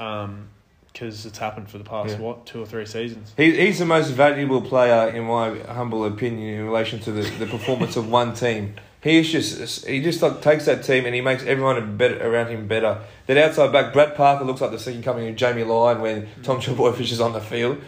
because 0.92 1.26
it's 1.26 1.38
happened 1.38 1.70
for 1.70 1.78
the 1.78 1.84
past 1.86 2.12
Yeah. 2.16 2.20
what 2.20 2.46
two 2.46 2.62
or 2.62 2.66
three 2.66 2.86
seasons. 2.86 3.34
He, 3.38 3.52
he's 3.66 3.80
the 3.80 3.86
most 3.86 4.10
valuable 4.10 4.62
player, 4.62 5.10
in 5.10 5.24
my 5.24 5.58
humble 5.74 6.04
opinion, 6.06 6.60
in 6.60 6.66
relation 6.66 7.00
to 7.02 7.12
the, 7.12 7.22
the 7.40 7.46
performance 7.46 7.96
of 7.96 8.10
one 8.12 8.34
team. 8.34 8.76
He 9.04 9.18
is 9.18 9.32
just 9.32 9.86
he 9.86 10.02
just 10.02 10.22
like 10.22 10.42
takes 10.42 10.66
that 10.66 10.84
team 10.84 11.06
and 11.06 11.14
he 11.14 11.20
makes 11.20 11.44
everyone 11.44 11.98
better 11.98 12.26
around 12.26 12.48
him 12.48 12.68
better. 12.68 13.02
That 13.28 13.38
outside 13.38 13.74
back, 13.74 13.92
Brad 13.92 14.16
Parker 14.16 14.46
looks 14.46 14.62
like 14.62 14.72
the 14.72 14.80
second 14.80 15.04
coming 15.04 15.28
of 15.28 15.36
Jamie 15.36 15.66
Lyon 15.66 16.00
when 16.00 16.30
Tom 16.42 16.62
Trebojevic 16.62 17.12
is 17.12 17.20
on 17.20 17.34
the 17.34 17.42
field. 17.42 17.82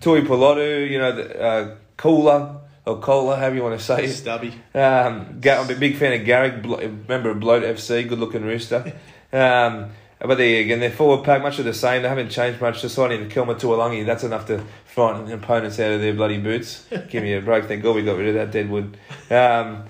Tui 0.00 0.22
Pilotu, 0.22 0.88
you 0.88 0.98
know, 0.98 1.12
the, 1.12 1.40
uh, 1.42 1.76
Cooler 1.96 2.60
or 2.86 3.00
Cola, 3.00 3.36
however 3.36 3.56
you 3.56 3.62
want 3.62 3.78
to 3.78 3.84
say 3.84 4.04
it. 4.04 4.12
Stubby. 4.12 4.54
Um, 4.74 5.40
I'm 5.44 5.70
a 5.70 5.74
big 5.74 5.96
fan 5.96 6.18
of 6.18 6.24
Garrick, 6.24 6.64
member 7.08 7.30
of 7.30 7.40
Bloat 7.40 7.62
FC, 7.62 8.08
good 8.08 8.18
looking 8.18 8.42
rooster. 8.42 8.92
Um, 9.32 9.92
but 10.18 10.38
there 10.38 10.60
again, 10.60 10.80
their 10.80 10.90
forward 10.90 11.24
pack, 11.24 11.40
much 11.40 11.60
of 11.60 11.64
the 11.64 11.72
same. 11.72 12.02
They 12.02 12.08
haven't 12.08 12.30
changed 12.30 12.60
much. 12.60 12.82
Just 12.82 12.96
signing 12.96 13.28
Kelma 13.28 13.54
Tuilagi, 13.54 14.04
that's 14.04 14.24
enough 14.24 14.44
to 14.48 14.64
frighten 14.84 15.30
opponents 15.30 15.78
out 15.78 15.92
of 15.92 16.00
their 16.00 16.12
bloody 16.14 16.38
boots. 16.38 16.84
Give 17.10 17.22
me 17.22 17.34
a 17.34 17.40
break. 17.40 17.66
Thank 17.66 17.84
God 17.84 17.94
we 17.94 18.02
got 18.02 18.18
rid 18.18 18.26
of 18.26 18.34
that 18.34 18.50
deadwood. 18.50 18.96
Um, 19.30 19.84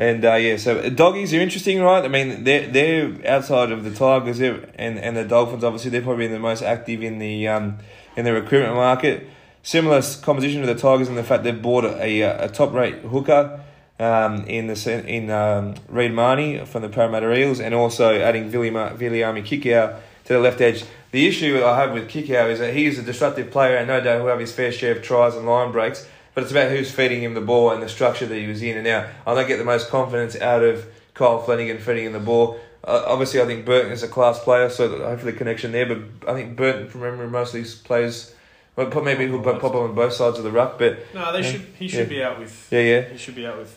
and 0.00 0.24
uh, 0.24 0.36
yeah, 0.36 0.56
so 0.56 0.88
doggies 0.88 1.34
are 1.34 1.40
interesting, 1.40 1.82
right? 1.82 2.02
I 2.02 2.08
mean, 2.08 2.42
they're 2.44 2.66
they're 2.66 3.12
outside 3.26 3.70
of 3.70 3.84
the 3.84 3.90
Tigers 3.90 4.40
and 4.40 4.98
and 4.98 5.14
the 5.14 5.26
Dolphins. 5.26 5.62
Obviously, 5.62 5.90
they're 5.90 6.00
probably 6.00 6.26
the 6.26 6.38
most 6.38 6.62
active 6.62 7.02
in 7.02 7.18
the 7.18 7.46
um, 7.48 7.76
in 8.16 8.24
the 8.24 8.32
recruitment 8.32 8.76
market. 8.76 9.28
Similar 9.62 10.00
composition 10.22 10.62
to 10.62 10.66
the 10.66 10.74
Tigers 10.74 11.10
in 11.10 11.16
the 11.16 11.22
fact 11.22 11.44
they've 11.44 11.60
bought 11.60 11.84
a 11.84 12.22
a, 12.22 12.48
top 12.48 12.72
rate 12.72 13.00
hooker 13.00 13.60
um, 13.98 14.46
in 14.46 14.68
the 14.68 15.04
in 15.06 15.28
um, 15.28 15.74
Reed 15.86 16.14
Mahoney 16.14 16.64
from 16.64 16.80
the 16.80 16.88
Parramatta 16.88 17.30
Eels, 17.38 17.60
and 17.60 17.74
also 17.74 18.18
adding 18.18 18.50
Viliami 18.50 19.44
Kikau 19.44 20.00
to 20.24 20.32
the 20.32 20.40
left 20.40 20.62
edge. 20.62 20.82
The 21.10 21.26
issue 21.28 21.62
I 21.62 21.76
have 21.78 21.92
with 21.92 22.08
Kikau 22.08 22.48
is 22.48 22.60
that 22.60 22.72
he 22.72 22.86
is 22.86 22.98
a 22.98 23.02
disruptive 23.02 23.50
player, 23.50 23.76
and 23.76 23.86
no 23.86 24.00
doubt 24.00 24.20
he'll 24.20 24.28
have 24.28 24.40
his 24.40 24.52
fair 24.52 24.72
share 24.72 24.96
of 24.96 25.02
tries 25.02 25.34
and 25.34 25.44
line 25.44 25.72
breaks. 25.72 26.08
But 26.34 26.42
it's 26.44 26.52
about 26.52 26.70
who's 26.70 26.90
feeding 26.90 27.22
him 27.22 27.34
the 27.34 27.40
ball 27.40 27.70
and 27.70 27.82
the 27.82 27.88
structure 27.88 28.26
that 28.26 28.34
he 28.38 28.46
was 28.46 28.62
in. 28.62 28.76
And 28.76 28.84
now 28.84 29.08
I 29.26 29.34
don't 29.34 29.48
get 29.48 29.58
the 29.58 29.64
most 29.64 29.88
confidence 29.88 30.36
out 30.40 30.62
of 30.62 30.86
Kyle 31.14 31.42
Flanagan 31.42 31.78
feeding 31.78 32.04
him 32.06 32.12
the 32.12 32.20
ball. 32.20 32.58
Uh, 32.84 33.02
obviously, 33.06 33.40
I 33.42 33.46
think 33.46 33.66
Burton 33.66 33.92
is 33.92 34.02
a 34.02 34.08
class 34.08 34.38
player, 34.42 34.70
so 34.70 34.88
hopefully 35.04 35.32
connection 35.32 35.72
there. 35.72 35.86
But 35.86 36.28
I 36.30 36.34
think 36.34 36.56
Burton, 36.56 36.88
from 36.88 37.02
memory, 37.02 37.28
most 37.28 37.48
of 37.48 37.54
these 37.54 37.74
players, 37.74 38.34
well, 38.76 38.88
maybe 39.02 39.26
he'll 39.26 39.42
pop 39.42 39.62
up 39.62 39.74
on 39.74 39.94
both 39.94 40.12
sides 40.14 40.38
of 40.38 40.44
the 40.44 40.50
ruck. 40.52 40.78
But 40.78 40.98
No, 41.14 41.32
they 41.32 41.42
should. 41.42 41.66
He 41.78 41.88
should 41.88 42.00
Yeah. 42.00 42.04
be 42.16 42.22
out 42.22 42.38
with. 42.38 42.68
yeah, 42.70 42.80
yeah. 42.80 43.00
He 43.08 43.18
should 43.18 43.34
be 43.34 43.46
out 43.46 43.58
with 43.58 43.76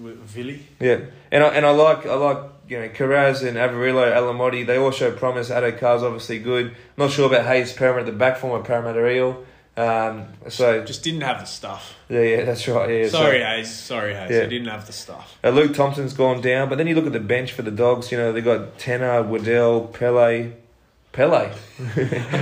with 0.00 0.24
Villy. 0.34 0.60
Yeah, 0.78 1.00
and 1.32 1.42
I 1.42 1.48
and 1.48 1.66
I 1.66 1.70
like 1.70 2.06
I 2.06 2.14
like 2.14 2.38
you 2.68 2.78
know 2.78 2.88
Carraz 2.88 3.46
and 3.46 3.56
Avarillo, 3.58 4.10
Alamoti. 4.10 4.64
They 4.64 4.78
all 4.78 4.92
show 4.92 5.10
promise. 5.10 5.48
Carr's 5.48 6.02
obviously 6.02 6.38
good. 6.38 6.76
Not 6.96 7.10
sure 7.10 7.26
about 7.26 7.44
Hayes 7.46 7.72
Parramatta 7.72 8.06
at 8.06 8.12
the 8.12 8.18
back, 8.18 8.38
former 8.38 8.64
Parramatta 8.64 9.06
Eel. 9.06 9.44
Um, 9.80 10.26
so 10.48 10.84
Just 10.84 11.02
didn't 11.04 11.20
have 11.22 11.38
the 11.40 11.46
stuff. 11.46 11.94
yeah, 12.08 12.20
yeah, 12.20 12.44
that's 12.44 12.66
right. 12.68 12.90
Yeah, 12.90 13.02
so- 13.04 13.18
Sorry, 13.22 13.42
Hayes. 13.42 13.72
Sorry, 13.72 14.14
Hayes. 14.14 14.30
Yeah. 14.30 14.46
Didn't 14.46 14.68
have 14.68 14.86
the 14.86 14.92
stuff. 14.92 15.38
Uh, 15.44 15.50
Luke 15.50 15.74
Thompson's 15.74 16.12
gone 16.12 16.40
down, 16.40 16.68
but 16.68 16.76
then 16.78 16.86
you 16.86 16.94
look 16.94 17.06
at 17.06 17.12
the 17.12 17.20
bench 17.20 17.52
for 17.52 17.62
the 17.62 17.70
Dogs. 17.70 18.10
You 18.12 18.18
know 18.18 18.32
they 18.32 18.40
got 18.40 18.78
Tanner, 18.78 19.22
Waddell, 19.22 19.82
Pele, 19.88 20.52
Pele, 21.12 21.52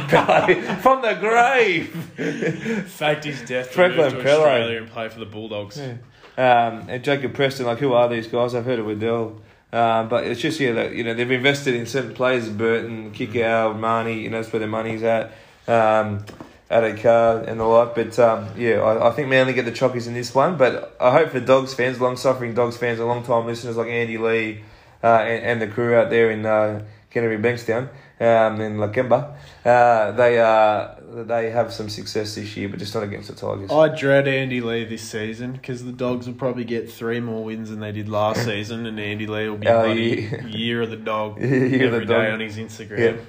Pele 0.08 0.54
from 0.80 1.02
the 1.02 1.14
grave. 1.20 2.86
Faked 2.88 3.24
his 3.24 3.40
death 3.42 3.68
to 3.68 3.72
Franklin 3.74 4.06
move 4.12 4.18
to 4.18 4.22
Pele. 4.22 4.38
Australia 4.40 4.78
and 4.78 4.90
play 4.90 5.08
for 5.08 5.18
the 5.20 5.26
Bulldogs. 5.26 5.78
Yeah. 5.78 5.96
Um, 6.38 6.88
and 6.88 7.02
Jacob 7.02 7.34
Preston, 7.34 7.66
like 7.66 7.78
who 7.78 7.92
are 7.92 8.08
these 8.08 8.26
guys? 8.28 8.54
I've 8.54 8.64
heard 8.64 8.78
of 8.78 8.86
Waddell. 8.86 9.40
Um, 9.72 10.08
but 10.08 10.24
it's 10.24 10.40
just 10.40 10.58
yeah, 10.60 10.72
that, 10.72 10.92
you 10.94 11.04
know 11.04 11.12
they've 11.12 11.30
invested 11.30 11.74
in 11.74 11.84
certain 11.86 12.14
players, 12.14 12.48
Burton, 12.48 13.12
Kikau, 13.12 13.78
Mahoney. 13.78 14.20
You 14.20 14.30
know 14.30 14.40
that's 14.40 14.52
where 14.52 14.60
their 14.60 14.68
money's 14.68 15.02
at. 15.02 15.32
Um, 15.66 16.24
Addo 16.70 17.00
Carr 17.00 17.38
and 17.40 17.58
the 17.60 17.64
like. 17.64 17.94
But 17.94 18.18
um, 18.18 18.48
yeah, 18.56 18.80
I, 18.80 19.08
I 19.08 19.12
think 19.12 19.28
Manly 19.28 19.52
get 19.54 19.64
the 19.64 19.72
chockies 19.72 20.06
in 20.06 20.14
this 20.14 20.34
one. 20.34 20.56
But 20.56 20.96
I 21.00 21.10
hope 21.12 21.30
for 21.30 21.40
Dogs 21.40 21.74
fans, 21.74 22.00
long 22.00 22.16
suffering 22.16 22.54
Dogs 22.54 22.76
fans, 22.76 22.98
and 22.98 23.08
long 23.08 23.22
time 23.24 23.46
listeners 23.46 23.76
like 23.76 23.88
Andy 23.88 24.18
Lee 24.18 24.62
uh, 25.02 25.06
and, 25.06 25.44
and 25.44 25.62
the 25.62 25.68
crew 25.68 25.94
out 25.94 26.10
there 26.10 26.30
in 26.30 26.44
uh, 26.44 26.82
Canterbury 27.10 27.38
Bankstown 27.40 27.88
um, 28.20 28.60
in 28.60 28.76
Lakemba, 28.76 29.34
uh, 29.64 30.10
they 30.12 30.38
uh, 30.38 30.88
they 31.24 31.50
have 31.50 31.72
some 31.72 31.88
success 31.88 32.34
this 32.34 32.54
year, 32.56 32.68
but 32.68 32.78
just 32.78 32.92
not 32.94 33.02
against 33.04 33.28
the 33.28 33.34
Tigers. 33.34 33.70
I 33.70 33.88
dread 33.88 34.28
Andy 34.28 34.60
Lee 34.60 34.84
this 34.84 35.02
season 35.02 35.52
because 35.52 35.84
the 35.84 35.92
Dogs 35.92 36.26
will 36.26 36.34
probably 36.34 36.64
get 36.64 36.90
three 36.92 37.20
more 37.20 37.44
wins 37.44 37.70
than 37.70 37.80
they 37.80 37.92
did 37.92 38.08
last 38.10 38.44
season, 38.44 38.84
and 38.84 39.00
Andy 39.00 39.26
Lee 39.26 39.48
will 39.48 39.56
be 39.56 39.68
Oh, 39.68 39.84
bloody 39.84 40.28
yeah. 40.30 40.46
year 40.48 40.82
of 40.82 40.90
the 40.90 40.96
dog 40.96 41.40
Year 41.40 41.86
of 41.88 41.94
every 41.94 42.06
the 42.06 42.12
day 42.12 42.30
on 42.30 42.40
his 42.40 42.56
Instagram. 42.58 42.98
Yeah. 42.98 43.20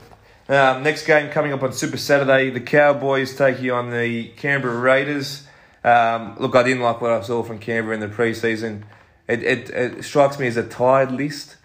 Um, 0.50 0.82
next 0.82 1.06
game 1.06 1.30
coming 1.30 1.54
up 1.54 1.62
on 1.62 1.72
Super 1.74 1.98
Saturday, 1.98 2.50
the 2.50 2.60
Cowboys 2.60 3.36
taking 3.36 3.70
on 3.70 3.92
the 3.92 4.30
Canberra 4.30 4.80
Raiders. 4.80 5.48
Um, 5.84 6.36
look, 6.40 6.56
I 6.56 6.64
didn't 6.64 6.82
like 6.82 7.00
what 7.02 7.12
I 7.12 7.22
saw 7.22 7.44
from 7.44 7.60
Canberra 7.60 7.94
in 7.94 8.02
the 8.02 8.08
preseason. 8.08 8.84
It, 9.28 9.44
it, 9.44 9.70
it 9.70 10.04
strikes 10.04 10.40
me 10.40 10.48
as 10.48 10.58
a 10.58 10.64
tired 10.64 11.12
list. 11.12 11.56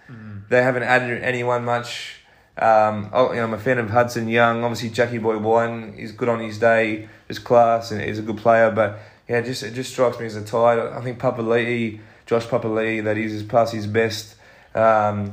They 0.51 0.63
haven't 0.63 0.83
added 0.83 1.23
anyone 1.23 1.65
much. 1.65 2.21
Um, 2.59 3.11
oh, 3.13 3.31
you 3.31 3.37
know, 3.37 3.45
I'm 3.45 3.55
a 3.55 3.59
fan 3.59 3.79
of 3.79 3.91
Hudson 3.91 4.29
Young. 4.29 4.63
Obviously, 4.63 4.91
Jackie 4.91 5.19
Boy 5.19 5.39
Wine 5.39 5.95
is 5.97 6.13
good 6.13 6.29
on 6.29 6.41
his 6.41 6.59
day, 6.59 7.09
is 7.29 7.39
class, 7.39 7.91
and 7.91 8.03
is 8.03 8.19
a 8.19 8.23
good 8.23 8.37
player. 8.37 8.71
But 8.71 8.99
yeah, 9.29 9.39
it 9.39 9.47
just 9.47 9.63
it 9.63 9.73
just 9.73 9.93
strikes 9.93 10.21
me 10.21 10.27
as 10.27 10.37
a 10.37 10.45
tired. 10.45 10.93
I 10.93 11.01
think 11.01 11.19
Papali'i, 11.19 12.01
Josh 12.27 12.45
Papali'i, 12.45 13.03
that 13.05 13.17
is, 13.17 13.33
is 13.33 13.43
past 13.43 13.73
his 13.73 13.87
best. 13.87 14.37
Um, 14.75 15.33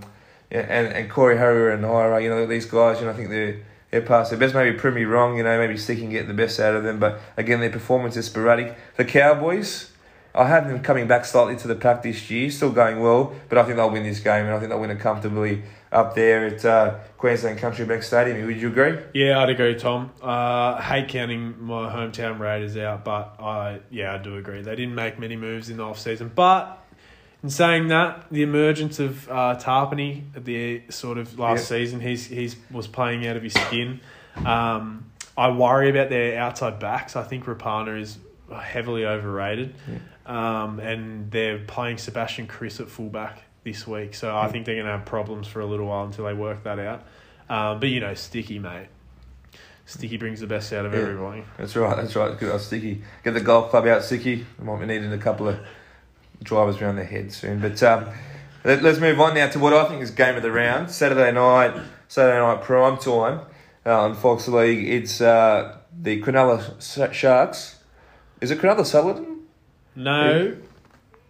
and, 0.52 0.88
and 0.88 1.10
Corey 1.10 1.38
Harrow 1.38 1.74
and 1.74 1.86
Ira, 1.86 2.22
you 2.22 2.30
know, 2.30 2.46
these 2.46 2.66
guys, 2.66 3.00
you 3.00 3.06
know, 3.06 3.12
I 3.12 3.16
think 3.16 3.30
they're, 3.30 3.62
they're 3.90 4.02
past 4.02 4.32
their 4.32 4.40
best. 4.40 4.54
Maybe 4.54 4.78
prove 4.78 4.94
me 4.94 5.06
wrong, 5.06 5.38
you 5.38 5.44
know, 5.44 5.58
maybe 5.58 5.78
Sticky 5.78 6.02
can 6.02 6.10
get 6.10 6.28
the 6.28 6.34
best 6.34 6.60
out 6.60 6.76
of 6.76 6.84
them. 6.84 7.00
But 7.00 7.20
again, 7.38 7.60
their 7.60 7.70
performance 7.70 8.18
is 8.18 8.26
sporadic. 8.26 8.76
The 8.98 9.06
Cowboys, 9.06 9.92
I 10.36 10.48
have 10.48 10.68
them 10.68 10.82
coming 10.82 11.08
back 11.08 11.26
slightly 11.26 11.56
to 11.58 11.68
the 11.68 11.76
pack 11.76 12.04
this 12.04 12.30
year, 12.30 12.50
still 12.52 12.72
going 12.72 13.00
well, 13.00 13.34
but 13.50 13.58
I 13.58 13.64
think 13.64 13.78
they'll 13.78 13.90
win 13.90 14.04
this 14.04 14.20
game 14.20 14.46
and 14.46 14.54
I 14.54 14.60
think 14.60 14.70
they'll 14.70 14.80
win 14.80 14.92
it 14.92 15.00
comfortably 15.00 15.64
up 15.92 16.16
there 16.16 16.46
at 16.46 16.64
uh, 16.64 16.96
Queensland 17.18 17.60
Country 17.60 17.86
Bank 17.86 18.04
Stadium. 18.04 18.46
Would 18.46 18.58
you 18.58 18.70
agree? 18.70 18.98
Yeah, 19.14 19.40
I'd 19.40 19.50
agree, 19.50 19.76
Tom. 19.76 20.12
Uh, 20.22 20.82
hate 20.82 21.10
counting 21.10 21.62
my 21.62 21.94
hometown 21.94 22.40
Raiders 22.40 22.78
out, 22.78 23.04
but 23.04 23.36
I 23.40 23.80
yeah, 23.90 24.14
I 24.14 24.18
do 24.18 24.38
agree. 24.38 24.62
They 24.62 24.76
didn't 24.76 24.96
make 24.96 25.20
many 25.20 25.36
moves 25.36 25.70
in 25.70 25.78
the 25.78 25.84
off 25.84 26.00
season, 26.00 26.32
but 26.34 26.81
in 27.44 27.50
saying 27.50 27.88
that, 27.88 28.26
the 28.32 28.44
emergence 28.44 29.00
of 29.00 29.28
uh, 29.30 29.56
Tapine 29.60 30.24
at 30.36 30.46
the 30.46 30.82
sort 30.90 31.18
of 31.18 31.38
last 31.40 31.60
Yeah. 31.72 31.78
season, 31.78 32.00
he's 32.00 32.26
he's 32.28 32.56
was 32.70 32.88
playing 32.88 33.26
out 33.28 33.36
of 33.38 33.44
his 33.44 33.54
skin. 33.54 34.00
Um, 34.46 35.06
I 35.38 35.50
worry 35.50 35.90
about 35.90 36.10
their 36.10 36.40
outside 36.40 36.80
backs. 36.80 37.16
I 37.16 37.24
think 37.24 37.46
Rapana 37.46 38.00
is 38.00 38.18
heavily 38.54 39.06
overrated, 39.06 39.74
um, 40.26 40.80
and 40.80 41.32
they're 41.32 41.58
playing 41.60 41.98
Sebastian 41.98 42.48
Kris 42.48 42.80
at 42.80 42.90
fullback 42.90 43.42
this 43.64 43.88
week. 43.88 44.14
So 44.14 44.36
I 44.36 44.48
think 44.50 44.66
they're 44.66 44.76
going 44.76 44.86
to 44.88 44.92
have 44.92 45.06
problems 45.06 45.48
for 45.48 45.60
a 45.62 45.66
little 45.66 45.88
while 45.88 46.06
until 46.06 46.26
they 46.26 46.34
work 46.34 46.64
that 46.64 46.80
out. 46.80 47.04
Um, 47.50 47.80
but 47.80 47.90
you 47.90 48.00
know, 48.00 48.14
Sticky, 48.14 48.60
mate. 48.60 48.88
Sticky 49.86 50.18
brings 50.18 50.40
the 50.40 50.48
best 50.48 50.72
out 50.74 50.86
of 50.86 50.94
Yeah. 50.94 51.00
everybody. 51.00 51.44
That's 51.58 51.76
right, 51.76 51.98
that's 51.98 52.16
right. 52.16 52.38
Good 52.38 52.50
old 52.52 52.62
Sticky. 52.62 53.02
Get 53.24 53.34
the 53.34 53.42
golf 53.42 53.72
club 53.72 53.88
out, 53.88 54.04
Sticky. 54.04 54.46
We 54.60 54.66
might 54.66 54.80
be 54.80 54.86
needing 54.86 55.12
a 55.12 55.18
couple 55.18 55.50
of 55.50 55.60
drivers 56.44 56.82
around 56.82 56.96
their 56.98 57.06
head 57.06 57.32
soon. 57.32 57.60
But 57.60 57.82
um, 57.84 58.08
let, 58.64 58.82
let's 58.84 59.00
move 59.00 59.20
on 59.20 59.36
now 59.36 59.50
to 59.50 59.60
what 59.60 59.74
I 59.74 59.88
think 59.88 60.02
is 60.02 60.12
game 60.12 60.36
of 60.36 60.44
the 60.44 60.52
round. 60.52 60.92
Saturday 60.92 61.32
night, 61.32 61.80
Saturday 62.08 62.40
night 62.40 62.64
prime 62.64 62.98
time 62.98 63.42
uh, 63.86 64.02
on 64.04 64.16
Fox 64.16 64.48
League. 64.48 64.88
It's 64.88 65.22
uh, 65.22 65.78
the 66.02 66.22
Cronulla 66.22 67.14
Sharks. 67.14 67.80
Is 68.40 68.52
it 68.52 68.60
Cronulla 68.60 68.86
Sutherland? 68.86 69.28
No, 69.96 70.56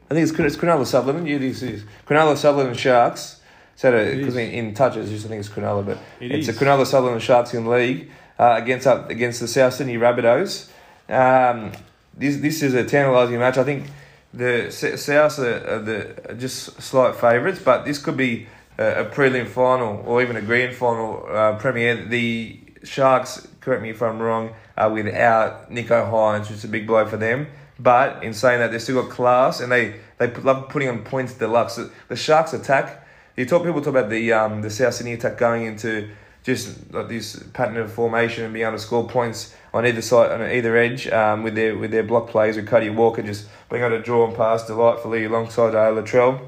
I 0.09 0.13
think 0.13 0.29
it's, 0.29 0.37
it's 0.39 0.55
Cronulla 0.55 0.85
Sutherland. 0.85 1.27
Yeah, 1.27 1.37
this 1.39 1.61
is 1.61 1.83
Cronulla 2.07 2.37
Sutherland 2.37 2.77
Sharks. 2.77 3.37
Because 3.75 4.35
is. 4.35 4.35
in, 4.35 4.51
in 4.51 4.73
touches, 4.75 5.09
I 5.09 5.13
just 5.13 5.25
think 5.27 5.39
it's 5.39 5.49
Cronulla, 5.49 5.83
but 5.83 5.97
It 6.19 6.31
it's 6.31 6.47
is. 6.47 6.59
the 6.59 6.65
Cronulla 6.65 6.85
Sutherland 6.85 7.21
Sharks 7.23 7.53
in 7.55 7.65
league 7.65 8.11
uh, 8.37 8.59
against 8.61 8.85
up 8.85 9.09
against 9.09 9.39
the 9.39 9.47
South 9.47 9.73
Sydney 9.73 9.95
Rabbitohs. 9.95 10.69
Um, 11.09 11.71
this 12.15 12.37
this 12.37 12.61
is 12.61 12.75
a 12.75 12.83
tantalising 12.83 13.39
match. 13.39 13.57
I 13.57 13.63
think 13.63 13.87
the 14.33 14.71
South 14.71 15.39
are, 15.39 15.67
are 15.67 15.79
the 15.79 16.31
are 16.31 16.35
just 16.35 16.81
slight 16.81 17.15
favourites, 17.15 17.59
but 17.63 17.85
this 17.85 17.97
could 17.97 18.17
be 18.17 18.47
a, 18.77 19.01
a 19.01 19.05
prelim 19.05 19.47
final 19.47 20.03
or 20.05 20.21
even 20.21 20.35
a 20.35 20.41
grand 20.41 20.75
final 20.75 21.25
uh, 21.29 21.57
premiere. 21.57 22.05
The 22.05 22.59
Sharks, 22.83 23.47
correct 23.59 23.81
me 23.81 23.91
if 23.91 24.01
I'm 24.01 24.19
wrong, 24.19 24.53
are 24.77 24.91
without 24.91 25.69
Nicho 25.71 26.09
Hynes, 26.09 26.41
which 26.41 26.51
is 26.57 26.63
a 26.63 26.69
big 26.69 26.87
blow 26.87 27.05
for 27.05 27.17
them. 27.17 27.47
But 27.79 28.23
in 28.23 28.33
saying 28.33 28.59
that, 28.59 28.71
they've 28.71 28.81
still 28.81 29.01
got 29.01 29.11
class 29.11 29.59
and 29.59 29.71
they, 29.71 29.99
they 30.17 30.31
love 30.35 30.69
putting 30.69 30.89
on 30.89 31.03
points 31.03 31.33
deluxe. 31.33 31.75
The, 31.75 31.91
the 32.09 32.15
Sharks 32.15 32.53
attack, 32.53 33.07
you 33.35 33.45
talk 33.45 33.63
people 33.63 33.81
talk 33.81 33.95
about 33.95 34.09
the 34.09 34.33
um, 34.33 34.61
the 34.61 34.69
South 34.69 34.93
Sydney 34.93 35.13
attack 35.13 35.37
going 35.37 35.65
into 35.65 36.09
just 36.43 36.91
like 36.91 37.07
this 37.07 37.41
pattern 37.53 37.77
of 37.77 37.91
formation 37.91 38.43
and 38.43 38.53
being 38.53 38.65
able 38.65 38.75
to 38.75 38.83
score 38.83 39.07
points 39.07 39.55
on 39.73 39.85
either 39.85 40.01
side 40.01 40.31
on 40.31 40.41
either 40.41 40.75
edge 40.75 41.07
um, 41.07 41.43
with 41.43 41.55
their 41.55 41.77
with 41.77 41.91
their 41.91 42.03
block 42.03 42.29
plays 42.29 42.55
with 42.55 42.67
Cody 42.67 42.89
Walker 42.89 43.21
just 43.21 43.47
being 43.71 43.83
able 43.83 43.97
to 43.97 44.03
draw 44.03 44.27
and 44.27 44.35
pass 44.35 44.67
delightfully 44.67 45.25
alongside 45.25 45.73
uh, 45.73 45.89
Latrell. 45.91 46.41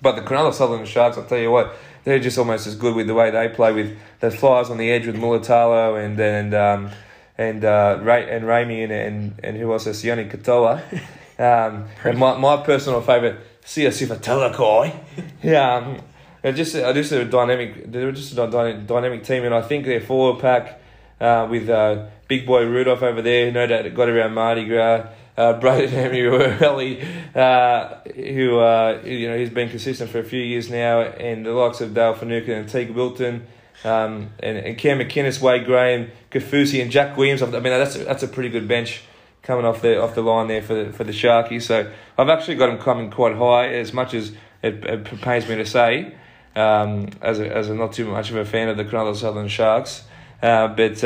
But 0.00 0.16
the 0.16 0.22
Cronulla 0.22 0.54
Sutherland 0.54 0.88
Sharks, 0.88 1.18
I'll 1.18 1.24
tell 1.24 1.38
you 1.38 1.50
what, 1.50 1.74
they're 2.04 2.18
just 2.18 2.38
almost 2.38 2.66
as 2.66 2.76
good 2.76 2.94
with 2.94 3.06
the 3.06 3.14
way 3.14 3.30
they 3.30 3.48
play 3.48 3.72
with 3.72 3.98
the 4.20 4.30
flyers 4.30 4.70
on 4.70 4.78
the 4.78 4.90
edge 4.90 5.06
with 5.06 5.16
Mulitalo 5.16 6.02
and 6.02 6.18
and 6.18 6.54
um, 6.54 6.90
and 7.36 7.64
uh, 7.64 7.98
Ray 8.02 8.34
and 8.34 8.44
Ramien 8.44 8.84
and, 8.84 8.92
and 8.92 9.40
and 9.42 9.56
who 9.56 9.72
else? 9.72 9.86
Sione 9.86 10.30
Katoa. 10.30 10.82
Um, 11.38 11.86
and 12.04 12.18
my, 12.18 12.36
my 12.36 12.58
personal 12.58 13.00
favourite, 13.00 13.36
Siosifa 13.64 14.18
Talakai. 14.18 14.94
Yeah, 15.42 15.76
um, 15.76 15.98
they're 16.40 16.52
just 16.52 16.76
uh, 16.76 16.92
just 16.92 17.10
a 17.10 17.24
dynamic. 17.24 17.90
They're 17.90 18.12
just 18.12 18.32
a 18.32 18.46
dy- 18.46 18.84
dynamic 18.86 19.24
team, 19.24 19.42
and 19.44 19.54
I 19.54 19.62
think 19.62 19.86
their 19.86 20.00
forward 20.00 20.40
pack 20.40 20.80
uh, 21.20 21.48
with 21.50 21.68
uh, 21.68 22.06
big 22.28 22.46
boy 22.46 22.64
Rudolf 22.66 23.02
over 23.02 23.22
there, 23.22 23.50
no 23.50 23.66
doubt 23.66 23.92
got 23.94 24.08
around 24.08 24.34
Mardi 24.34 24.66
Gras. 24.66 25.06
Uh, 25.34 25.58
Braden 25.58 25.94
Emery, 25.94 26.28
uh, 27.34 27.94
who 28.14 28.58
uh, 28.58 29.00
you 29.02 29.28
know 29.28 29.38
he's 29.38 29.48
been 29.48 29.70
consistent 29.70 30.10
for 30.10 30.18
a 30.18 30.24
few 30.24 30.42
years 30.42 30.68
now, 30.68 31.00
and 31.00 31.46
the 31.46 31.52
likes 31.52 31.80
of 31.80 31.94
Dale 31.94 32.12
Finucane 32.12 32.58
and 32.58 32.68
Teig 32.68 32.92
Wilton, 32.92 33.46
um, 33.82 34.28
and, 34.40 34.58
and 34.58 34.76
Cam 34.76 34.98
McInnes, 34.98 35.40
Wade 35.40 35.64
Graham, 35.64 36.10
Kaufusi, 36.30 36.82
and 36.82 36.90
Jack 36.90 37.16
Williams. 37.16 37.40
I 37.40 37.46
mean 37.46 37.62
that's 37.62 37.96
a, 37.96 38.04
that's 38.04 38.22
a 38.22 38.28
pretty 38.28 38.50
good 38.50 38.68
bench 38.68 39.04
coming 39.42 39.64
off 39.64 39.80
the 39.80 40.02
off 40.02 40.14
the 40.14 40.20
line 40.20 40.48
there 40.48 40.60
for 40.60 40.74
the, 40.74 40.92
for 40.92 41.04
the 41.04 41.12
Sharkies. 41.12 41.62
So 41.62 41.90
I've 42.18 42.28
actually 42.28 42.56
got 42.56 42.68
him 42.68 42.76
coming 42.76 43.10
quite 43.10 43.34
high, 43.34 43.68
as 43.68 43.94
much 43.94 44.12
as 44.12 44.32
it, 44.62 44.84
it 44.84 45.04
pains 45.22 45.48
me 45.48 45.56
to 45.56 45.64
say, 45.64 46.14
um, 46.54 47.08
as 47.22 47.40
a, 47.40 47.50
as 47.50 47.70
a 47.70 47.74
not 47.74 47.94
too 47.94 48.06
much 48.06 48.30
of 48.30 48.36
a 48.36 48.44
fan 48.44 48.68
of 48.68 48.76
the 48.76 48.84
Cronulla 48.84 49.16
Southern 49.16 49.48
Sharks, 49.48 50.04
uh, 50.42 50.68
but. 50.68 51.02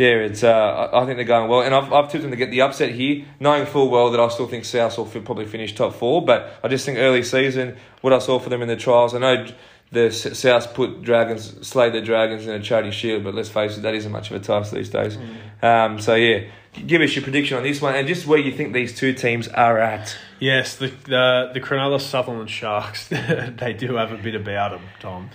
Yeah, 0.00 0.14
it's. 0.24 0.42
Uh, 0.42 0.88
I 0.94 1.04
think 1.04 1.16
they're 1.18 1.26
going 1.26 1.50
well, 1.50 1.60
and 1.60 1.74
I've, 1.74 1.92
I've 1.92 2.10
tipped 2.10 2.22
them 2.22 2.30
to 2.30 2.36
get 2.38 2.50
the 2.50 2.62
upset 2.62 2.92
here, 2.92 3.26
knowing 3.38 3.66
full 3.66 3.90
well 3.90 4.10
that 4.12 4.18
I 4.18 4.28
still 4.28 4.46
think 4.46 4.64
South 4.64 4.96
will 4.96 5.04
probably 5.04 5.44
finish 5.44 5.74
top 5.74 5.92
four. 5.92 6.24
But 6.24 6.54
I 6.64 6.68
just 6.68 6.86
think 6.86 6.96
early 6.96 7.22
season, 7.22 7.76
what 8.00 8.14
I 8.14 8.18
saw 8.18 8.38
for 8.38 8.48
them 8.48 8.62
in 8.62 8.68
the 8.68 8.76
trials, 8.76 9.14
I 9.14 9.18
know 9.18 9.46
the 9.92 10.06
S- 10.06 10.38
South 10.38 10.72
put 10.72 11.02
Dragons, 11.02 11.68
slayed 11.68 11.92
the 11.92 12.00
Dragons 12.00 12.46
in 12.46 12.54
a 12.54 12.62
charity 12.62 12.92
shield, 12.92 13.24
but 13.24 13.34
let's 13.34 13.50
face 13.50 13.76
it, 13.76 13.82
that 13.82 13.92
isn't 13.94 14.10
much 14.10 14.30
of 14.30 14.40
a 14.40 14.40
task 14.42 14.72
these 14.72 14.88
days. 14.88 15.18
Um, 15.60 16.00
so 16.00 16.14
yeah, 16.14 16.46
give 16.86 17.02
us 17.02 17.14
your 17.14 17.22
prediction 17.22 17.58
on 17.58 17.62
this 17.62 17.82
one, 17.82 17.94
and 17.94 18.08
just 18.08 18.26
where 18.26 18.38
you 18.38 18.52
think 18.52 18.72
these 18.72 18.96
two 18.96 19.12
teams 19.12 19.48
are 19.48 19.76
at. 19.76 20.16
Yes, 20.38 20.76
the 20.76 20.86
the 21.04 21.50
the 21.52 21.60
Cronulla 21.60 22.00
Sutherland 22.00 22.48
Sharks 22.48 23.08
they 23.08 23.74
do 23.76 23.96
have 23.96 24.12
a 24.12 24.16
bit 24.16 24.34
about 24.34 24.70
them, 24.70 24.88
Tom, 24.98 25.28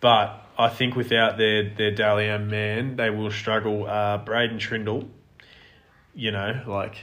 but 0.00 0.41
I 0.62 0.68
think 0.68 0.96
without 0.96 1.36
their 1.38 1.68
their 1.70 1.90
Dally 1.90 2.26
M 2.26 2.48
man, 2.48 2.96
they 2.96 3.10
will 3.10 3.30
struggle. 3.30 3.86
Uh, 3.86 4.18
Braydon 4.18 4.58
Trindall, 4.58 5.08
you 6.14 6.30
know, 6.30 6.62
like 6.66 6.96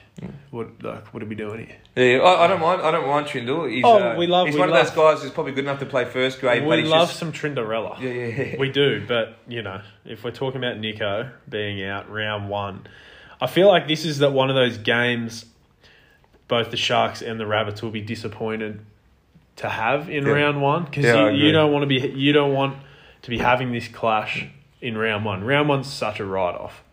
what 0.51 0.81
like 0.83 1.13
what 1.13 1.21
are 1.23 1.25
we 1.25 1.35
doing 1.35 1.67
here? 1.67 1.77
Yeah, 1.95 2.23
I, 2.23 2.45
I 2.45 2.47
don't 2.47 2.61
mind. 2.61 2.81
I 2.81 2.91
don't 2.91 3.07
mind 3.07 3.25
Trindall. 3.27 3.69
He's, 3.69 3.83
Oh, 3.85 3.97
uh, 3.97 4.15
we 4.17 4.27
love- 4.27 4.45
He's 4.47 4.55
we 4.55 4.59
one 4.61 4.69
love- 4.69 4.79
of 4.87 4.87
those 4.87 4.95
guys 4.95 5.21
who's 5.23 5.31
probably 5.31 5.51
good 5.51 5.65
enough 5.65 5.79
to 5.79 5.85
play 5.85 6.05
first 6.05 6.39
grade, 6.39 6.65
we 6.65 6.83
love 6.83 7.09
just, 7.09 7.19
some 7.19 7.31
Trinderella. 7.33 7.99
Yeah, 7.99 8.09
yeah, 8.11 8.43
yeah. 8.51 8.55
We 8.59 8.71
do, 8.71 9.03
but 9.07 9.37
you 9.47 9.61
know, 9.61 9.81
if 10.05 10.23
we're 10.23 10.31
talking 10.31 10.57
about 10.63 10.77
Nicho 10.77 11.31
being 11.49 11.83
out 11.83 12.09
round 12.09 12.47
one, 12.49 12.87
I 13.41 13.47
feel 13.47 13.67
like 13.67 13.87
this 13.87 14.05
is 14.05 14.19
that 14.19 14.31
one 14.31 14.49
of 14.49 14.55
those 14.55 14.77
games. 14.77 15.45
Both 16.47 16.71
the 16.71 16.77
Sharks 16.77 17.21
and 17.21 17.39
the 17.39 17.45
Rabbits 17.45 17.83
will 17.83 17.91
be 17.91 18.01
disappointed 18.01 18.79
to 19.57 19.69
have 19.69 20.09
in 20.09 20.25
Yeah. 20.25 20.31
round 20.31 20.61
one 20.63 20.85
because 20.85 21.05
Yeah, 21.05 21.29
you, 21.29 21.45
you 21.45 21.51
don't 21.51 21.71
want 21.71 21.83
to 21.83 21.85
be 21.87 21.99
you 22.17 22.33
don't 22.33 22.53
want 22.53 22.77
to 23.23 23.29
be 23.29 23.37
having 23.37 23.71
this 23.71 23.87
clash 23.87 24.45
in 24.81 24.97
round 24.97 25.25
one. 25.25 25.43
Round 25.43 25.67
one's 25.69 25.87
such 25.91 26.19
a 26.19 26.25
write 26.25 26.55
off. 26.55 26.83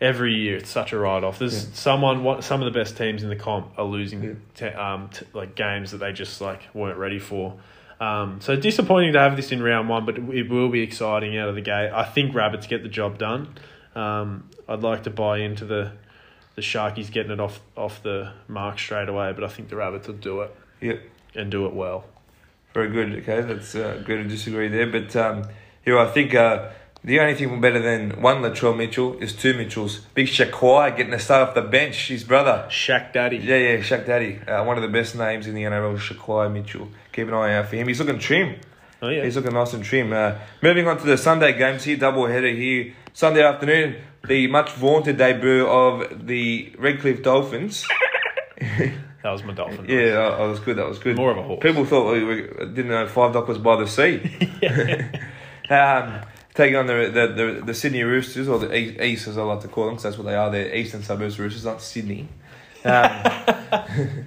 Every 0.00 0.34
year 0.34 0.56
it's 0.58 0.70
such 0.70 0.92
a 0.92 0.98
write 0.98 1.24
off. 1.24 1.38
There's 1.38 1.64
Yeah. 1.68 1.74
someone 1.74 2.22
what 2.22 2.44
some 2.44 2.62
of 2.62 2.72
the 2.72 2.78
best 2.78 2.96
teams 2.96 3.22
in 3.22 3.28
the 3.28 3.36
comp 3.36 3.72
are 3.76 3.84
losing 3.84 4.40
te- 4.54 4.66
um, 4.66 5.08
t- 5.12 5.26
like 5.32 5.54
games 5.56 5.90
that 5.90 5.98
they 5.98 6.12
just 6.12 6.40
like 6.40 6.62
weren't 6.72 6.98
ready 6.98 7.18
for. 7.18 7.54
Um, 8.00 8.40
so 8.40 8.54
disappointing 8.54 9.14
to 9.14 9.18
have 9.18 9.34
this 9.34 9.50
in 9.50 9.60
round 9.60 9.88
one, 9.88 10.04
but 10.06 10.16
it 10.16 10.48
will 10.48 10.68
be 10.68 10.82
exciting 10.82 11.36
out 11.36 11.48
of 11.48 11.56
the 11.56 11.60
gate. 11.60 11.90
I 11.92 12.04
think 12.04 12.32
Rabbits 12.32 12.68
get 12.68 12.84
the 12.84 12.88
job 12.88 13.18
done. 13.18 13.48
Um, 13.96 14.44
I'd 14.68 14.82
like 14.82 15.02
to 15.04 15.10
buy 15.10 15.38
into 15.38 15.64
the 15.64 15.92
the 16.54 16.62
Sharkies 16.62 17.10
getting 17.12 17.30
it 17.32 17.40
off 17.40 17.60
off 17.76 18.02
the 18.02 18.32
mark 18.46 18.78
straight 18.78 19.08
away, 19.08 19.32
but 19.32 19.42
I 19.44 19.48
think 19.48 19.68
the 19.68 19.76
Rabbits 19.76 20.06
will 20.06 20.14
do 20.14 20.40
it 20.42 20.54
Yep. 20.80 21.00
and 21.34 21.50
do 21.50 21.66
it 21.66 21.72
well. 21.72 22.04
Very 22.78 22.90
good. 22.90 23.28
Okay, 23.28 23.40
that's 23.40 23.74
uh, 23.74 24.00
good 24.06 24.22
to 24.22 24.24
disagree 24.28 24.68
there. 24.68 24.86
But 24.86 25.16
um, 25.16 25.48
here, 25.84 25.98
I 25.98 26.06
think 26.06 26.32
uh, 26.32 26.70
the 27.02 27.18
only 27.18 27.34
thing 27.34 27.60
better 27.60 27.80
than 27.80 28.22
one 28.22 28.36
Latrell 28.36 28.76
Mitchell 28.76 29.18
is 29.18 29.32
two 29.32 29.52
Mitchells. 29.54 29.98
Big 30.14 30.28
Shaquai 30.28 30.96
getting 30.96 31.12
a 31.12 31.18
start 31.18 31.48
off 31.48 31.56
the 31.56 31.62
bench, 31.62 32.06
his 32.06 32.22
brother. 32.22 32.68
Shaq 32.70 33.12
Daddy. 33.12 33.38
Yeah, 33.38 33.56
yeah, 33.56 33.76
Shaq 33.78 34.06
Daddy. 34.06 34.38
Uh, 34.46 34.62
one 34.62 34.76
of 34.76 34.82
the 34.82 34.88
best 34.88 35.16
names 35.16 35.48
in 35.48 35.56
the 35.56 35.64
NRL, 35.64 35.98
Shaquai 35.98 36.52
Mitchell. 36.52 36.88
Keep 37.12 37.26
an 37.26 37.34
eye 37.34 37.54
out 37.56 37.66
for 37.66 37.74
him. 37.74 37.88
He's 37.88 37.98
looking 37.98 38.20
trim. 38.20 38.60
Oh 39.02 39.08
yeah. 39.08 39.24
He's 39.24 39.34
looking 39.34 39.54
nice 39.54 39.74
and 39.74 39.82
trim. 39.82 40.12
Uh, 40.12 40.36
moving 40.62 40.86
on 40.86 40.98
to 40.98 41.04
the 41.04 41.18
Sunday 41.18 41.58
games 41.58 41.82
here, 41.82 41.96
double 41.96 42.28
header 42.28 42.54
here. 42.54 42.94
Sunday 43.12 43.42
afternoon, 43.42 43.96
the 44.28 44.46
much 44.46 44.70
vaunted 44.70 45.18
debut 45.18 45.66
of 45.66 46.28
the 46.28 46.72
Redcliffe 46.78 47.24
Dolphins. 47.24 47.88
that 49.22 49.30
was 49.30 49.42
my 49.42 49.52
dolphin. 49.52 49.86
Yeah, 49.88 50.10
that 50.10 50.38
that 50.38 50.44
was 50.44 50.60
good. 50.60 50.76
That 50.76 50.88
was 50.88 50.98
good. 50.98 51.16
More 51.16 51.30
of 51.32 51.38
a 51.38 51.42
horse. 51.42 51.62
People 51.62 51.84
thought 51.84 52.12
we, 52.12 52.24
we 52.24 52.42
didn't 52.42 52.88
know 52.88 53.06
Five 53.06 53.32
Dock 53.32 53.48
was 53.48 53.58
by 53.58 53.76
the 53.76 53.86
sea. 53.86 54.20
um, 55.70 56.20
taking 56.58 56.76
on 56.76 56.86
the, 56.86 57.10
the, 57.12 57.26
the, 57.28 57.62
the 57.66 57.74
Sydney 57.74 58.02
Roosters, 58.02 58.48
or 58.48 58.58
the 58.58 58.76
East, 58.76 59.00
East 59.00 59.28
as 59.28 59.38
I 59.38 59.42
like 59.42 59.60
to 59.60 59.68
call 59.68 59.86
them, 59.86 59.94
because 59.94 60.02
that's 60.02 60.18
what 60.18 60.24
they 60.24 60.34
are. 60.34 60.50
They're 60.50 60.74
eastern 60.74 61.04
suburbs 61.04 61.38
Roosters, 61.38 61.64
not 61.64 61.80
Sydney. 61.80 62.28
Um, 62.84 62.92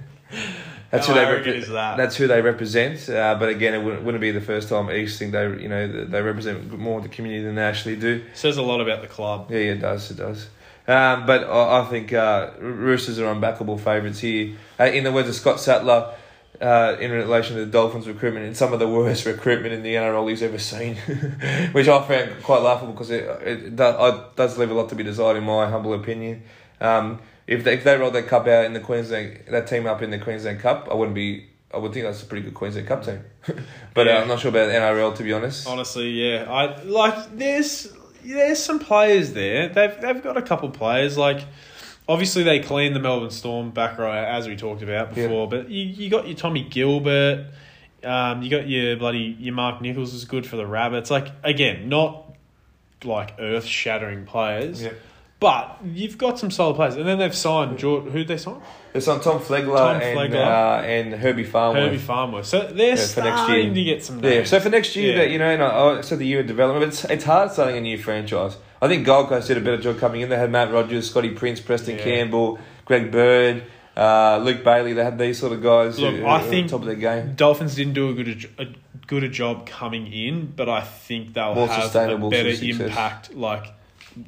that's 0.90 1.06
How 1.06 1.14
who 1.14 1.42
they 1.42 1.50
is 1.50 1.68
that? 1.68 1.98
That's 1.98 2.16
who 2.16 2.26
they 2.26 2.40
represent. 2.40 3.08
Uh, 3.08 3.36
but 3.38 3.50
again, 3.50 3.74
it 3.74 3.82
wouldn't, 3.82 4.02
wouldn't 4.02 4.20
be 4.22 4.30
the 4.30 4.40
first 4.40 4.70
time 4.70 4.90
East 4.90 5.18
think 5.18 5.32
they 5.32 5.44
you 5.60 5.68
know 5.68 6.06
they 6.06 6.22
represent 6.22 6.78
more 6.78 6.98
of 6.98 7.02
the 7.02 7.10
community 7.10 7.44
than 7.44 7.54
they 7.54 7.62
actually 7.62 7.96
do. 7.96 8.22
Says 8.34 8.56
a 8.56 8.62
lot 8.62 8.80
about 8.80 9.02
the 9.02 9.08
club. 9.08 9.50
Yeah, 9.50 9.58
yeah, 9.58 9.72
it 9.72 9.80
does. 9.80 10.10
It 10.10 10.16
does. 10.16 10.48
Um, 10.88 11.26
but 11.26 11.44
I, 11.44 11.80
I 11.80 11.84
think 11.84 12.12
uh, 12.12 12.50
Roosters 12.58 13.18
are 13.18 13.32
unbackable 13.34 13.78
favourites 13.78 14.20
here. 14.20 14.56
Uh, 14.78 14.84
in 14.84 15.04
the 15.04 15.12
words 15.12 15.28
of 15.28 15.34
Scott 15.34 15.60
Sattler, 15.60 16.14
uh, 16.60 16.96
in 17.00 17.10
relation 17.10 17.56
to 17.56 17.64
the 17.64 17.70
Dolphins' 17.70 18.06
recruitment, 18.08 18.46
it's 18.46 18.58
some 18.58 18.72
of 18.72 18.78
the 18.78 18.88
worst 18.88 19.26
recruitment 19.26 19.74
in 19.74 19.82
the 19.82 19.94
NRL 19.94 20.28
he's 20.28 20.42
ever 20.42 20.58
seen, 20.58 20.96
which 21.72 21.88
I 21.88 22.06
found 22.06 22.42
quite 22.42 22.62
laughable 22.62 22.92
because 22.92 23.10
it, 23.10 23.24
it 23.46 23.76
does, 23.76 24.14
it 24.14 24.36
does 24.36 24.58
leave 24.58 24.70
a 24.70 24.74
lot 24.74 24.88
to 24.90 24.94
be 24.94 25.02
desired, 25.02 25.36
in 25.36 25.44
my 25.44 25.68
humble 25.68 25.94
opinion. 25.94 26.42
Um, 26.80 27.20
if 27.46 27.64
they, 27.64 27.74
if 27.74 27.84
they 27.84 27.96
roll 27.96 28.10
that 28.10 28.26
cup 28.28 28.46
out 28.46 28.64
in 28.64 28.72
the 28.72 28.80
Queensland, 28.80 29.44
that 29.48 29.66
team 29.66 29.86
up 29.86 30.02
in 30.02 30.10
the 30.10 30.18
Queensland 30.18 30.60
Cup, 30.60 30.88
I 30.90 30.94
wouldn't 30.94 31.14
be. 31.14 31.48
I 31.74 31.78
would 31.78 31.94
think 31.94 32.04
that's 32.04 32.22
a 32.22 32.26
pretty 32.26 32.44
good 32.44 32.54
Queensland 32.54 32.86
Cup 32.86 33.04
team, 33.04 33.24
but 33.94 34.06
uh, 34.06 34.12
I'm 34.12 34.28
not 34.28 34.40
sure 34.40 34.50
about 34.50 34.66
the 34.66 34.74
NRL 34.74 35.16
to 35.16 35.22
be 35.22 35.32
honest. 35.32 35.66
Honestly, 35.66 36.10
yeah. 36.10 36.44
I 36.50 36.82
like 36.82 37.36
there's 37.36 37.90
there's 38.24 38.58
some 38.62 38.78
players 38.78 39.32
there. 39.32 39.68
They've 39.68 40.00
they've 40.00 40.22
got 40.22 40.36
a 40.36 40.42
couple 40.42 40.70
players 40.70 41.16
like 41.16 41.44
obviously 42.08 42.42
they 42.42 42.60
cleaned 42.60 42.96
the 42.96 43.00
Melbourne 43.00 43.30
Storm 43.30 43.70
back 43.70 43.98
right 43.98 44.24
as 44.24 44.48
we 44.48 44.56
talked 44.56 44.82
about 44.82 45.14
before, 45.14 45.48
but 45.48 45.68
you, 45.68 45.84
you 45.84 46.10
got 46.10 46.26
your 46.26 46.36
Tommy 46.36 46.62
Gilbert, 46.62 47.46
um, 48.04 48.42
you 48.42 48.50
got 48.50 48.68
your 48.68 48.96
bloody 48.96 49.36
your 49.38 49.54
Mark 49.54 49.80
Nicholls 49.80 50.14
is 50.14 50.24
good 50.24 50.46
for 50.46 50.56
the 50.56 50.66
Rabbits. 50.66 51.10
Like 51.10 51.28
again, 51.42 51.88
not 51.88 52.34
like 53.04 53.34
earth 53.38 53.64
shattering 53.64 54.24
players. 54.26 54.82
Yeah. 54.82 54.92
But 55.42 55.78
you've 55.84 56.16
got 56.16 56.38
some 56.38 56.50
solid 56.50 56.76
players, 56.76 56.94
and 56.96 57.06
then 57.06 57.18
they've 57.18 57.34
signed 57.34 57.76
George. 57.78 58.04
Who'd 58.12 58.28
they 58.28 58.36
sign? 58.36 58.60
It's 58.94 59.08
on 59.08 59.20
Tom 59.20 59.40
Flegler, 59.40 59.76
Tom 59.76 60.00
and 60.00 60.34
Uh, 60.34 60.82
and 60.84 61.12
Herbie 61.14 61.44
Farnworth. 61.44 61.84
Herbie 61.84 61.98
Farnworth. 61.98 62.46
So 62.46 62.60
they're 62.60 62.96
for 62.96 63.22
next 63.22 63.40
starting 63.42 63.64
year. 63.66 63.74
to 63.74 63.84
get 63.84 64.04
some. 64.04 64.22
Yeah, 64.22 64.30
Names. 64.30 64.48
so 64.50 64.60
for 64.60 64.70
next 64.70 64.94
year, 64.96 65.12
Yeah. 65.12 65.18
that 65.18 65.30
you 65.30 65.38
know, 65.38 65.50
and 65.50 65.62
I, 65.62 65.98
I 65.98 66.00
said 66.02 66.18
the 66.20 66.26
year 66.26 66.40
of 66.40 66.46
development, 66.46 66.92
it's, 66.92 67.04
it's 67.06 67.24
hard 67.24 67.50
starting 67.50 67.76
a 67.76 67.80
new 67.80 67.98
franchise. 67.98 68.56
I 68.80 68.88
think 68.88 69.04
Gold 69.04 69.28
Coast 69.28 69.48
did 69.48 69.56
a 69.56 69.60
better 69.60 69.78
job 69.78 69.98
coming 69.98 70.20
in. 70.20 70.28
They 70.28 70.36
had 70.38 70.50
Matt 70.50 70.72
Rogers, 70.72 71.10
Scotty 71.10 71.30
Prince, 71.30 71.60
Preston 71.60 71.96
Yeah. 71.98 72.04
Campbell, 72.04 72.58
Greg 72.84 73.10
Bird, 73.10 73.64
uh, 73.96 74.38
Luke 74.44 74.62
Bailey. 74.62 74.92
They 74.92 75.02
had 75.04 75.18
these 75.18 75.38
sort 75.38 75.52
of 75.52 75.62
guys 75.62 75.98
Look, 75.98 76.14
who, 76.16 76.26
I 76.26 76.38
who 76.40 76.50
think- 76.50 76.70
top 76.70 76.80
of 76.80 76.86
their 76.86 76.94
game. 76.94 77.34
Dolphins 77.34 77.74
didn't 77.74 77.94
do 77.94 78.10
a 78.10 78.14
good 78.14 78.46
a, 78.58 78.66
good 79.08 79.24
a 79.24 79.28
job 79.28 79.66
coming 79.66 80.12
in, 80.12 80.52
but 80.54 80.68
I 80.68 80.82
think 80.82 81.34
they'll 81.34 81.54
More 81.54 81.66
have 81.66 81.94
a 81.96 82.28
better 82.30 82.48
impact 82.64 83.34
like 83.34 83.72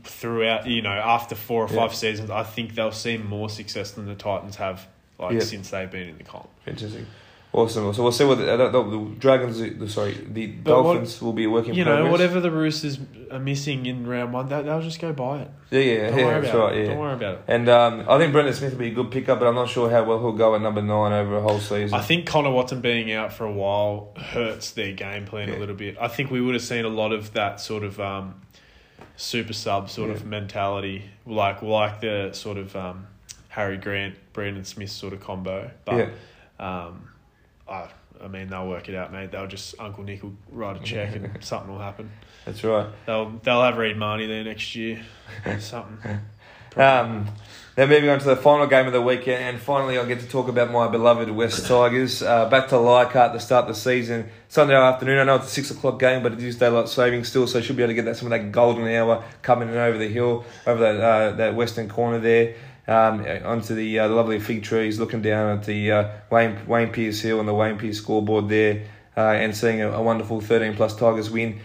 throughout. 0.05 0.66
You 0.66 0.82
know, 0.82 0.91
after 0.91 1.35
four 1.35 1.64
or 1.64 1.68
Yeah. 1.68 1.76
five 1.76 1.95
seasons, 1.95 2.30
I 2.30 2.43
think 2.43 2.74
they'll 2.74 2.93
see 2.93 3.16
more 3.16 3.49
success 3.49 3.93
than 3.93 4.07
the 4.07 4.14
Titans 4.14 4.57
have 4.57 4.87
like 5.18 5.35
Yeah. 5.35 5.41
since 5.41 5.70
they've 5.70 5.91
been 5.91 6.09
in 6.09 6.18
the 6.18 6.24
comp. 6.24 6.49
Interesting. 6.66 7.07
Awesome. 7.53 7.95
So 7.95 8.03
we'll 8.03 8.11
see 8.11 8.24
what 8.24 8.39
the, 8.39 8.53
uh, 8.53 8.57
the, 8.72 8.82
the 8.82 8.99
Dragons, 9.20 9.61
the, 9.61 9.89
sorry, 9.89 10.14
the 10.28 10.49
But 10.49 10.74
what- 10.74 10.82
Dolphins 10.95 11.22
will 11.22 11.32
be 11.32 11.47
working. 11.47 11.74
You 11.74 11.85
know, 11.85 12.11
whatever 12.11 12.41
the 12.41 12.51
Roosters 12.51 12.99
are 13.30 13.39
missing 13.39 13.87
in 13.87 14.09
round 14.09 14.32
one, 14.32 14.49
they, 14.49 14.61
they'll 14.62 14.80
just 14.82 15.01
go 15.01 15.12
buy 15.12 15.43
it. 15.43 15.51
Yeah, 15.70 15.78
yeah, 15.78 16.09
Don't 16.11 16.18
yeah, 16.18 16.24
worry 16.24 16.41
that's 16.41 16.53
about 16.53 16.64
right. 16.70 16.76
it. 16.76 16.80
Yeah. 16.82 16.89
Don't 16.89 16.99
worry 16.99 17.12
about 17.14 17.35
it. 17.35 17.41
And 17.47 17.68
um, 17.68 18.05
I 18.09 18.18
think 18.18 18.32
Brandon 18.32 18.55
Smith 18.55 18.72
will 18.72 18.80
be 18.80 18.89
a 18.89 18.95
good 18.95 19.12
pickup, 19.12 19.39
but 19.39 19.47
I'm 19.47 19.55
not 19.55 19.68
sure 19.68 19.89
how 19.89 20.03
well 20.03 20.18
he'll 20.18 20.32
go 20.32 20.57
at 20.57 20.62
number 20.62 20.82
nine 20.82 21.12
over 21.12 21.37
a 21.37 21.43
whole 21.43 21.61
season. 21.61 21.95
I 21.97 22.03
think 22.03 22.26
Connor 22.26 22.51
Watson 22.51 22.80
being 22.80 23.12
out 23.12 23.32
for 23.32 23.45
a 23.45 23.53
while 23.53 24.12
hurts 24.16 24.72
their 24.72 24.93
game 24.93 25.24
plan 25.24 25.49
Yeah. 25.49 25.55
a 25.57 25.61
little 25.61 25.76
bit. 25.76 25.97
I 26.01 26.09
think 26.09 26.32
we 26.32 26.41
would 26.41 26.55
have 26.55 26.62
seen 26.64 26.85
a 26.85 26.89
lot 26.89 27.12
of 27.12 27.35
that 27.35 27.61
sort 27.61 27.85
of 27.85 28.01
um, 28.01 28.35
super 29.16 29.52
sub 29.52 29.90
sort 29.90 30.10
of 30.10 30.24
mentality, 30.26 31.04
like 31.26 31.62
like 31.62 32.00
the 32.00 32.30
sort 32.32 32.58
of 32.58 32.74
um, 32.76 33.06
Harry 33.48 33.76
Grant, 33.76 34.16
Brandon 34.32 34.64
Smith 34.64 34.90
sort 34.90 35.12
of 35.12 35.20
combo. 35.20 35.70
But 35.84 36.10
um, 36.58 37.08
I, 37.68 37.88
I 38.22 38.28
mean, 38.28 38.48
they'll 38.48 38.68
work 38.68 38.88
it 38.88 38.94
out, 38.94 39.12
mate. 39.12 39.30
They'll 39.30 39.46
just 39.46 39.74
Uncle 39.78 40.04
Nick 40.04 40.22
will 40.22 40.34
write 40.50 40.80
a 40.80 40.84
check 40.84 41.14
and 41.16 41.38
something 41.44 41.70
will 41.70 41.80
happen. 41.80 42.10
That's 42.44 42.62
right. 42.64 42.88
They'll 43.06 43.30
they'll 43.42 43.62
have 43.62 43.76
Reed 43.76 43.96
Mahoney 43.96 44.26
there 44.26 44.44
next 44.44 44.74
year. 44.74 45.02
something. 45.60 46.20
Um, 46.76 47.28
now 47.77 47.87
moving 47.87 48.09
on 48.09 48.20
to 48.20 48.25
the 48.25 48.37
final 48.37 48.66
game 48.66 48.87
of 48.87 48.93
the 48.93 49.03
weekend, 49.03 49.43
and 49.43 49.61
finally 49.61 49.99
I 49.99 50.05
get 50.05 50.20
to 50.20 50.29
talk 50.29 50.49
about 50.49 50.70
my 50.70 50.87
beloved 50.87 51.29
West 51.31 51.66
Tigers. 51.66 52.22
Uh, 52.22 52.49
back 52.49 52.68
to 52.68 52.79
Leichhardt 52.79 53.33
to 53.33 53.41
start 53.41 53.66
the 53.66 53.75
season 53.75 54.29
Sunday 54.49 54.77
afternoon. 54.77 55.18
I 55.18 55.25
know 55.25 55.37
it's 55.37 55.47
a 55.47 55.51
six 55.51 55.72
o'clock 55.72 55.99
game, 55.99 56.22
but 56.22 56.33
it 56.33 56.43
is 56.43 56.57
daylight 56.57 56.89
saving 56.89 57.25
still, 57.25 57.47
so 57.49 57.61
should 57.61 57.77
be 57.77 57.83
able 57.83 57.91
to 57.91 57.95
get 57.95 58.05
that 58.05 58.16
some 58.16 58.31
of 58.31 58.31
that 58.31 58.53
golden 58.53 58.87
hour 58.87 59.25
coming 59.43 59.68
in 59.68 59.77
over 59.77 59.99
the 59.99 60.09
hill, 60.09 60.45
over 60.66 60.81
that 60.81 61.01
uh, 61.01 61.33
that 61.33 61.55
western 61.57 61.89
corner 61.89 62.20
there. 62.20 62.55
Um, 62.87 63.25
onto 63.45 63.75
the, 63.75 63.99
uh, 63.99 64.09
lovely 64.11 64.39
fig 64.39 64.62
trees, 64.62 65.01
looking 65.01 65.22
down 65.22 65.57
at 65.57 65.64
the 65.64 65.91
uh, 65.91 66.09
Wayne 66.31 66.66
Wayne 66.66 66.93
Pearce 66.93 67.22
Hill 67.22 67.41
and 67.41 67.49
the 67.49 67.55
Wayne 67.55 67.79
Pearce 67.79 67.97
scoreboard 67.97 68.51
there, 68.51 68.85
uh, 69.16 69.20
and 69.20 69.57
seeing 69.57 69.81
a, 69.81 69.91
a 69.91 70.03
wonderful 70.03 70.43
thirteen 70.43 70.75
plus 70.77 70.95
Tigers 70.95 71.31
win. 71.31 71.61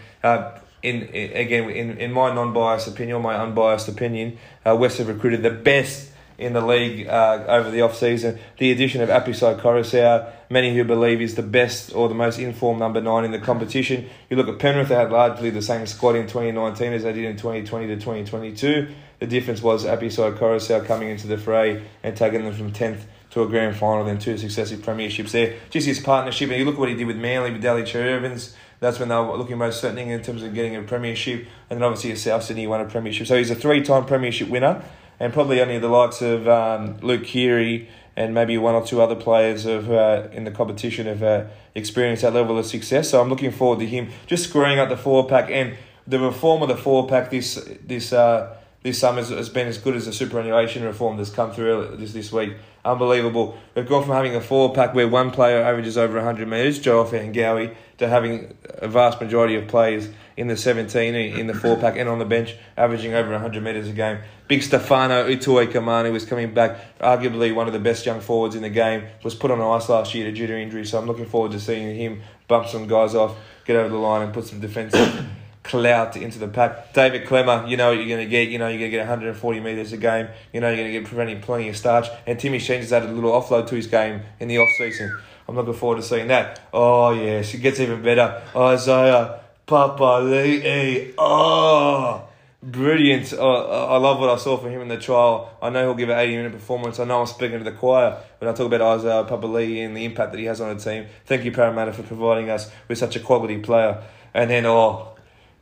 In, 0.82 1.02
in 1.02 1.36
again 1.36 1.70
in, 1.70 1.98
in 1.98 2.12
my 2.12 2.32
non-biased 2.32 2.88
opinion, 2.88 3.16
or 3.16 3.20
my 3.20 3.36
unbiased 3.36 3.88
opinion, 3.88 4.38
uh, 4.66 4.74
West 4.76 4.98
have 4.98 5.08
recruited 5.08 5.42
the 5.42 5.50
best 5.50 6.10
in 6.40 6.54
the 6.54 6.60
league 6.60 7.06
uh, 7.06 7.44
over 7.46 7.70
the 7.70 7.82
off 7.82 7.94
season. 7.94 8.38
The 8.58 8.72
addition 8.72 9.02
of 9.02 9.10
Apisai 9.10 9.60
Koroisau, 9.60 10.32
many 10.48 10.74
who 10.74 10.84
believe 10.84 11.20
is 11.20 11.34
the 11.34 11.42
best 11.42 11.94
or 11.94 12.08
the 12.08 12.14
most 12.14 12.38
informed 12.38 12.80
number 12.80 13.00
nine 13.00 13.24
in 13.24 13.30
the 13.30 13.38
competition. 13.38 14.08
You 14.30 14.38
look 14.38 14.48
at 14.48 14.58
Penrith; 14.58 14.88
they 14.88 14.94
had 14.94 15.12
largely 15.12 15.50
the 15.50 15.60
same 15.60 15.86
squad 15.86 16.16
in 16.16 16.26
2019 16.26 16.94
as 16.94 17.02
they 17.02 17.12
did 17.12 17.26
in 17.26 17.36
2020 17.36 17.86
to 17.88 17.94
2022. 17.96 18.88
The 19.18 19.26
difference 19.26 19.62
was 19.62 19.84
Apisai 19.84 20.38
Koroisau 20.38 20.86
coming 20.86 21.10
into 21.10 21.26
the 21.26 21.36
fray 21.36 21.82
and 22.02 22.16
taking 22.16 22.42
them 22.42 22.54
from 22.54 22.72
10th 22.72 23.02
to 23.30 23.42
a 23.42 23.46
grand 23.46 23.76
final, 23.76 24.04
then 24.04 24.18
two 24.18 24.38
successive 24.38 24.80
premierships 24.80 25.30
there. 25.30 25.56
Just 25.68 25.86
his 25.86 26.00
partnership, 26.00 26.50
and 26.50 26.58
you 26.58 26.64
look 26.64 26.74
at 26.74 26.80
what 26.80 26.88
he 26.88 26.96
did 26.96 27.06
with 27.06 27.16
Manly, 27.16 27.52
with 27.52 27.62
Daly 27.62 27.84
Cherry 27.84 28.12
Evans. 28.12 28.56
That's 28.80 28.98
when 28.98 29.10
they 29.10 29.14
were 29.14 29.36
looking 29.36 29.58
most 29.58 29.80
threatening 29.80 30.08
in 30.08 30.22
terms 30.22 30.42
of 30.42 30.54
getting 30.54 30.74
a 30.74 30.82
premiership, 30.82 31.46
and 31.68 31.78
then 31.78 31.82
obviously 31.82 32.16
South 32.16 32.42
Sydney 32.42 32.66
won 32.66 32.80
a 32.80 32.86
premiership. 32.86 33.26
So 33.26 33.36
he's 33.36 33.50
a 33.50 33.54
three-time 33.54 34.06
premiership 34.06 34.48
winner, 34.48 34.82
and 35.20 35.32
probably 35.32 35.60
only 35.60 35.78
the 35.78 35.88
likes 35.88 36.22
of 36.22 36.48
um, 36.48 36.96
Luke 37.02 37.24
Keary 37.24 37.88
and 38.16 38.34
maybe 38.34 38.58
one 38.58 38.74
or 38.74 38.84
two 38.84 39.00
other 39.00 39.14
players 39.14 39.66
of 39.66 39.90
uh, 39.90 40.28
in 40.32 40.44
the 40.44 40.50
competition 40.50 41.06
have 41.06 41.22
uh, 41.22 41.44
experienced 41.74 42.22
that 42.22 42.34
level 42.34 42.58
of 42.58 42.66
success. 42.66 43.10
So 43.10 43.20
I'm 43.20 43.28
looking 43.28 43.52
forward 43.52 43.78
to 43.80 43.86
him 43.86 44.08
just 44.26 44.48
screwing 44.48 44.78
up 44.78 44.88
the 44.88 44.96
four 44.96 45.28
pack 45.28 45.50
and 45.50 45.76
the 46.06 46.18
reform 46.18 46.62
of 46.62 46.68
the 46.68 46.76
four 46.76 47.06
pack 47.06 47.30
this 47.30 47.54
this 47.86 48.12
uh, 48.12 48.56
this 48.82 48.98
summer 48.98 49.22
has- 49.22 49.48
been 49.48 49.66
as 49.66 49.78
good 49.78 49.94
as 49.94 50.06
the 50.06 50.12
superannuation 50.12 50.84
reform 50.84 51.16
that's 51.16 51.30
come 51.30 51.52
through 51.52 51.96
this 51.98 52.12
this 52.12 52.32
week. 52.32 52.54
Unbelievable. 52.82 53.58
We've 53.74 53.86
gone 53.86 54.04
from 54.04 54.14
having 54.14 54.34
a 54.34 54.40
four 54.40 54.72
pack 54.72 54.94
where 54.94 55.06
one 55.06 55.30
player 55.30 55.60
averages 55.62 55.98
over 55.98 56.16
100 56.16 56.48
metres, 56.48 56.78
Joe 56.78 57.04
Ofahengaue, 57.04 57.74
to 57.98 58.08
having 58.08 58.54
a 58.78 58.88
vast 58.88 59.20
majority 59.20 59.54
of 59.56 59.68
players 59.68 60.08
in 60.38 60.48
the 60.48 60.56
17 60.56 61.14
in 61.14 61.46
the 61.46 61.52
four 61.52 61.76
pack 61.76 61.98
and 61.98 62.08
on 62.08 62.18
the 62.18 62.24
bench 62.24 62.56
averaging 62.78 63.12
over 63.12 63.30
100 63.32 63.62
metres 63.62 63.86
a 63.88 63.92
game. 63.92 64.20
Big 64.48 64.62
Stefano 64.62 65.28
Utoikamanu 65.28 66.10
was 66.10 66.24
coming 66.24 66.54
back, 66.54 66.98
arguably 66.98 67.54
one 67.54 67.66
of 67.66 67.74
the 67.74 67.78
best 67.78 68.06
young 68.06 68.20
forwards 68.20 68.54
in 68.54 68.62
the 68.62 68.70
game, 68.70 69.04
was 69.22 69.34
put 69.34 69.50
on 69.50 69.60
ice 69.60 69.90
last 69.90 70.14
year 70.14 70.32
due 70.32 70.46
to 70.46 70.58
injury, 70.58 70.86
so 70.86 70.98
I'm 70.98 71.06
looking 71.06 71.26
forward 71.26 71.52
to 71.52 71.60
seeing 71.60 71.94
him 71.94 72.22
bump 72.48 72.66
some 72.66 72.88
guys 72.88 73.14
off, 73.14 73.36
get 73.66 73.76
over 73.76 73.90
the 73.90 73.96
line 73.96 74.22
and 74.22 74.32
put 74.32 74.46
some 74.46 74.60
defensive 74.60 75.26
clout 75.62 76.16
into 76.16 76.38
the 76.38 76.48
pack. 76.48 76.92
David 76.92 77.26
Klemmer, 77.26 77.68
you 77.68 77.76
know 77.76 77.88
what 77.88 77.98
you're 77.98 78.08
going 78.08 78.24
to 78.24 78.30
get. 78.30 78.48
You 78.48 78.58
know 78.58 78.68
you're 78.68 78.78
going 78.78 78.90
to 78.90 78.96
get 78.96 79.00
140 79.00 79.60
metres 79.60 79.92
a 79.92 79.96
game. 79.96 80.28
You 80.52 80.60
know 80.60 80.68
you're 80.68 80.76
going 80.76 80.92
to 80.92 81.00
get 81.00 81.06
preventing 81.06 81.40
plenty 81.40 81.68
of 81.68 81.76
starch. 81.76 82.06
And 82.26 82.38
Timmy 82.38 82.58
Sheens 82.58 82.84
has 82.84 82.92
added 82.92 83.10
a 83.10 83.12
little 83.12 83.32
offload 83.32 83.66
to 83.68 83.74
his 83.74 83.86
game 83.86 84.22
in 84.38 84.48
the 84.48 84.58
off 84.58 84.70
season. 84.78 85.16
I'm 85.48 85.56
looking 85.56 85.74
forward 85.74 85.96
to 85.96 86.02
seeing 86.02 86.28
that. 86.28 86.60
Oh 86.72 87.10
yes, 87.10 87.52
it 87.54 87.58
gets 87.58 87.80
even 87.80 88.02
better. 88.02 88.40
Isaiah 88.54 89.40
Papali'i. 89.66 91.14
Oh, 91.18 92.28
brilliant. 92.62 93.32
Uh, 93.32 93.86
I 93.86 93.96
love 93.98 94.20
what 94.20 94.30
I 94.30 94.36
saw 94.36 94.56
from 94.58 94.70
him 94.70 94.80
in 94.80 94.88
the 94.88 94.96
trial. 94.96 95.56
I 95.60 95.70
know 95.70 95.86
he'll 95.86 95.94
give 95.94 96.08
an 96.08 96.18
80 96.18 96.36
minute 96.36 96.52
performance. 96.52 97.00
I 97.00 97.04
know 97.04 97.20
I'm 97.20 97.26
speaking 97.26 97.58
to 97.58 97.64
the 97.64 97.72
choir 97.72 98.16
when 98.38 98.48
I 98.48 98.54
talk 98.54 98.66
about 98.66 98.80
Isaiah 98.80 99.24
Papali 99.24 99.84
and 99.84 99.96
the 99.96 100.04
impact 100.04 100.32
that 100.32 100.38
he 100.38 100.44
has 100.44 100.60
on 100.60 100.76
the 100.76 100.82
team. 100.82 101.06
Thank 101.26 101.44
you, 101.44 101.52
Parramatta, 101.52 101.92
for 101.92 102.04
providing 102.04 102.48
us 102.48 102.70
with 102.86 102.98
such 102.98 103.16
a 103.16 103.20
quality 103.20 103.58
player. 103.58 104.02
And 104.32 104.48
then, 104.48 104.66
oh, 104.66 105.09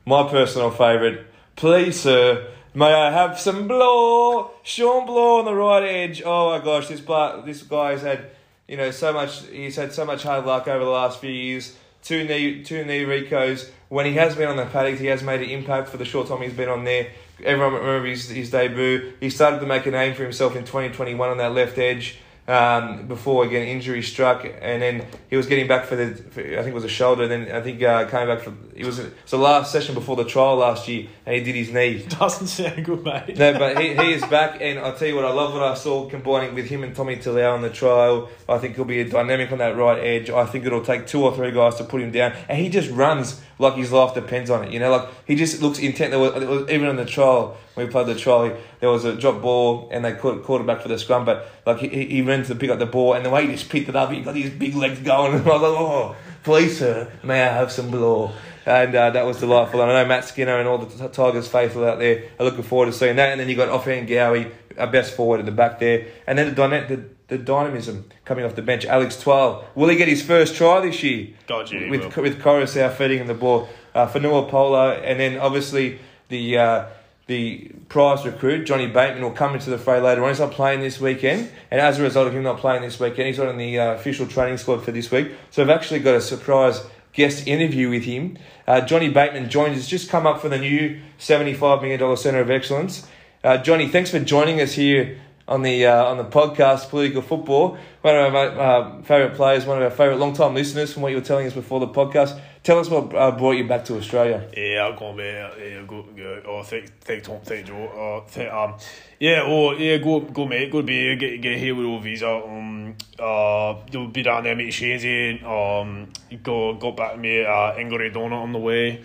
my 0.08 0.26
personal 0.26 0.70
favourite, 0.70 1.20
please, 1.54 2.00
sir. 2.00 2.48
May 2.72 2.94
I 2.94 3.10
have 3.10 3.38
some 3.38 3.68
blow? 3.68 4.52
Shawn 4.62 5.04
Blore 5.04 5.40
on 5.40 5.44
the 5.44 5.54
right 5.54 5.82
edge. 5.82 6.22
Oh 6.24 6.50
my 6.50 6.64
gosh, 6.64 6.88
this 6.88 7.00
blood, 7.00 7.44
this 7.44 7.62
guy's 7.62 8.00
had, 8.00 8.30
you 8.66 8.78
know, 8.78 8.90
so 8.90 9.12
much. 9.12 9.44
He's 9.48 9.76
had 9.76 9.92
so 9.92 10.06
much 10.06 10.22
hard 10.22 10.46
luck 10.46 10.66
over 10.66 10.82
the 10.82 10.90
last 10.90 11.20
few 11.20 11.30
years. 11.30 11.76
Two 12.02 12.24
knee, 12.24 12.62
two 12.64 12.86
knee 12.86 13.04
Ricos. 13.04 13.70
When 13.90 14.06
he 14.06 14.14
has 14.14 14.34
been 14.34 14.48
on 14.48 14.56
the 14.56 14.64
paddock, 14.64 14.98
he 14.98 15.06
has 15.06 15.22
made 15.22 15.42
an 15.42 15.50
impact 15.50 15.90
for 15.90 15.98
the 15.98 16.06
short 16.06 16.28
time 16.28 16.40
he's 16.40 16.54
been 16.54 16.70
on 16.70 16.84
there. 16.84 17.08
Everyone 17.44 17.74
remember 17.74 18.08
his, 18.08 18.30
his 18.30 18.50
debut. 18.50 19.12
He 19.20 19.28
started 19.28 19.60
to 19.60 19.66
make 19.66 19.84
a 19.84 19.90
name 19.90 20.14
for 20.14 20.22
himself 20.22 20.56
in 20.56 20.64
2021 20.64 21.28
on 21.28 21.36
that 21.36 21.52
left 21.52 21.76
edge 21.76 22.18
um, 22.48 23.06
before 23.06 23.44
again 23.44 23.68
injury 23.68 24.02
struck, 24.02 24.44
and 24.44 24.82
then 24.82 25.06
he 25.28 25.36
was 25.36 25.46
getting 25.46 25.68
back 25.68 25.84
for 25.84 25.96
the 25.96 26.14
for, 26.14 26.40
I 26.40 26.56
think 26.56 26.68
it 26.68 26.74
was 26.74 26.84
a 26.84 26.88
shoulder, 26.88 27.24
and 27.24 27.30
then 27.30 27.54
I 27.54 27.60
think 27.60 27.82
uh, 27.82 28.06
came 28.06 28.26
back 28.26 28.40
for 28.40 28.54
it 28.74 28.86
was 28.86 28.98
it's 28.98 29.30
the 29.30 29.38
last 29.38 29.70
session 29.70 29.94
before 29.94 30.16
the 30.16 30.24
trial 30.24 30.56
last 30.56 30.88
year, 30.88 31.08
and 31.26 31.36
he 31.36 31.42
did 31.42 31.54
his 31.54 31.72
knee. 31.72 32.04
Doesn't 32.08 32.46
sound 32.46 32.84
good, 32.84 33.04
mate. 33.04 33.36
No, 33.36 33.52
but 33.58 33.78
he, 33.78 33.94
he 33.94 34.14
is 34.14 34.24
back, 34.24 34.58
and 34.62 34.78
I'll 34.78 34.96
tell 34.96 35.08
you 35.08 35.16
what, 35.16 35.26
I 35.26 35.32
love 35.32 35.52
what 35.52 35.62
I 35.62 35.74
saw 35.74 36.08
combining 36.08 36.54
with 36.54 36.66
him 36.66 36.82
and 36.82 36.96
Tommy 36.96 37.16
Talau 37.16 37.54
on 37.54 37.60
the 37.60 37.70
trial. 37.70 38.30
I 38.48 38.56
think 38.58 38.76
he'll 38.76 38.86
be 38.86 39.00
a 39.00 39.08
dynamic 39.08 39.52
on 39.52 39.58
that 39.58 39.76
right 39.76 39.98
edge. 39.98 40.30
I 40.30 40.46
think 40.46 40.64
it'll 40.64 40.84
take 40.84 41.06
two 41.06 41.22
or 41.22 41.36
three 41.36 41.50
guys 41.50 41.74
to 41.76 41.84
put 41.84 42.00
him 42.00 42.10
down, 42.12 42.32
and 42.48 42.58
he 42.58 42.70
just 42.70 42.90
runs 42.90 43.42
like 43.58 43.74
his 43.74 43.92
life 43.92 44.14
depends 44.14 44.50
on 44.50 44.64
it. 44.64 44.72
You 44.72 44.78
know, 44.78 44.90
like 44.90 45.08
he 45.26 45.34
just 45.34 45.60
looks 45.60 45.78
intent. 45.78 46.12
There 46.12 46.20
was, 46.20 46.70
even 46.70 46.88
in 46.88 46.96
the 46.96 47.04
trial 47.04 47.56
when 47.74 47.86
we 47.86 47.92
played 47.92 48.06
the 48.06 48.14
trial, 48.14 48.56
there 48.80 48.90
was 48.90 49.04
a 49.04 49.14
drop 49.14 49.40
ball 49.40 49.88
and 49.92 50.04
they 50.04 50.12
caught, 50.12 50.42
caught 50.44 50.60
it 50.60 50.66
back 50.66 50.80
for 50.80 50.88
the 50.88 50.98
scrum. 50.98 51.24
But 51.24 51.48
like 51.64 51.78
he, 51.78 52.06
he 52.06 52.22
ran 52.38 52.46
to 52.46 52.54
pick 52.54 52.70
up 52.70 52.78
the 52.78 52.86
ball 52.86 53.14
and 53.14 53.24
the 53.24 53.30
way 53.30 53.46
he 53.46 53.52
just 53.52 53.68
picked 53.68 53.88
it 53.88 53.96
up, 53.96 54.10
he 54.10 54.20
got 54.20 54.36
his 54.36 54.50
big 54.50 54.74
legs 54.74 55.00
going. 55.00 55.34
And 55.34 55.42
I 55.48 55.52
was 55.52 55.62
like, 55.62 55.80
oh, 55.80 56.16
please 56.44 56.78
sir, 56.78 57.10
may 57.22 57.42
I 57.42 57.52
have 57.52 57.72
some 57.72 57.90
blow? 57.90 58.32
And 58.66 58.94
uh, 58.94 59.10
that 59.10 59.24
was 59.24 59.40
delightful. 59.40 59.80
And 59.80 59.90
I 59.90 60.02
know 60.02 60.08
Matt 60.08 60.24
Skinner 60.24 60.58
and 60.58 60.68
all 60.68 60.78
the 60.78 61.08
Tigers 61.08 61.48
faithful 61.48 61.84
out 61.84 61.98
there 61.98 62.24
are 62.38 62.44
looking 62.44 62.62
forward 62.62 62.86
to 62.86 62.92
seeing 62.92 63.16
that. 63.16 63.30
And 63.30 63.40
then 63.40 63.48
you 63.48 63.56
got 63.56 63.68
Ofahengaue, 63.68 64.52
our 64.76 64.86
best 64.86 65.14
forward 65.14 65.40
at 65.40 65.46
the 65.46 65.52
back 65.52 65.78
there, 65.78 66.06
and 66.26 66.38
then 66.38 66.50
the 66.50 66.54
dyna- 66.54 66.86
the, 66.86 67.04
the 67.28 67.38
dynamism 67.38 68.08
coming 68.24 68.44
off 68.44 68.54
the 68.54 68.62
bench. 68.62 68.84
Alex 68.84 69.16
Twal, 69.16 69.64
will 69.74 69.88
he 69.88 69.96
get 69.96 70.06
his 70.06 70.22
first 70.22 70.54
try 70.54 70.80
this 70.80 71.02
year? 71.02 71.28
God, 71.46 71.70
yeah, 71.72 71.88
with 71.88 72.16
will. 72.16 72.22
with 72.22 72.40
Koroisau 72.40 72.92
feeding 72.94 73.18
him 73.18 73.26
the 73.26 73.34
ball. 73.34 73.68
Uh, 73.94 74.06
Fonua 74.06 74.48
Pole, 74.48 74.76
and 74.76 75.18
then 75.18 75.38
obviously 75.38 75.98
the 76.28 76.58
uh, 76.58 76.86
the 77.28 77.70
prize 77.90 78.24
recruit 78.24 78.64
Johnny 78.64 78.86
Bateman 78.86 79.22
will 79.22 79.30
come 79.30 79.54
into 79.54 79.68
the 79.68 79.78
fray 79.78 80.00
later 80.00 80.24
on. 80.24 80.30
He's 80.30 80.40
not 80.40 80.50
playing 80.50 80.80
this 80.80 80.98
weekend, 80.98 81.50
and 81.70 81.80
as 81.80 82.00
a 82.00 82.02
result 82.02 82.26
of 82.26 82.34
him 82.34 82.42
not 82.42 82.58
playing 82.58 82.82
this 82.82 82.98
weekend, 82.98 83.28
he's 83.28 83.38
not 83.38 83.48
in 83.48 83.58
the 83.58 83.78
uh, 83.78 83.92
official 83.92 84.26
training 84.26 84.56
squad 84.56 84.82
for 84.82 84.92
this 84.92 85.10
week. 85.10 85.32
So 85.50 85.62
I've 85.62 85.70
actually 85.70 86.00
got 86.00 86.14
a 86.14 86.22
surprise 86.22 86.84
guest 87.12 87.46
interview 87.46 87.90
with 87.90 88.04
him. 88.04 88.38
Uh, 88.66 88.80
Johnny 88.80 89.10
Bateman 89.10 89.50
joins 89.50 89.78
us, 89.78 89.86
just 89.86 90.08
come 90.08 90.26
up 90.26 90.40
for 90.40 90.48
the 90.48 90.58
new 90.58 91.00
$75 91.18 91.82
million 91.82 92.16
Centre 92.16 92.40
of 92.40 92.50
Excellence. 92.50 93.06
Uh, 93.44 93.58
Johnny, 93.58 93.88
thanks 93.88 94.10
for 94.10 94.20
joining 94.20 94.60
us 94.60 94.72
here 94.72 95.20
on 95.48 95.62
the 95.62 95.86
uh, 95.86 96.04
on 96.04 96.18
the 96.18 96.24
podcast, 96.24 96.90
Political 96.90 97.22
Football. 97.22 97.78
One 98.02 98.14
of 98.14 98.34
our 98.34 98.60
uh, 98.60 99.02
favourite 99.02 99.34
players, 99.34 99.64
one 99.64 99.78
of 99.78 99.82
our 99.82 99.90
favourite 99.90 100.18
long 100.18 100.34
time 100.34 100.54
listeners 100.54 100.92
from 100.92 101.02
what 101.02 101.08
you 101.08 101.16
were 101.16 101.24
telling 101.24 101.46
us 101.46 101.54
before 101.54 101.80
the 101.80 101.88
podcast. 101.88 102.38
Tell 102.62 102.78
us 102.78 102.90
what 102.90 103.14
uh, 103.14 103.30
brought 103.30 103.52
you 103.52 103.66
back 103.66 103.86
to 103.86 103.96
Australia. 103.96 104.46
Yeah, 104.54 104.86
I'm 104.86 104.98
going 104.98 105.16
back. 105.16 105.54
Yeah, 105.58 105.82
good, 105.86 106.14
good. 106.14 106.44
Oh, 106.46 106.62
thank, 106.62 107.00
thank 107.00 107.24
Tom, 107.24 107.40
thank 107.42 107.66
Joe. 107.66 107.86
Uh, 108.22 108.28
thank, 108.28 108.52
um, 108.52 108.74
yeah, 109.18 109.42
oh, 109.42 109.72
yeah, 109.72 109.96
good, 109.96 110.34
good, 110.34 110.48
mate. 110.48 110.70
Good 110.70 110.82
to 110.82 110.86
be 110.86 111.00
here. 111.00 111.16
Get, 111.16 111.40
get 111.40 111.58
here 111.58 111.74
with 111.74 111.86
all 111.86 111.98
visa. 111.98 112.28
Um, 112.28 112.94
uh, 113.18 113.76
you'll 113.90 114.08
be 114.08 114.22
down 114.22 114.44
there, 114.44 114.54
meet 114.54 114.68
Shanezy. 114.68 115.42
Um, 115.42 116.12
go, 116.42 116.74
got 116.74 116.96
back 116.96 117.18
me, 117.18 117.40
uh, 117.40 117.72
Ingrid 117.72 118.12
Donut 118.12 118.32
on 118.32 118.52
the 118.52 118.58
way. 118.58 119.02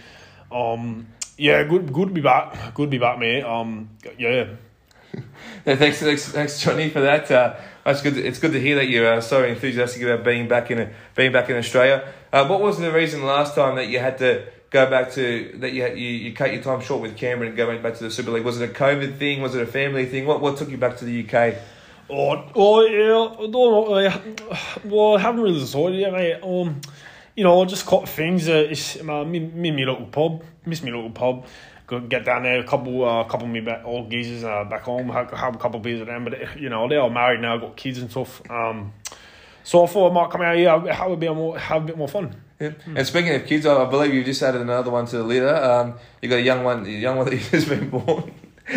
Um, 0.51 1.07
yeah, 1.37 1.63
good, 1.63 1.93
good 1.93 2.09
to 2.09 2.13
be 2.13 2.21
back. 2.21 2.73
Good 2.73 2.87
to 2.87 2.91
be 2.91 2.97
back, 2.97 3.17
mate. 3.17 3.43
Um, 3.43 3.91
yeah. 4.17 4.47
Yeah, 5.65 5.77
thanks, 5.77 5.99
thanks, 5.99 6.27
thanks, 6.27 6.59
Johnny, 6.61 6.89
for 6.89 6.99
that. 6.99 7.31
Uh, 7.31 7.55
it's 7.85 8.01
good. 8.01 8.15
To, 8.15 8.21
it's 8.21 8.37
good 8.37 8.51
to 8.51 8.59
hear 8.59 8.75
that 8.75 8.89
you're 8.89 9.13
uh, 9.13 9.21
so 9.21 9.45
enthusiastic 9.45 10.01
about 10.01 10.25
being 10.25 10.49
back 10.49 10.69
in 10.71 10.93
being 11.15 11.31
back 11.31 11.49
in 11.49 11.55
Australia. 11.55 12.05
Uh, 12.33 12.45
what 12.47 12.59
was 12.59 12.79
the 12.79 12.91
reason 12.91 13.23
last 13.25 13.55
time 13.55 13.75
that 13.77 13.87
you 13.87 13.99
had 13.99 14.17
to 14.17 14.45
go 14.71 14.89
back 14.89 15.11
to 15.13 15.55
that 15.59 15.71
you 15.71 15.87
you, 15.87 16.09
you 16.09 16.33
cut 16.33 16.51
your 16.51 16.61
time 16.61 16.81
short 16.81 17.01
with 17.01 17.15
Canberra 17.15 17.47
and 17.47 17.55
going 17.55 17.81
back 17.81 17.95
to 17.95 18.03
the 18.03 18.11
Super 18.11 18.31
League? 18.31 18.43
Was 18.43 18.59
it 18.59 18.69
a 18.69 18.73
COVID 18.73 19.17
thing? 19.17 19.41
Was 19.41 19.55
it 19.55 19.61
a 19.61 19.65
family 19.65 20.05
thing? 20.05 20.25
What 20.25 20.41
what 20.41 20.57
took 20.57 20.69
you 20.69 20.77
back 20.77 20.97
to 20.97 21.05
the 21.05 21.25
UK? 21.25 21.55
Oh, 22.09 22.45
oh 22.55 22.81
yeah, 22.81 24.19
Well, 24.83 25.15
I 25.15 25.19
haven't 25.19 25.41
really 25.41 25.59
decided 25.59 25.97
yet, 25.97 26.11
mate. 26.11 26.41
Um, 26.43 26.81
you 27.35 27.43
know, 27.43 27.61
I 27.61 27.65
just 27.65 27.85
caught 27.85 28.09
things. 28.09 28.47
Uh, 28.47 28.67
it's 28.69 28.99
uh, 28.99 29.23
me, 29.23 29.39
me, 29.39 29.71
me 29.71 29.85
little 29.85 30.05
pub. 30.07 30.43
Miss 30.65 30.83
me 30.83 30.91
little 30.91 31.09
pub. 31.09 31.45
Go 31.87 31.99
get 31.99 32.25
down 32.25 32.43
there. 32.43 32.59
A 32.59 32.63
couple, 32.63 33.03
uh, 33.03 33.23
couple 33.25 33.47
of 33.47 33.51
me 33.51 33.59
back, 33.59 33.81
old 33.83 34.09
geezers 34.09 34.43
uh, 34.43 34.63
back 34.63 34.83
home. 34.83 35.09
Have, 35.09 35.31
have 35.31 35.55
a 35.55 35.57
couple 35.57 35.77
of 35.77 35.83
beers 35.83 35.99
with 35.99 36.07
them. 36.07 36.23
But 36.23 36.59
you 36.59 36.69
know, 36.69 36.87
they're 36.87 37.01
all 37.01 37.09
married 37.09 37.41
now. 37.41 37.57
Got 37.57 37.75
kids 37.75 37.99
and 37.99 38.09
stuff. 38.09 38.41
Um, 38.49 38.93
so 39.63 39.83
I 39.83 39.87
thought 39.87 40.11
I 40.11 40.13
might 40.13 40.29
come 40.29 40.41
out 40.41 40.55
here, 40.55 40.93
have 40.93 41.11
a 41.11 41.17
bit 41.17 41.33
more, 41.33 41.57
have 41.57 41.83
a 41.83 41.85
bit 41.85 41.97
more 41.97 42.07
fun. 42.07 42.35
Yeah. 42.59 42.71
And 42.85 43.07
speaking 43.07 43.33
of 43.33 43.45
kids, 43.45 43.65
I 43.65 43.85
believe 43.85 44.13
you've 44.13 44.25
just 44.25 44.41
added 44.41 44.61
another 44.61 44.91
one 44.91 45.05
to 45.07 45.17
the 45.17 45.23
litter. 45.23 45.55
Um, 45.55 45.95
you 46.21 46.29
got 46.29 46.37
a 46.37 46.41
young 46.41 46.63
one, 46.63 46.85
a 46.85 46.89
young 46.89 47.17
one 47.17 47.29
that 47.29 47.39
just 47.51 47.67
been 47.69 47.89
born. 47.89 48.33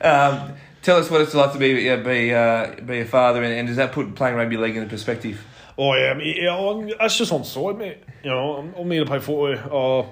um, 0.00 0.52
tell 0.82 0.98
us 0.98 1.10
what 1.10 1.20
it's 1.20 1.34
like 1.34 1.52
to 1.52 1.58
be 1.58 1.68
yeah, 1.70 1.96
be 1.96 2.32
uh, 2.32 2.80
be 2.80 3.00
a 3.00 3.04
father, 3.04 3.42
and, 3.42 3.52
and 3.52 3.68
does 3.68 3.76
that 3.76 3.92
put 3.92 4.14
playing 4.14 4.36
rugby 4.36 4.56
league 4.56 4.76
into 4.76 4.88
perspective? 4.88 5.44
Oh 5.78 5.94
yeah, 5.94 6.14
mate, 6.14 6.36
yeah, 6.40 6.54
I'm- 6.56 6.90
that's 6.98 7.18
just 7.18 7.32
on 7.32 7.44
side, 7.44 7.76
mate. 7.78 8.02
You 8.22 8.30
know, 8.30 8.56
I'm, 8.56 8.74
I'm 8.74 8.90
here 8.90 9.04
to 9.04 9.06
play 9.06 9.18
footy, 9.20 9.60
or 9.70 10.10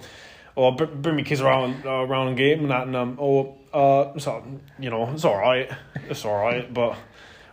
or 0.56 0.76
br- 0.76 0.84
bring 0.84 1.16
my 1.16 1.22
kids 1.22 1.40
around 1.40 1.86
uh, 1.86 1.90
around 2.06 2.36
game 2.36 2.60
and 2.60 2.70
that, 2.70 2.86
and 2.86 2.94
um, 2.96 3.16
or 3.18 3.56
uh, 3.72 4.18
so 4.18 4.44
you 4.78 4.90
know, 4.90 5.08
it's 5.10 5.24
all 5.24 5.36
right, 5.38 5.70
it's 6.08 6.24
all 6.24 6.40
right, 6.42 6.72
but. 6.72 6.96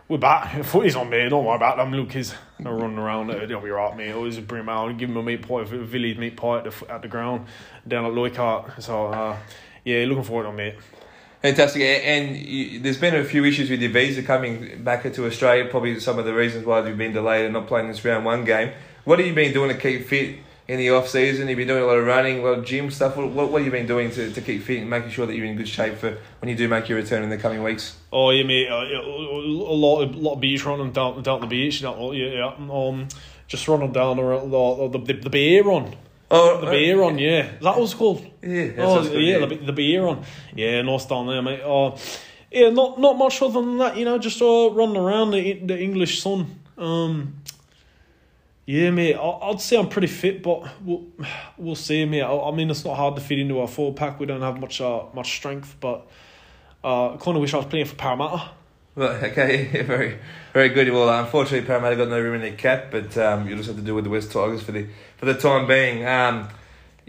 We're 0.08 0.18
back. 0.18 0.62
Footy's 0.64 0.94
on 0.96 1.08
me. 1.08 1.26
Don't 1.30 1.44
worry 1.46 1.56
about 1.56 1.78
them 1.78 1.90
little 1.90 2.04
kids. 2.04 2.34
They're 2.60 2.70
running 2.74 2.98
around. 2.98 3.28
They'll 3.28 3.60
be 3.62 3.70
right, 3.70 3.96
mate. 3.96 4.12
Always 4.12 4.38
bring 4.40 4.60
them 4.66 4.68
out. 4.68 4.90
And 4.90 4.98
give 4.98 5.08
them 5.08 5.16
a 5.16 5.22
meat 5.22 5.40
pie, 5.48 5.62
a 5.62 5.64
village 5.64 6.18
meat 6.18 6.36
pie 6.36 6.58
at 6.58 6.64
the, 6.64 6.92
at 6.92 7.00
the 7.02 7.08
ground 7.08 7.46
down 7.88 8.04
at 8.04 8.12
Loycart. 8.12 8.82
So, 8.82 9.06
uh, 9.06 9.38
yeah, 9.84 10.04
looking 10.06 10.24
forward 10.24 10.42
to 10.42 10.48
it, 10.50 10.52
mate. 10.52 10.74
Fantastic. 11.42 11.82
And 11.82 12.36
you, 12.36 12.78
there's 12.78 12.98
been 12.98 13.16
a 13.16 13.24
few 13.24 13.44
issues 13.44 13.68
with 13.68 13.82
your 13.82 13.90
visa 13.90 14.22
coming 14.22 14.82
back 14.84 15.04
into 15.04 15.26
Australia. 15.26 15.68
Probably 15.68 15.98
some 15.98 16.20
of 16.20 16.24
the 16.24 16.32
reasons 16.32 16.64
why 16.64 16.86
you've 16.86 16.96
been 16.96 17.12
delayed 17.12 17.44
and 17.44 17.52
not 17.52 17.66
playing 17.66 17.88
this 17.88 18.04
round 18.04 18.24
one 18.24 18.44
game. 18.44 18.70
What 19.04 19.18
have 19.18 19.26
you 19.26 19.34
been 19.34 19.52
doing 19.52 19.68
to 19.68 19.76
keep 19.76 20.06
fit 20.06 20.38
in 20.68 20.78
the 20.78 20.90
off 20.90 21.08
season? 21.08 21.48
You've 21.48 21.58
been 21.58 21.66
doing 21.66 21.82
a 21.82 21.86
lot 21.86 21.98
of 21.98 22.06
running, 22.06 22.38
a 22.38 22.42
lot 22.42 22.58
of 22.60 22.64
gym 22.64 22.92
stuff. 22.92 23.16
What, 23.16 23.30
what, 23.30 23.50
what 23.50 23.58
have 23.58 23.66
you 23.66 23.72
been 23.72 23.88
doing 23.88 24.12
to, 24.12 24.32
to 24.32 24.40
keep 24.40 24.62
fit 24.62 24.82
and 24.82 24.88
making 24.88 25.10
sure 25.10 25.26
that 25.26 25.34
you're 25.34 25.46
in 25.46 25.56
good 25.56 25.66
shape 25.66 25.96
for 25.96 26.16
when 26.40 26.48
you 26.48 26.54
do 26.54 26.68
make 26.68 26.88
your 26.88 26.98
return 26.98 27.24
in 27.24 27.30
the 27.30 27.38
coming 27.38 27.64
weeks? 27.64 27.96
Oh 28.12 28.30
yeah, 28.30 28.44
mate. 28.44 28.68
Uh, 28.68 29.00
a 29.00 29.74
lot 29.74 30.02
of 30.02 30.14
lot 30.14 30.34
of 30.34 30.40
beach 30.40 30.64
running 30.64 30.92
down 30.92 31.24
down 31.24 31.40
the 31.40 31.48
beach. 31.48 31.82
Yeah, 31.82 31.96
yeah. 32.12 32.54
Um, 32.70 33.08
just 33.48 33.66
running 33.66 33.92
down 33.92 34.18
the 34.18 34.88
the 34.92 34.98
the, 34.98 35.20
the 35.22 35.30
beer 35.30 35.64
run. 35.64 35.96
Oh, 36.34 36.60
The 36.62 36.70
beer 36.70 37.02
on, 37.02 37.18
yeah. 37.18 37.50
That 37.60 37.78
was 37.78 37.92
called. 37.92 38.24
Yeah, 38.42 38.72
oh 38.78 39.02
good, 39.02 39.22
yeah, 39.22 39.38
yeah. 39.38 39.46
the 39.46 39.56
the 39.56 39.72
beer 39.72 40.06
on. 40.06 40.24
Yeah, 40.54 40.80
nice 40.82 41.04
down 41.04 41.26
there, 41.26 41.42
mate. 41.42 41.60
Oh, 41.62 41.96
yeah, 42.50 42.70
not 42.70 42.98
not 42.98 43.18
much 43.18 43.42
other 43.42 43.60
than 43.60 43.76
that. 43.78 43.96
You 43.98 44.06
know, 44.06 44.18
just 44.18 44.40
uh, 44.40 44.70
running 44.72 44.96
around 44.96 45.32
the 45.32 45.54
the 45.54 45.78
English 45.78 46.22
sun. 46.22 46.58
Um, 46.78 47.42
yeah, 48.64 48.90
mate. 48.90 49.14
I, 49.14 49.28
I'd 49.50 49.60
say 49.60 49.76
I'm 49.76 49.88
pretty 49.90 50.06
fit, 50.06 50.42
but 50.42 50.66
we'll 50.82 51.04
we'll 51.58 51.74
see, 51.76 52.04
mate. 52.06 52.22
I, 52.22 52.34
I 52.34 52.50
mean, 52.50 52.70
it's 52.70 52.84
not 52.84 52.96
hard 52.96 53.14
to 53.16 53.20
fit 53.22 53.38
into 53.38 53.60
a 53.60 53.66
four 53.66 53.92
pack. 53.92 54.18
We 54.18 54.24
don't 54.26 54.40
have 54.40 54.58
much 54.58 54.80
uh 54.80 55.04
much 55.14 55.36
strength, 55.36 55.76
but 55.80 56.06
uh, 56.82 57.16
kind 57.18 57.36
of 57.36 57.42
wish 57.42 57.52
I 57.52 57.58
was 57.58 57.66
playing 57.66 57.86
for 57.86 57.96
Parramatta. 57.96 58.50
Well, 58.94 59.12
okay, 59.24 59.82
very, 59.86 60.18
very 60.52 60.68
good. 60.68 60.90
Well, 60.90 61.08
unfortunately, 61.08 61.66
Parramatta 61.66 61.96
got 61.96 62.08
no 62.08 62.20
room 62.20 62.34
in 62.36 62.40
their 62.42 62.52
cap, 62.56 62.86
but 62.90 63.16
um, 63.18 63.48
you'll 63.48 63.56
just 63.56 63.68
have 63.68 63.76
to 63.76 63.82
do 63.82 63.94
with 63.94 64.04
the 64.04 64.10
West 64.10 64.30
Tigers 64.32 64.62
for 64.62 64.72
the 64.72 64.86
for 65.16 65.26
the 65.26 65.34
time 65.34 65.66
being. 65.66 66.06
Um, 66.06 66.48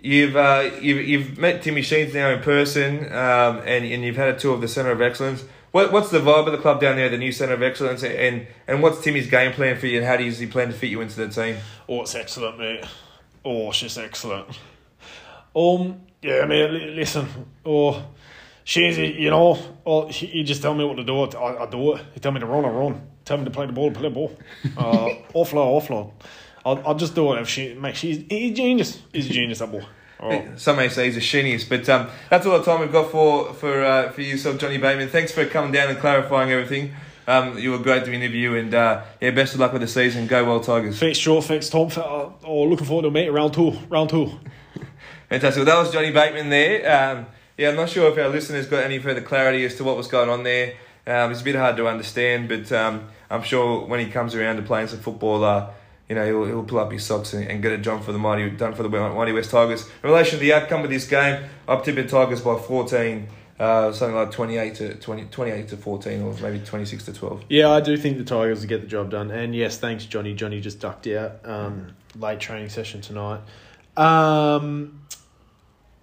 you've 0.02 0.36
uh, 0.36 0.70
you've 0.82 1.08
you've 1.08 1.38
met 1.38 1.62
Timmy 1.62 1.82
Sheens 1.82 2.14
now 2.14 2.30
in 2.30 2.42
person, 2.42 3.06
um, 3.14 3.60
and 3.66 3.86
and 3.86 4.04
you've 4.04 4.16
had 4.16 4.30
a 4.36 4.38
tour 4.40 4.54
of 4.54 4.62
the 4.62 4.68
Centre 4.68 4.92
of 4.92 5.02
Excellence. 5.02 5.44
What 5.72 5.92
what's 5.92 6.10
the 6.12 6.20
vibe 6.20 6.46
of 6.46 6.52
the 6.52 6.60
club 6.60 6.80
down 6.80 6.96
there, 6.98 7.10
the 7.10 7.18
new 7.18 7.32
Centre 7.32 7.56
of 7.56 7.64
Excellence, 7.64 8.04
and 8.04 8.48
and 8.68 8.82
what's 8.84 9.02
Timmy's 9.02 9.30
game 9.30 9.52
plan 9.54 9.78
for 9.78 9.88
you, 9.88 9.98
and 9.98 10.06
how 10.08 10.18
does 10.18 10.40
he 10.40 10.46
plan 10.48 10.68
to 10.68 10.74
fit 10.74 10.90
you 10.90 11.02
into 11.02 11.16
the 11.18 11.28
team? 11.30 11.58
Oh, 11.90 12.02
it's 12.02 12.16
excellent, 12.16 12.60
mate. 12.60 12.86
Oh, 13.44 13.70
it's 13.70 13.80
just 13.80 13.98
excellent. 13.98 14.48
Um, 15.56 16.02
yeah, 16.22 16.46
mate. 16.46 16.70
li- 16.72 16.96
Listen, 16.96 17.28
oh, 17.66 18.06
she's 18.64 18.98
you 18.98 19.30
know, 19.30 19.58
oh, 19.86 20.08
he, 20.08 20.44
just 20.44 20.62
tell 20.62 20.74
me 20.74 20.84
what 20.84 20.96
to 20.96 21.04
do. 21.04 21.22
I, 21.22 21.64
I 21.64 21.66
do 21.66 21.96
it. 21.96 22.06
He 22.14 22.20
tell 22.20 22.32
me 22.32 22.40
to 22.40 22.46
run, 22.46 22.66
I 22.66 22.70
run. 22.70 23.02
Tell 23.26 23.38
me 23.38 23.46
to 23.46 23.52
play 23.52 23.66
the 23.66 23.74
ball, 23.74 23.92
play 23.92 24.04
the 24.04 24.10
ball. 24.10 24.38
Uh, 24.78 25.10
offload, 25.34 25.82
offload. 25.82 26.12
I'll, 26.66 26.82
I'll 26.88 26.96
just 26.96 27.16
do 27.16 27.34
it 27.34 27.42
if 27.42 27.50
she, 27.50 27.74
mate. 27.74 27.96
She's 27.96 28.24
he's 28.30 28.56
genius. 28.56 29.02
He's 29.12 29.30
a 29.30 29.34
genius, 29.34 29.60
that 29.60 29.72
boy. 29.72 29.86
Oh. 30.20 30.42
Some 30.56 30.78
may 30.78 30.88
say 30.88 31.08
he's 31.08 31.18
a 31.18 31.20
genius, 31.20 31.66
but 31.66 31.90
um, 31.90 32.08
that's 32.30 32.46
all 32.46 32.58
the 32.58 32.64
time 32.64 32.80
we've 32.80 32.94
got 32.94 33.12
for 33.12 33.54
for 33.56 33.84
uh, 33.84 34.10
for 34.12 34.22
yourself, 34.22 34.58
Johnny 34.58 34.78
Bateman. 34.78 35.10
Thanks 35.10 35.34
for 35.34 35.46
coming 35.46 35.74
down 35.74 35.90
and 35.90 36.00
clarifying 36.00 36.50
everything. 36.50 36.94
Um, 37.28 37.58
you 37.58 37.72
were 37.72 37.78
great 37.78 38.06
to 38.06 38.14
interview, 38.14 38.56
and 38.56 38.74
uh, 38.74 39.04
yeah, 39.20 39.32
best 39.32 39.54
of 39.54 39.60
luck 39.60 39.74
with 39.74 39.82
the 39.82 39.88
season. 39.88 40.28
Go 40.28 40.46
well, 40.46 40.62
Tigers. 40.62 40.98
Thanks, 40.98 41.20
Joe. 41.20 41.42
Thanks, 41.42 41.70
Tom. 41.70 41.90
Uh, 41.96 42.30
oh, 42.46 42.64
looking 42.64 42.86
forward 42.86 43.04
to 43.04 43.12
mate 43.12 43.30
round 43.30 43.54
two. 43.54 43.72
Round 43.90 44.10
two. 44.10 44.28
Fantastic. 45.30 45.66
Well, 45.66 45.76
that 45.76 45.82
was 45.82 45.92
Johnny 45.92 46.12
Bateman 46.12 46.50
there. 46.50 47.18
Um, 47.18 47.26
yeah, 47.58 47.70
I'm 47.70 47.76
not 47.76 47.90
sure 47.90 48.12
if 48.12 48.18
our 48.18 48.30
listeners 48.30 48.68
got 48.68 48.84
any 48.84 49.00
further 49.00 49.22
clarity 49.22 49.66
as 49.66 49.76
to 49.76 49.84
what 49.84 49.98
was 49.98 50.08
going 50.08 50.30
on 50.30 50.44
there. 50.44 50.74
Um, 51.06 51.32
it's 51.32 51.42
a 51.42 51.44
bit 51.44 51.56
hard 51.56 51.78
to 51.78 51.88
understand, 51.88 52.48
but 52.48 52.72
um, 52.72 53.08
I'm 53.30 53.44
sure 53.44 53.86
when 53.86 54.00
he 54.00 54.08
comes 54.08 54.36
around 54.36 54.56
to 54.56 54.62
playing 54.62 54.88
some 54.88 55.00
football, 55.00 55.44
uh, 55.44 55.70
you 56.08 56.16
know, 56.16 56.26
he'll, 56.26 56.46
he'll 56.46 56.64
pull 56.64 56.80
up 56.80 56.92
his 56.92 57.06
socks 57.06 57.34
and, 57.34 57.48
and 57.48 57.62
get 57.62 57.72
it 57.72 57.82
done 57.82 58.02
for 58.02 58.12
the 58.12 58.18
mighty 58.18 58.50
done 58.52 58.74
for 58.74 58.84
the 58.84 58.90
mighty 58.90 59.32
West 59.32 59.52
Tigers. 59.52 59.86
In 60.04 60.10
relation 60.10 60.40
to 60.40 60.46
the 60.46 60.54
outcome 60.54 60.84
of 60.84 60.90
this 60.90 61.08
game, 61.08 61.44
I'm 61.68 61.82
tipping 61.84 62.08
Tigers 62.08 62.42
by 62.42 62.58
14, 62.58 63.28
uh, 63.60 63.92
something 63.92 64.16
like 64.16 64.32
28 64.32 64.76
to 64.76 64.96
20, 64.96 65.26
28 65.26 65.68
to 65.70 65.78
14, 65.78 66.22
or 66.22 66.34
maybe 66.42 66.60
26 66.60 67.06
to 67.06 67.14
12. 67.14 67.44
Yeah, 67.50 67.70
I 67.70 67.82
do 67.82 67.98
think 67.98 68.18
the 68.18 68.24
Tigers 68.24 68.62
will 68.62 68.68
get 68.68 68.82
the 68.82 68.88
job 68.88 69.12
done. 69.12 69.32
And 69.32 69.56
yes, 69.56 69.78
thanks, 69.78 70.06
Johnny. 70.06 70.34
Johnny 70.34 70.62
just 70.62 70.80
ducked 70.80 71.08
out. 71.08 71.40
Um, 71.44 71.96
late 72.18 72.40
training 72.40 72.70
session 72.70 73.02
tonight. 73.02 73.42
Um, 73.98 75.02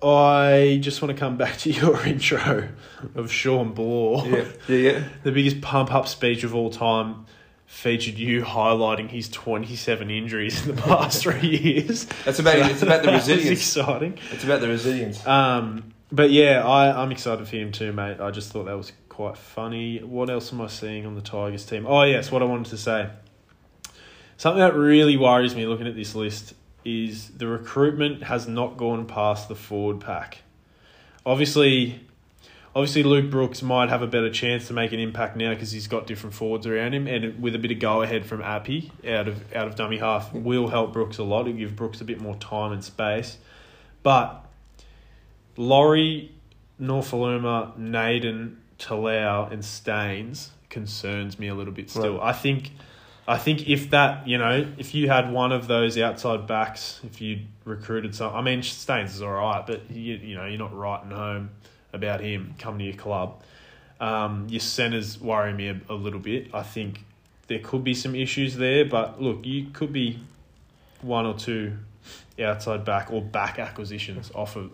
I 0.02 0.78
just 0.80 1.02
want 1.02 1.14
to 1.14 1.18
come 1.18 1.36
back 1.36 1.58
to 1.58 1.70
your 1.70 2.04
intro 2.06 2.68
of 3.14 3.30
Shawn 3.30 3.72
Blore. 3.72 4.26
Yeah, 4.26 4.44
yeah, 4.68 4.76
yeah. 4.76 5.04
The 5.22 5.32
biggest 5.32 5.60
pump 5.60 5.92
up 5.92 6.08
speech 6.08 6.44
of 6.44 6.54
all 6.54 6.70
time 6.70 7.26
featured 7.66 8.18
you 8.18 8.42
highlighting 8.42 9.08
his 9.08 9.28
27 9.28 10.10
injuries 10.10 10.66
in 10.66 10.74
the 10.74 10.82
past 10.82 11.22
three 11.22 11.48
years. 11.48 12.06
That's 12.24 12.38
about 12.38 12.70
it's 12.70 12.82
about 12.82 13.02
the 13.02 13.12
resilience. 13.12 13.60
exciting. 13.60 14.18
It's 14.32 14.44
about 14.44 14.60
the 14.60 14.68
resilience. 14.68 15.24
Um, 15.26 15.92
but 16.10 16.30
yeah, 16.30 16.66
I, 16.66 17.02
I'm 17.02 17.12
excited 17.12 17.46
for 17.46 17.56
him 17.56 17.70
too, 17.70 17.92
mate. 17.92 18.20
I 18.20 18.30
just 18.30 18.50
thought 18.52 18.64
that 18.64 18.76
was 18.76 18.92
quite 19.08 19.36
funny. 19.36 19.98
What 19.98 20.30
else 20.30 20.52
am 20.52 20.60
I 20.60 20.66
seeing 20.66 21.06
on 21.06 21.14
the 21.14 21.20
Tigers 21.20 21.64
team? 21.64 21.86
Oh, 21.86 22.02
yes, 22.02 22.32
what 22.32 22.42
I 22.42 22.46
wanted 22.46 22.70
to 22.70 22.76
say. 22.78 23.10
Something 24.36 24.60
that 24.60 24.74
really 24.74 25.16
worries 25.16 25.54
me 25.54 25.66
looking 25.66 25.86
at 25.86 25.94
this 25.94 26.14
list 26.14 26.54
is 26.84 27.28
the 27.30 27.46
recruitment 27.46 28.24
has 28.24 28.48
not 28.48 28.76
gone 28.76 29.06
past 29.06 29.48
the 29.48 29.54
forward 29.54 30.00
pack. 30.00 30.38
Obviously, 31.26 32.00
obviously 32.74 33.02
Luke 33.02 33.30
Brooks 33.30 33.62
might 33.62 33.88
have 33.88 34.02
a 34.02 34.06
better 34.06 34.30
chance 34.30 34.68
to 34.68 34.72
make 34.72 34.92
an 34.92 35.00
impact 35.00 35.36
now 35.36 35.50
because 35.50 35.72
he's 35.72 35.86
got 35.86 36.06
different 36.06 36.34
forwards 36.34 36.66
around 36.66 36.94
him, 36.94 37.06
and 37.06 37.40
with 37.42 37.54
a 37.54 37.58
bit 37.58 37.70
of 37.70 37.78
go 37.78 38.02
ahead 38.02 38.24
from 38.24 38.42
Appy 38.42 38.90
out 39.06 39.28
of 39.28 39.54
out 39.54 39.68
of 39.68 39.74
dummy 39.74 39.98
half 39.98 40.32
will 40.32 40.68
help 40.68 40.92
Brooks 40.92 41.18
a 41.18 41.24
lot. 41.24 41.42
It'll 41.42 41.58
give 41.58 41.76
Brooks 41.76 42.00
a 42.00 42.04
bit 42.04 42.20
more 42.20 42.36
time 42.36 42.72
and 42.72 42.82
space, 42.82 43.38
but 44.02 44.46
Laurie, 45.56 46.32
Nofoaluma, 46.80 47.76
Naden, 47.76 48.56
Talau, 48.78 49.52
and 49.52 49.64
Staines 49.64 50.50
concerns 50.70 51.38
me 51.38 51.48
a 51.48 51.54
little 51.54 51.74
bit 51.74 51.90
still. 51.90 52.18
Right. 52.18 52.28
I 52.28 52.32
think 52.32 52.70
I 53.30 53.38
think 53.38 53.68
if 53.68 53.90
that, 53.90 54.26
you 54.26 54.38
know, 54.38 54.66
if 54.76 54.92
you 54.92 55.08
had 55.08 55.30
one 55.30 55.52
of 55.52 55.68
those 55.68 55.96
outside 55.96 56.48
backs, 56.48 57.00
if 57.04 57.20
you 57.20 57.42
recruited 57.64 58.12
some 58.12 58.34
I 58.34 58.42
mean 58.42 58.60
Staines 58.64 59.14
is 59.14 59.22
alright, 59.22 59.64
but 59.68 59.88
you 59.88 60.14
you 60.16 60.34
know, 60.34 60.46
you're 60.46 60.58
not 60.58 60.76
writing 60.76 61.12
home 61.12 61.50
about 61.92 62.20
him 62.20 62.56
coming 62.58 62.80
to 62.80 62.84
your 62.86 62.94
club. 62.94 63.40
Um, 64.00 64.48
your 64.48 64.60
centers 64.60 65.20
worry 65.20 65.52
me 65.52 65.68
a, 65.68 65.80
a 65.88 65.94
little 65.94 66.18
bit. 66.18 66.52
I 66.52 66.64
think 66.64 67.04
there 67.46 67.60
could 67.60 67.84
be 67.84 67.94
some 67.94 68.16
issues 68.16 68.56
there, 68.56 68.84
but 68.84 69.22
look, 69.22 69.46
you 69.46 69.68
could 69.72 69.92
be 69.92 70.18
one 71.00 71.24
or 71.24 71.34
two 71.34 71.76
outside 72.42 72.84
back 72.84 73.12
or 73.12 73.22
back 73.22 73.60
acquisitions 73.60 74.32
off 74.34 74.56
a 74.56 74.68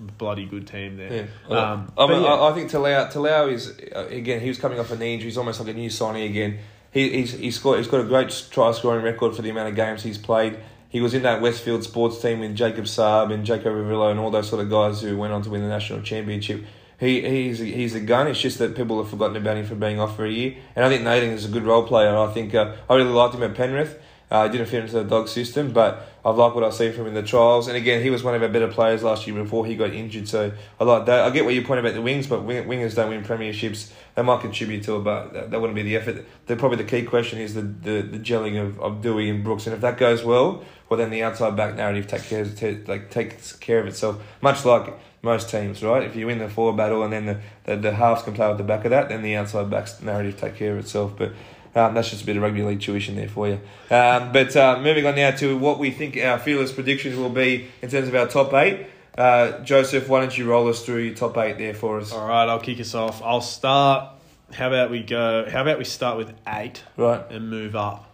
bloody 0.00 0.46
good 0.46 0.66
team 0.66 0.96
there. 0.96 1.28
Yeah. 1.46 1.72
Um, 1.72 1.92
I, 1.98 2.06
mean, 2.06 2.22
yeah. 2.22 2.28
I, 2.28 2.50
I 2.50 2.54
think 2.54 2.70
Talau, 2.70 3.12
Talau 3.12 3.52
is 3.52 3.78
uh, 3.94 4.06
again. 4.08 4.40
He 4.40 4.48
was 4.48 4.56
coming 4.56 4.78
off 4.78 4.90
a 4.92 4.96
knee 4.96 5.12
injury. 5.12 5.26
He's 5.26 5.36
almost 5.36 5.60
like 5.60 5.68
a 5.68 5.74
new 5.74 5.90
signing 5.90 6.30
again. 6.30 6.58
He, 6.98 7.10
he's 7.10 7.32
he's 7.32 7.54
scored, 7.54 7.78
he's 7.78 7.86
got 7.86 8.00
a 8.00 8.04
great 8.04 8.30
try 8.50 8.72
scoring 8.72 9.04
record 9.04 9.36
for 9.36 9.42
the 9.42 9.50
amount 9.50 9.68
of 9.68 9.76
games 9.76 10.02
he's 10.02 10.18
played. 10.18 10.58
He 10.88 11.00
was 11.00 11.14
in 11.14 11.22
that 11.22 11.40
Westfield 11.40 11.84
sports 11.84 12.20
team 12.20 12.40
with 12.40 12.56
Jacob 12.56 12.86
Saab 12.86 13.32
and 13.32 13.44
Jacob 13.44 13.72
Ravillo 13.72 14.10
and 14.10 14.18
all 14.18 14.32
those 14.32 14.48
sort 14.48 14.62
of 14.62 14.68
guys 14.68 15.00
who 15.00 15.16
went 15.16 15.32
on 15.32 15.42
to 15.42 15.50
win 15.50 15.60
the 15.60 15.68
national 15.68 16.02
championship. 16.02 16.64
He 16.98 17.20
he's 17.20 17.60
a, 17.60 17.64
he's 17.66 17.94
a 17.94 18.00
gun. 18.00 18.26
It's 18.26 18.40
just 18.40 18.58
that 18.58 18.74
people 18.74 19.00
have 19.00 19.10
forgotten 19.10 19.36
about 19.36 19.58
him 19.58 19.66
for 19.66 19.76
being 19.76 20.00
off 20.00 20.16
for 20.16 20.26
a 20.26 20.30
year. 20.30 20.56
And 20.74 20.84
I 20.84 20.88
think 20.88 21.04
Nathan 21.04 21.30
is 21.30 21.44
a 21.44 21.48
good 21.48 21.62
role 21.62 21.86
player. 21.86 22.16
I 22.16 22.32
think 22.32 22.52
uh, 22.52 22.74
I 22.90 22.96
really 22.96 23.10
liked 23.10 23.34
him 23.34 23.44
at 23.44 23.54
Penrith. 23.54 24.00
Uh, 24.28 24.48
didn't 24.48 24.66
fit 24.66 24.82
into 24.82 24.94
the 24.94 25.04
dog 25.04 25.28
system, 25.28 25.72
but 25.72 26.06
I've 26.24 26.36
liked 26.36 26.54
what 26.54 26.64
I've 26.64 26.74
seen 26.74 26.92
from 26.92 27.02
him 27.02 27.08
in 27.08 27.14
the 27.14 27.22
trials. 27.22 27.68
And 27.68 27.76
again, 27.76 28.02
he 28.02 28.10
was 28.10 28.22
one 28.22 28.34
of 28.34 28.42
our 28.42 28.48
better 28.48 28.68
players 28.68 29.02
last 29.02 29.26
year 29.26 29.40
before 29.40 29.64
he 29.66 29.76
got 29.76 29.92
injured. 29.92 30.28
So 30.28 30.52
I 30.80 30.84
like 30.84 31.06
that. 31.06 31.20
I 31.20 31.30
get 31.30 31.44
what 31.44 31.54
you 31.54 31.62
point 31.62 31.80
about 31.80 31.94
the 31.94 32.02
wings, 32.02 32.26
but 32.26 32.42
wing, 32.42 32.64
wingers 32.64 32.94
don't 32.94 33.10
win 33.10 33.22
premierships. 33.22 33.90
They 34.14 34.22
might 34.22 34.40
contribute 34.40 34.82
to 34.84 34.96
it, 34.96 35.04
but 35.04 35.32
that, 35.32 35.50
that 35.50 35.60
wouldn't 35.60 35.76
be 35.76 35.82
the 35.82 35.96
effort. 35.96 36.26
The, 36.46 36.56
probably 36.56 36.78
the 36.78 36.84
key 36.84 37.02
question 37.02 37.38
is 37.38 37.54
the, 37.54 37.62
the, 37.62 38.02
the 38.02 38.18
gelling 38.18 38.60
of, 38.60 38.80
of 38.80 39.00
Dewey 39.00 39.30
and 39.30 39.44
Brooks. 39.44 39.66
And 39.66 39.74
if 39.74 39.80
that 39.80 39.96
goes 39.96 40.24
well, 40.24 40.64
well 40.88 40.98
then 40.98 41.10
the 41.10 41.22
outside 41.22 41.56
back 41.56 41.76
narrative 41.76 42.06
take 42.06 42.24
care, 42.24 42.46
like 42.86 43.10
takes 43.10 43.52
care 43.52 43.78
of 43.80 43.86
itself. 43.86 44.20
Much 44.40 44.64
like 44.64 44.98
most 45.22 45.50
teams, 45.50 45.82
right? 45.82 46.02
If 46.02 46.16
you 46.16 46.26
win 46.26 46.38
the 46.38 46.48
forward 46.48 46.76
battle 46.76 47.02
and 47.02 47.12
then 47.12 47.26
the, 47.26 47.40
the, 47.64 47.76
the 47.76 47.94
halves 47.94 48.22
can 48.22 48.34
play 48.34 48.48
with 48.48 48.58
the 48.58 48.64
back 48.64 48.84
of 48.84 48.90
that, 48.90 49.08
then 49.08 49.22
the 49.22 49.36
outside 49.36 49.70
back's 49.70 50.00
narrative 50.00 50.38
take 50.38 50.56
care 50.56 50.72
of 50.72 50.78
itself. 50.78 51.14
But 51.16 51.32
um, 51.78 51.94
that's 51.94 52.10
just 52.10 52.22
a 52.22 52.26
bit 52.26 52.36
of 52.36 52.42
rugby 52.42 52.62
league 52.62 52.80
tuition 52.80 53.14
there 53.16 53.28
for 53.28 53.48
you. 53.48 53.54
Um, 53.90 54.32
but 54.32 54.56
uh, 54.56 54.80
moving 54.82 55.06
on 55.06 55.14
now 55.14 55.30
to 55.32 55.56
what 55.56 55.78
we 55.78 55.90
think 55.90 56.16
our 56.16 56.38
fearless 56.38 56.72
predictions 56.72 57.16
will 57.16 57.28
be 57.30 57.68
in 57.82 57.88
terms 57.90 58.08
of 58.08 58.14
our 58.14 58.26
top 58.26 58.52
eight. 58.54 58.86
Uh, 59.16 59.58
Joseph, 59.64 60.08
why 60.08 60.20
don't 60.20 60.36
you 60.36 60.48
roll 60.48 60.68
us 60.68 60.84
through 60.84 60.98
your 61.02 61.14
top 61.14 61.36
eight 61.38 61.58
there 61.58 61.74
for 61.74 61.98
us? 61.98 62.12
All 62.12 62.28
right, 62.28 62.48
I'll 62.48 62.60
kick 62.60 62.80
us 62.80 62.94
off. 62.94 63.22
I'll 63.22 63.40
start. 63.40 64.14
How 64.52 64.68
about 64.68 64.90
we 64.90 65.02
go? 65.02 65.48
How 65.50 65.62
about 65.62 65.78
we 65.78 65.84
start 65.84 66.16
with 66.16 66.32
eight 66.46 66.82
Right. 66.96 67.20
and 67.30 67.50
move 67.50 67.74
up? 67.76 68.10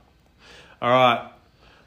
All 0.83 0.91
right, 0.91 1.31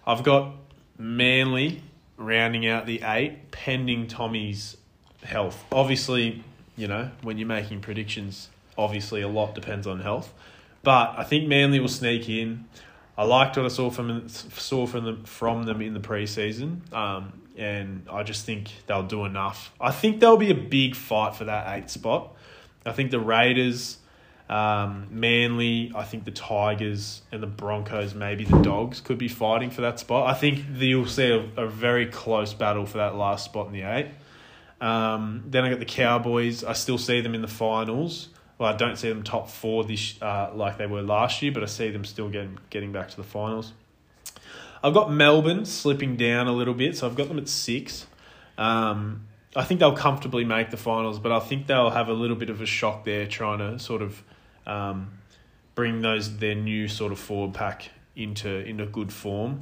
I've 0.06 0.24
got 0.24 0.54
Manly 0.98 1.82
rounding 2.18 2.68
out 2.68 2.86
the 2.88 3.02
eight, 3.04 3.52
pending 3.52 4.08
Tommy's 4.08 4.78
health. 5.24 5.64
Obviously, 5.72 6.44
you 6.76 6.88
know 6.88 7.12
when 7.22 7.38
you're 7.38 7.48
making 7.48 7.82
predictions, 7.82 8.50
obviously 8.78 9.22
a 9.22 9.28
lot 9.28 9.54
depends 9.54 9.86
on 9.86 10.00
health, 10.00 10.34
but 10.84 11.16
I 11.18 11.24
think 11.24 11.48
Manly 11.48 11.80
will 11.80 11.88
sneak 11.88 12.30
in. 12.30 12.66
I 13.18 13.24
liked 13.24 13.58
what 13.58 13.66
I 13.66 13.70
saw 13.70 13.90
from 13.90 14.28
saw 14.30 14.86
from 14.86 15.06
them 15.06 15.24
from 15.24 15.64
them 15.64 15.82
in 15.82 15.94
the 15.94 16.00
preseason, 16.00 16.94
um, 16.94 17.42
and 17.58 18.06
I 18.12 18.24
just 18.24 18.46
think 18.46 18.72
they'll 18.86 19.04
do 19.04 19.26
enough. 19.26 19.74
I 19.82 19.92
think 19.92 20.20
there'll 20.20 20.38
be 20.38 20.52
a 20.52 20.56
big 20.56 20.96
fight 20.96 21.36
for 21.36 21.46
that 21.46 21.78
eight 21.78 21.90
spot. 21.90 22.36
I 22.86 22.92
think 22.92 23.12
the 23.12 23.20
Raiders, 23.20 23.98
um, 24.50 25.08
Manly, 25.10 25.92
I 25.96 26.04
think 26.04 26.26
the 26.26 26.32
Tigers 26.32 27.24
and 27.32 27.42
the 27.42 27.48
Broncos, 27.48 28.14
maybe 28.14 28.46
the 28.46 28.60
Dogs 28.62 29.02
could 29.02 29.18
be 29.18 29.28
fighting 29.28 29.72
for 29.72 29.82
that 29.82 30.00
spot. 30.00 30.30
I 30.30 30.34
think 30.34 30.64
you'll 30.76 31.08
see 31.08 31.30
a, 31.30 31.64
a 31.64 31.68
very 31.68 32.06
close 32.06 32.54
battle 32.54 32.86
for 32.86 33.00
that 33.00 33.16
last 33.16 33.46
spot 33.46 33.68
in 33.68 33.74
the 33.74 33.82
eight. 33.82 34.08
Um, 34.80 35.44
then 35.48 35.66
I 35.66 35.70
got 35.70 35.80
the 35.80 35.86
Cowboys. 35.86 36.64
I 36.64 36.74
still 36.74 37.00
see 37.00 37.22
them 37.22 37.34
in 37.34 37.42
the 37.42 37.48
finals. 37.48 38.30
Well, 38.58 38.74
I 38.74 38.76
don't 38.76 38.98
see 38.98 39.10
them 39.10 39.24
top 39.24 39.50
four 39.50 39.84
this 39.84 40.20
uh, 40.22 40.52
like 40.54 40.78
they 40.78 40.88
were 40.88 41.02
last 41.02 41.42
year, 41.42 41.52
but 41.52 41.64
I 41.64 41.68
see 41.68 41.90
them 41.92 42.06
still 42.06 42.30
getting 42.30 42.58
getting 42.70 42.92
back 42.92 43.10
to 43.10 43.18
the 43.18 43.24
finals. 43.24 43.74
I've 44.84 44.94
got 44.94 45.12
Melbourne 45.12 45.66
slipping 45.66 46.16
down 46.18 46.48
a 46.48 46.52
little 46.52 46.74
bit, 46.74 46.98
so 46.98 47.08
I've 47.08 47.16
got 47.16 47.28
them 47.28 47.38
at 47.38 47.48
six. 47.48 48.06
Um, 48.58 49.28
I 49.56 49.64
think 49.64 49.80
they'll 49.80 49.96
comfortably 49.96 50.44
make 50.44 50.70
the 50.70 50.78
finals, 50.78 51.20
but 51.20 51.32
I 51.32 51.40
think 51.40 51.68
they'll 51.68 51.90
have 51.90 52.10
a 52.10 52.14
little 52.14 52.36
bit 52.36 52.50
of 52.50 52.62
a 52.62 52.66
shock 52.66 53.06
there, 53.06 53.26
trying 53.26 53.60
to 53.60 53.80
sort 53.80 54.02
of 54.02 54.24
um, 54.66 55.12
bring 55.76 56.02
those 56.02 56.38
their 56.38 56.56
new 56.56 56.88
sort 56.88 57.12
of 57.12 57.20
forward 57.20 57.54
pack 57.54 57.90
into 58.16 58.50
into 58.50 58.86
good 58.86 59.12
form. 59.12 59.60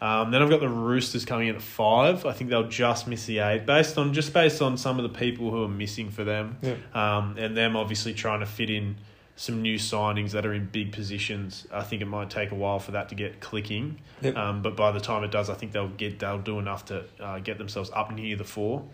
Um, 0.00 0.30
then 0.30 0.40
I've 0.42 0.48
got 0.48 0.60
the 0.60 0.68
Roosters 0.68 1.24
coming 1.26 1.48
in 1.48 1.56
at 1.56 1.62
five. 1.62 2.24
I 2.24 2.32
think 2.32 2.48
they'll 2.50 2.68
just 2.68 3.06
miss 3.06 3.26
the 3.26 3.40
eight, 3.40 3.66
based 3.66 3.98
on 3.98 4.14
just 4.14 4.32
based 4.32 4.62
on 4.62 4.76
some 4.78 4.98
of 4.98 5.02
the 5.02 5.18
people 5.18 5.50
who 5.50 5.62
are 5.62 5.68
missing 5.68 6.10
for 6.10 6.24
them, 6.24 6.56
Yeah. 6.62 6.76
um, 6.94 7.36
and 7.38 7.54
them 7.56 7.76
obviously 7.76 8.14
trying 8.14 8.40
to 8.40 8.46
fit 8.46 8.70
in 8.70 8.96
some 9.36 9.62
new 9.62 9.76
signings 9.76 10.30
that 10.32 10.44
are 10.46 10.52
in 10.54 10.66
big 10.66 10.92
positions. 10.92 11.66
I 11.72 11.82
think 11.82 12.00
it 12.02 12.06
might 12.06 12.30
take 12.30 12.50
a 12.50 12.54
while 12.54 12.78
for 12.78 12.92
that 12.92 13.08
to 13.10 13.14
get 13.14 13.40
clicking, 13.40 13.98
Yep. 14.22 14.36
um, 14.36 14.62
but 14.62 14.74
by 14.76 14.90
the 14.90 15.00
time 15.00 15.22
it 15.24 15.30
does, 15.30 15.50
I 15.50 15.54
think 15.54 15.72
they'll 15.72 15.88
get 15.88 16.18
they'll 16.18 16.38
do 16.38 16.58
enough 16.58 16.86
to 16.86 17.04
uh, 17.20 17.38
get 17.40 17.58
themselves 17.58 17.90
up 17.94 18.10
near 18.12 18.36
the 18.36 18.44
four. 18.44 18.84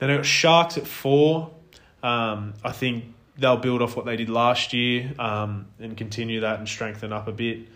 Then 0.00 0.10
I 0.10 0.16
got 0.16 0.26
Sharks 0.26 0.76
at 0.76 0.86
four. 0.86 1.50
Um, 2.02 2.54
I 2.64 2.72
think 2.72 3.04
they'll 3.38 3.56
build 3.56 3.80
off 3.80 3.96
what 3.96 4.04
they 4.04 4.16
did 4.16 4.28
last 4.28 4.72
year 4.74 5.12
um, 5.18 5.66
and 5.78 5.96
continue 5.96 6.40
that 6.40 6.58
and 6.58 6.68
strengthen 6.68 7.12
up 7.12 7.26
a 7.28 7.32
bit. 7.32 7.68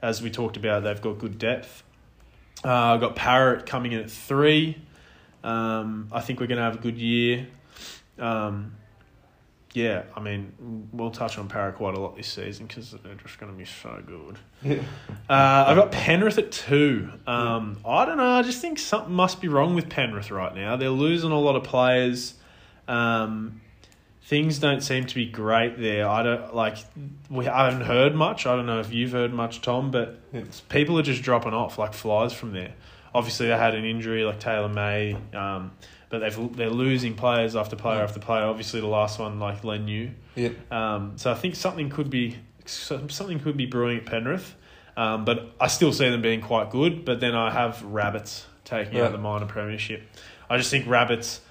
As 0.00 0.22
we 0.22 0.30
talked 0.30 0.56
about, 0.56 0.82
they've 0.84 1.00
got 1.00 1.18
good 1.18 1.38
depth. 1.38 1.82
Uh, 2.64 2.68
I've 2.94 3.00
got 3.00 3.16
Parrot 3.16 3.66
coming 3.66 3.92
in 3.92 4.00
at 4.00 4.10
three. 4.10 4.78
Um, 5.42 6.08
I 6.12 6.20
think 6.20 6.40
we're 6.40 6.46
going 6.46 6.58
to 6.58 6.64
have 6.64 6.76
a 6.76 6.78
good 6.78 6.98
year. 6.98 7.48
Um, 8.18 8.76
yeah, 9.74 10.02
I 10.14 10.20
mean, 10.20 10.88
we'll 10.92 11.10
touch 11.10 11.38
on 11.38 11.48
Para 11.48 11.72
quite 11.72 11.94
a 11.94 12.00
lot 12.00 12.14
this 12.14 12.28
season 12.28 12.66
because 12.66 12.94
they're 13.02 13.14
just 13.14 13.40
going 13.40 13.50
to 13.50 13.56
be 13.56 13.64
so 13.64 14.02
good. 14.06 14.38
Yeah. 14.62 14.82
Uh, 15.30 15.64
I've 15.68 15.76
got 15.76 15.92
Penrith 15.92 16.36
at 16.36 16.52
two. 16.52 17.10
Um, 17.26 17.78
I 17.86 18.04
don't 18.04 18.18
know. 18.18 18.32
I 18.32 18.42
just 18.42 18.60
think 18.60 18.78
something 18.78 19.14
must 19.14 19.40
be 19.40 19.48
wrong 19.48 19.74
with 19.74 19.88
Penrith 19.88 20.30
right 20.30 20.54
now. 20.54 20.76
They're 20.76 20.90
losing 20.90 21.30
a 21.30 21.38
lot 21.38 21.56
of 21.56 21.64
players. 21.64 22.34
Um, 22.86 23.61
things 24.32 24.58
don't 24.58 24.80
seem 24.80 25.04
to 25.04 25.14
be 25.14 25.26
great 25.26 25.78
there. 25.78 26.08
I 26.08 26.22
don't 26.22 26.54
like. 26.54 26.78
We 27.28 27.46
I 27.46 27.66
haven't 27.66 27.84
heard 27.86 28.14
much. 28.14 28.46
I 28.46 28.56
don't 28.56 28.64
know 28.64 28.80
if 28.80 28.90
you've 28.90 29.12
heard 29.12 29.30
much, 29.30 29.60
Tom, 29.60 29.90
but 29.90 30.18
people 30.70 30.98
are 30.98 31.02
just 31.02 31.22
dropping 31.22 31.52
off 31.52 31.76
like 31.76 31.92
flies 31.92 32.32
from 32.32 32.52
there. 32.54 32.72
Obviously, 33.14 33.48
they 33.48 33.58
had 33.58 33.74
an 33.74 33.84
injury 33.84 34.24
like 34.24 34.40
Taylan 34.40 34.72
May, 34.72 35.18
um, 35.38 35.72
but 36.08 36.20
they've 36.20 36.56
they're 36.56 36.70
losing 36.70 37.12
players 37.14 37.54
after 37.54 37.76
player 37.76 38.00
after 38.02 38.20
player. 38.20 38.44
Obviously, 38.44 38.80
the 38.80 38.86
last 38.86 39.18
one 39.18 39.38
like 39.38 39.64
Len 39.64 39.86
Yu. 39.86 40.12
Yeah. 40.34 40.48
Um, 40.70 41.12
so 41.16 41.30
I 41.30 41.34
think 41.34 41.54
something 41.54 41.90
could 41.90 42.08
be 42.08 42.38
something 42.64 43.38
could 43.38 43.58
be 43.58 43.66
brewing 43.66 43.98
at 43.98 44.06
Penrith, 44.06 44.54
um, 44.96 45.26
but 45.26 45.52
I 45.60 45.66
still 45.66 45.92
see 45.92 46.08
them 46.08 46.22
being 46.22 46.40
quite 46.40 46.70
good. 46.70 47.04
But 47.04 47.20
then 47.20 47.34
I 47.34 47.50
have 47.50 47.82
Rabbits 47.82 48.46
taking 48.64 48.94
Yeah. 48.96 49.02
out 49.04 49.12
the 49.12 49.18
minor 49.18 49.44
premiership. 49.44 50.04
I 50.48 50.56
just 50.56 50.70
think 50.70 50.86
Rabbits. 50.88 51.42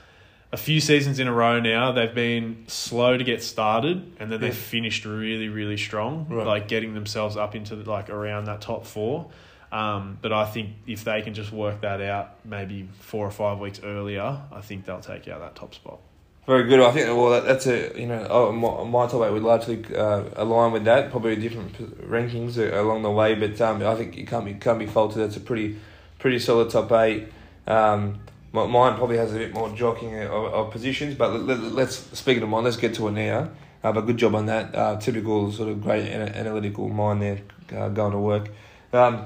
A 0.53 0.57
few 0.57 0.81
seasons 0.81 1.19
in 1.19 1.27
a 1.29 1.33
row 1.33 1.61
now, 1.61 1.93
they've 1.93 2.13
been 2.13 2.65
slow 2.67 3.15
to 3.17 3.23
get 3.23 3.41
started, 3.41 4.11
and 4.19 4.29
then 4.29 4.41
they've 4.41 4.53
Yeah. 4.53 4.59
finished 4.59 5.05
really, 5.05 5.47
really 5.47 5.77
strong, 5.77 6.25
Right. 6.29 6.45
like 6.45 6.67
getting 6.67 6.93
themselves 6.93 7.37
up 7.37 7.55
into 7.55 7.75
like 7.75 8.09
around 8.09 8.45
that 8.45 8.59
top 8.59 8.85
four. 8.85 9.27
Um, 9.71 10.17
but 10.21 10.33
I 10.33 10.43
think 10.45 10.71
if 10.85 11.05
they 11.05 11.21
can 11.21 11.33
just 11.33 11.53
work 11.53 11.79
that 11.81 12.01
out, 12.01 12.31
maybe 12.43 12.89
four 12.99 13.25
or 13.25 13.31
five 13.31 13.59
weeks 13.59 13.79
earlier, 13.81 14.39
I 14.51 14.59
think 14.59 14.85
they'll 14.85 14.99
take 14.99 15.29
out 15.29 15.39
that 15.39 15.55
top 15.55 15.73
spot. 15.73 15.99
Very 16.45 16.63
good. 16.67 16.81
I 16.81 16.91
think 16.91 17.05
well 17.07 17.29
that, 17.29 17.45
that's 17.45 17.67
a 17.67 17.97
you 17.97 18.07
know 18.07 18.27
oh, 18.29 18.51
my, 18.51 18.83
my 18.83 19.07
top 19.07 19.25
eight 19.25 19.31
would 19.31 19.43
largely 19.43 19.85
uh, 19.95 20.23
align 20.35 20.73
with 20.73 20.83
that. 20.83 21.11
Probably 21.11 21.37
different 21.37 21.77
p- 21.77 21.85
rankings 22.05 22.57
along 22.57 23.03
the 23.03 23.11
way, 23.11 23.35
but 23.35 23.61
um, 23.61 23.81
I 23.85 23.95
think 23.95 24.17
it 24.17 24.27
can't 24.27 24.43
be 24.43 24.55
can't 24.55 24.79
be 24.79 24.87
faulted. 24.87 25.19
That's 25.21 25.37
a 25.37 25.39
pretty 25.39 25.77
pretty 26.19 26.39
solid 26.39 26.69
top 26.71 26.91
eight. 26.91 27.27
Um, 27.67 28.19
mine 28.51 28.95
probably 28.95 29.17
has 29.17 29.33
a 29.33 29.37
bit 29.37 29.53
more 29.53 29.69
jockeying 29.69 30.23
of, 30.23 30.53
of 30.53 30.71
positions, 30.71 31.15
but 31.15 31.31
let, 31.43 31.59
let's 31.59 31.95
speaking 32.17 32.43
of 32.43 32.49
mine, 32.49 32.63
let's 32.63 32.77
get 32.77 32.93
to 32.95 33.07
it 33.07 33.11
now. 33.11 33.49
Uh, 33.83 33.91
but 33.91 34.01
good 34.01 34.17
job 34.17 34.35
on 34.35 34.45
that. 34.45 34.75
Uh, 34.75 34.97
typical 34.97 35.51
sort 35.51 35.69
of 35.69 35.81
great 35.81 36.07
ana- 36.07 36.31
analytical 36.35 36.87
mind 36.87 37.21
there 37.21 37.39
uh, 37.75 37.89
going 37.89 38.11
to 38.11 38.19
work. 38.19 38.49
Um, 38.93 39.25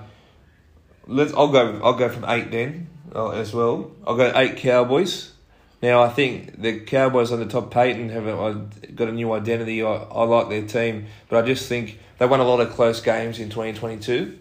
let's. 1.08 1.34
I'll 1.34 1.52
go. 1.52 1.82
I'll 1.84 1.96
go 1.96 2.08
from 2.08 2.24
eight 2.26 2.52
then 2.52 2.88
uh, 3.14 3.32
as 3.32 3.54
well. 3.54 3.92
I'll 4.08 4.16
go 4.16 4.32
eight 4.34 4.58
Cowboys. 4.58 5.34
Now 5.82 6.02
I 6.04 6.10
think 6.10 6.62
the 6.62 6.80
Cowboys 6.80 7.34
on 7.34 7.40
the 7.40 7.48
top. 7.48 7.70
Peyton 7.70 8.10
have 8.10 8.28
a, 8.28 8.68
got 8.96 9.10
a 9.10 9.12
new 9.12 9.34
identity. 9.34 9.84
I, 9.84 9.94
I 9.94 10.24
like 10.24 10.50
their 10.50 10.66
team, 10.66 11.08
but 11.28 11.44
I 11.44 11.48
just 11.48 11.68
think 11.68 12.00
they 12.18 12.26
won 12.26 12.40
a 12.40 12.46
lot 12.46 12.62
of 12.62 12.70
close 12.72 13.02
games 13.02 13.40
in 13.40 13.50
twenty 13.50 13.78
twenty 13.78 14.02
two, 14.02 14.40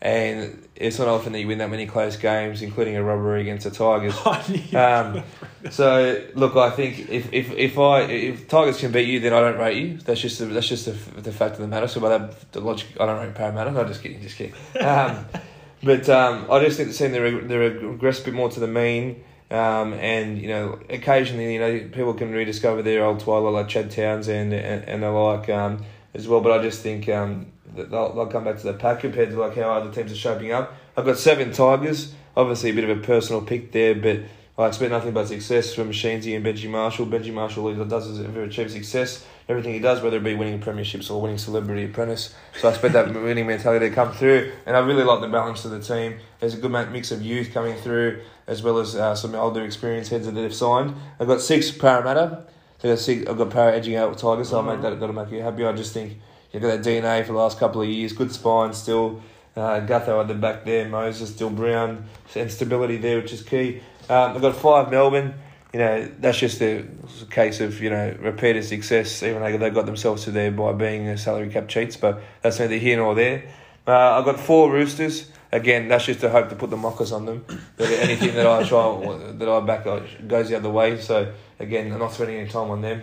and 0.00 0.68
it's 0.76 0.98
not 0.98 1.08
often 1.08 1.32
that 1.32 1.40
you 1.40 1.48
win 1.48 1.58
that 1.58 1.70
many 1.70 1.86
close 1.86 2.16
games, 2.16 2.62
including 2.62 2.96
a 2.96 3.02
robbery 3.02 3.42
against 3.42 3.64
the 3.64 3.70
Tigers. 3.70 4.14
Um, 4.74 5.22
so 5.70 6.24
look, 6.34 6.54
I 6.56 6.70
think 6.70 7.08
if, 7.08 7.32
if, 7.32 7.50
if 7.52 7.78
I 7.78 8.02
if 8.02 8.46
Tigers 8.48 8.78
can 8.78 8.92
beat 8.92 9.08
you, 9.08 9.18
then 9.18 9.32
I 9.32 9.40
don't 9.40 9.58
rate 9.58 9.76
you. 9.76 9.98
That's 9.98 10.20
just 10.20 10.38
the, 10.38 10.46
that's 10.46 10.68
just 10.68 10.86
the, 10.86 11.20
the 11.20 11.32
fact 11.32 11.54
of 11.54 11.60
the 11.60 11.66
matter. 11.66 11.88
So 11.88 12.00
by 12.00 12.10
that 12.10 12.52
the 12.52 12.60
logic, 12.60 12.88
I 13.00 13.06
don't 13.06 13.18
rate 13.18 13.34
Parramatta. 13.34 13.72
No, 13.72 13.84
just 13.84 14.02
kidding, 14.02 14.20
just 14.22 14.36
kidding. 14.36 14.54
Um, 14.80 15.26
but 15.82 16.08
um, 16.08 16.46
I 16.50 16.64
just 16.64 16.76
think 16.76 16.90
the 16.90 16.94
team 16.94 17.12
they 17.12 17.20
reg- 17.20 17.48
they 17.48 17.56
regress 17.56 18.20
a 18.20 18.24
bit 18.24 18.34
more 18.34 18.50
to 18.50 18.60
the 18.60 18.68
mean. 18.68 19.24
Um, 19.50 19.94
and 19.94 20.38
you 20.38 20.48
know, 20.48 20.78
occasionally, 20.90 21.54
you 21.54 21.58
know, 21.58 21.88
people 21.90 22.14
can 22.14 22.30
rediscover 22.30 22.82
their 22.82 23.04
old 23.04 23.20
twilight 23.20 23.52
like 23.52 23.68
Chad 23.68 23.90
Townsend 23.90 24.52
and 24.52 24.64
and 24.64 24.84
and 24.84 25.02
the 25.02 25.10
like 25.10 25.48
um, 25.48 25.84
as 26.14 26.28
well. 26.28 26.40
But 26.40 26.52
I 26.52 26.62
just 26.62 26.82
think 26.82 27.08
um, 27.08 27.46
they'll, 27.84 28.14
they'll 28.14 28.26
come 28.26 28.44
back 28.44 28.58
to 28.58 28.66
the 28.66 28.74
pack 28.74 29.00
compared 29.00 29.30
to 29.30 29.40
like 29.40 29.56
how 29.56 29.70
other 29.70 29.90
teams 29.90 30.12
are 30.12 30.16
shaping 30.16 30.52
up. 30.52 30.74
I've 30.96 31.04
got 31.04 31.18
seven 31.18 31.52
Tigers. 31.52 32.14
Obviously, 32.36 32.70
a 32.70 32.74
bit 32.74 32.84
of 32.84 32.96
a 32.98 33.00
personal 33.00 33.42
pick 33.42 33.72
there, 33.72 33.94
but 33.94 34.20
I 34.58 34.66
expect 34.66 34.90
nothing 34.90 35.12
but 35.12 35.28
success 35.28 35.72
from 35.72 35.92
Sheensy 35.92 36.34
and 36.34 36.44
Benji 36.44 36.68
Marshall. 36.68 37.06
Benji 37.06 37.32
Marshall 37.32 37.72
does 37.84 38.18
achieve 38.18 38.72
success. 38.72 39.24
Everything 39.48 39.72
he 39.72 39.78
does, 39.78 40.02
whether 40.02 40.16
it 40.16 40.24
be 40.24 40.34
winning 40.34 40.60
premierships 40.60 41.12
or 41.12 41.22
winning 41.22 41.38
Celebrity 41.38 41.84
Apprentice. 41.84 42.34
So 42.60 42.68
I 42.68 42.72
expect 42.72 42.94
that 42.94 43.14
winning 43.14 43.46
mentality 43.46 43.88
to 43.88 43.94
come 43.94 44.12
through. 44.12 44.52
And 44.66 44.76
I 44.76 44.80
really 44.80 45.04
like 45.04 45.20
the 45.20 45.28
balance 45.28 45.64
of 45.64 45.70
the 45.70 45.80
team. 45.80 46.18
There's 46.40 46.54
a 46.54 46.56
good 46.56 46.72
mix 46.90 47.12
of 47.12 47.22
youth 47.22 47.54
coming 47.54 47.76
through, 47.76 48.20
as 48.48 48.60
well 48.60 48.78
as 48.78 48.96
uh, 48.96 49.14
some 49.14 49.36
older 49.36 49.64
experienced 49.64 50.10
heads 50.10 50.26
that 50.26 50.32
they've 50.32 50.52
signed. 50.52 50.92
I've 51.20 51.28
got 51.28 51.40
six 51.40 51.70
Parramatta. 51.70 52.44
So 52.78 52.88
I've 52.88 52.96
got, 52.96 53.02
six, 53.02 53.30
I've 53.30 53.38
got 53.38 53.50
Para 53.50 53.76
edging 53.76 53.94
out 53.94 54.10
with 54.10 54.18
Tigers, 54.18 54.48
so 54.48 54.56
I'll 54.56 54.62
make 54.64 54.82
that, 54.82 54.98
that'll 54.98 55.14
make 55.14 55.30
you 55.30 55.40
happy. 55.40 55.64
I 55.64 55.72
just 55.72 55.94
think 55.94 56.18
you've 56.52 56.62
got 56.62 56.82
that 56.82 56.88
DNA 56.88 57.24
for 57.24 57.32
the 57.32 57.38
last 57.38 57.58
couple 57.58 57.82
of 57.82 57.88
years. 57.88 58.12
Good 58.12 58.32
spine 58.32 58.72
still. 58.72 59.22
Uh, 59.56 59.80
Gutho 59.80 60.20
at 60.20 60.28
the 60.28 60.34
back 60.34 60.64
there, 60.64 60.88
Moses 60.88 61.30
still 61.30 61.50
Brown, 61.50 62.04
and 62.36 62.50
stability 62.50 62.96
there, 62.96 63.20
which 63.20 63.32
is 63.32 63.42
key. 63.42 63.80
Um, 64.08 64.36
I've 64.36 64.40
got 64.40 64.54
five 64.54 64.90
Melbourne. 64.90 65.34
You 65.72 65.80
know, 65.80 66.08
that's 66.18 66.38
just 66.38 66.62
a 66.62 66.86
case 67.28 67.60
of, 67.60 67.82
you 67.82 67.90
know, 67.90 68.16
repeated 68.20 68.64
success, 68.64 69.22
even 69.22 69.42
though 69.42 69.58
they 69.58 69.70
got 69.70 69.84
themselves 69.84 70.24
to 70.24 70.30
there 70.30 70.50
by 70.50 70.72
being 70.72 71.14
salary 71.18 71.50
cap 71.50 71.68
cheats, 71.68 71.96
but 71.96 72.22
that's 72.40 72.58
neither 72.58 72.76
here 72.76 72.96
nor 72.96 73.14
there. 73.14 73.44
Uh, 73.86 74.18
I've 74.18 74.24
got 74.24 74.40
four 74.40 74.72
Roosters. 74.72 75.30
Again, 75.50 75.88
that's 75.88 76.04
just 76.04 76.22
a 76.22 76.30
hope 76.30 76.50
to 76.50 76.54
put 76.54 76.70
the 76.70 76.76
mockers 76.76 77.10
on 77.10 77.26
them. 77.26 77.44
That 77.76 77.90
anything 78.02 78.34
that 78.34 78.46
I 78.46 78.62
try, 78.62 79.32
that 79.32 79.48
I 79.48 79.60
back 79.60 79.84
goes 80.26 80.48
the 80.48 80.56
other 80.56 80.70
way. 80.70 81.00
So, 81.00 81.32
again, 81.58 81.92
I'm 81.92 81.98
not 81.98 82.12
spending 82.12 82.36
any 82.36 82.48
time 82.48 82.70
on 82.70 82.80
them. 82.80 83.02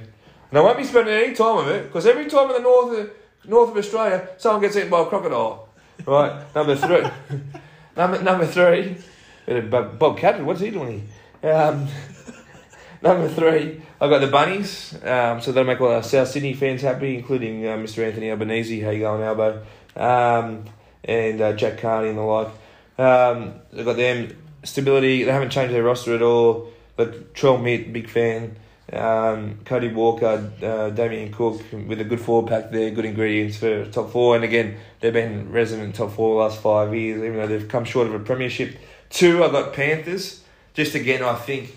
And 0.50 0.60
I 0.60 0.62
won't 0.62 0.78
be 0.78 0.84
spending 0.86 1.14
any 1.14 1.34
time 1.36 1.58
on 1.58 1.70
it, 1.70 1.84
because 1.84 2.06
every 2.06 2.30
time 2.30 2.50
in 2.50 2.54
the 2.54 2.60
north 2.60 3.10
north 3.48 3.72
of 3.72 3.78
Australia, 3.78 4.30
someone 4.38 4.62
gets 4.62 4.76
eaten 4.76 4.90
by 4.90 5.02
a 5.02 5.06
crocodile. 5.06 5.70
Right, 6.06 6.56
number 6.56 6.76
three. 6.76 7.04
number, 7.98 8.22
number 8.22 8.46
three. 8.46 8.98
Bob, 9.48 10.00
Bob 10.00 10.18
Katter, 10.18 10.44
what's 10.44 10.62
he 10.62 10.72
doing 10.72 11.08
here? 11.42 11.54
Um, 11.54 11.88
number 13.02 13.30
three, 13.30 13.82
I've 14.02 14.10
got 14.10 14.20
the 14.20 14.28
Bunnies. 14.28 14.96
Um, 15.04 15.42
so 15.42 15.52
that'll 15.52 15.66
make 15.66 15.80
all 15.80 15.92
our 15.92 16.04
South 16.04 16.28
Sydney 16.28 16.54
fans 16.54 16.82
happy, 16.82 17.16
including 17.16 17.66
uh, 17.66 17.78
Mr. 17.78 18.06
Anthony 18.06 18.32
Albanese. 18.32 18.82
How 18.82 18.90
you 18.90 19.00
going, 19.00 19.24
Albo? 19.24 19.64
Um, 19.96 20.66
and 21.04 21.40
uh, 21.42 21.54
Jack 21.54 21.80
Carney 21.80 22.10
and 22.10 22.18
the 22.18 22.24
like. 22.24 22.48
Um, 22.98 23.56
I've 23.78 23.86
got 23.86 23.98
them. 23.98 24.36
Stability, 24.64 25.24
they 25.24 25.32
haven't 25.32 25.52
changed 25.52 25.74
their 25.74 25.84
roster 25.84 26.16
at 26.16 26.24
all. 26.24 26.72
But 26.96 27.34
Trell 27.36 27.62
Mitt, 27.62 27.94
big 27.94 28.10
fan. 28.10 28.58
Um, 28.94 29.60
Cody 29.66 29.88
Walker, 29.88 30.52
uh, 30.62 30.90
Damien 30.92 31.32
Cook 31.32 31.62
with 31.88 32.00
a 32.00 32.04
good 32.04 32.22
forward 32.22 32.50
pack 32.50 32.72
there, 32.72 32.92
good 32.92 33.06
ingredients 33.06 33.58
for 33.58 33.86
top 33.86 34.12
four. 34.12 34.36
And 34.36 34.44
again, 34.44 34.78
they've 35.00 35.14
been 35.14 35.52
resident 35.52 35.96
top 35.96 36.12
four 36.12 36.44
last 36.44 36.62
five 36.62 36.94
years, 36.94 37.24
even 37.24 37.38
though 37.38 37.48
they've 37.48 37.68
come 37.68 37.84
short 37.84 38.08
of 38.08 38.14
a 38.14 38.20
premiership. 38.20 38.78
Two, 39.10 39.44
I've 39.44 39.52
got 39.52 39.74
Panthers. 39.74 40.44
Just 40.74 40.94
again, 40.94 41.24
I 41.24 41.36
think 41.36 41.74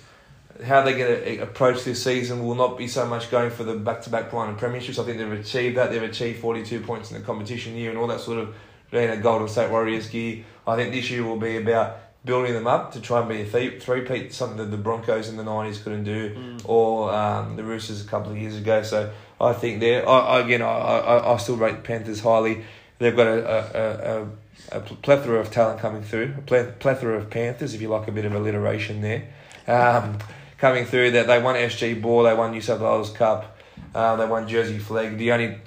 how 0.65 0.83
they're 0.83 0.99
going 0.99 1.23
to 1.25 1.43
approach 1.43 1.85
this 1.85 2.03
season 2.03 2.45
will 2.45 2.57
not 2.57 2.77
be 2.77 2.89
so 2.89 3.07
much 3.07 3.31
going 3.31 3.51
for 3.51 3.65
the 3.65 3.75
back 3.75 4.03
to 4.03 4.11
back 4.11 4.33
line 4.33 4.51
and 4.51 4.59
premierships. 4.59 4.99
I 4.99 5.05
think 5.05 5.19
they've 5.19 5.33
achieved 5.33 5.77
that. 5.77 5.91
They've 5.91 6.03
achieved 6.03 6.41
42 6.41 6.81
points 6.81 7.11
in 7.11 7.19
the 7.19 7.25
competition 7.25 7.75
year 7.75 7.91
and 7.91 7.99
all 7.99 8.09
that 8.09 8.21
sort 8.21 8.39
of 8.39 8.55
you 8.93 9.07
know, 9.07 9.21
Golden 9.21 9.49
State 9.49 9.71
Warriors 9.71 10.09
gear. 10.09 10.45
I 10.67 10.77
think 10.77 10.93
this 10.93 11.11
year 11.11 11.23
will 11.23 11.39
be 11.39 11.57
about 11.57 11.99
building 12.25 12.53
them 12.53 12.67
up 12.67 12.93
to 12.93 13.01
try 13.01 13.21
and 13.21 13.29
be 13.29 13.41
a 13.43 13.45
three, 13.47 13.79
three-peat, 13.79 14.33
something 14.33 14.59
that 14.59 14.71
the 14.71 14.77
Broncos 14.77 15.29
in 15.29 15.37
the 15.37 15.45
90s 15.45 15.83
couldn't 15.83 16.05
do, 16.05 16.57
or 16.65 17.13
um, 17.15 17.57
the 17.57 17.65
Roosters 17.65 18.05
a 18.05 18.09
couple 18.09 18.33
of 18.33 18.39
years 18.39 18.57
ago. 18.57 18.83
So 18.83 19.11
I 19.41 19.53
think 19.53 19.81
they're, 19.81 20.07
I, 20.09 20.19
I- 20.19 20.41
again, 20.41 20.63
I, 20.63 20.67
I, 20.67 21.35
I 21.35 21.37
still 21.39 21.57
rate 21.57 21.77
the 21.77 21.83
Panthers 21.83 22.21
highly. 22.21 22.65
They've 22.99 23.15
got 23.17 23.29
a, 23.29 24.27
a, 24.73 24.77
a, 24.77 24.79
a 24.79 24.81
plethora 24.81 25.39
of 25.39 25.51
talent 25.51 25.81
coming 25.81 26.03
through, 26.03 26.35
a 26.37 26.43
plethora 26.43 27.17
of 27.17 27.31
Panthers, 27.31 27.73
if 27.75 27.81
you 27.81 27.89
like 27.89 28.09
a 28.09 28.13
bit 28.13 28.25
of 28.25 28.35
alliteration 28.35 29.01
there, 29.01 29.23
um, 29.69 30.19
coming 30.59 30.85
through. 30.85 31.13
That 31.13 31.29
They 31.29 31.41
won 31.41 31.55
SG 31.55 32.03
Ball, 32.03 32.25
they 32.25 32.35
won 32.35 32.51
New 32.51 32.61
South 32.61 32.81
Wales 32.81 33.11
Cup. 33.11 33.58
Uh, 33.95 34.17
they 34.17 34.27
won 34.27 34.47
Jersey 34.47 34.79
Flegg. 34.79 35.17
The 35.17 35.33
only 35.33 35.59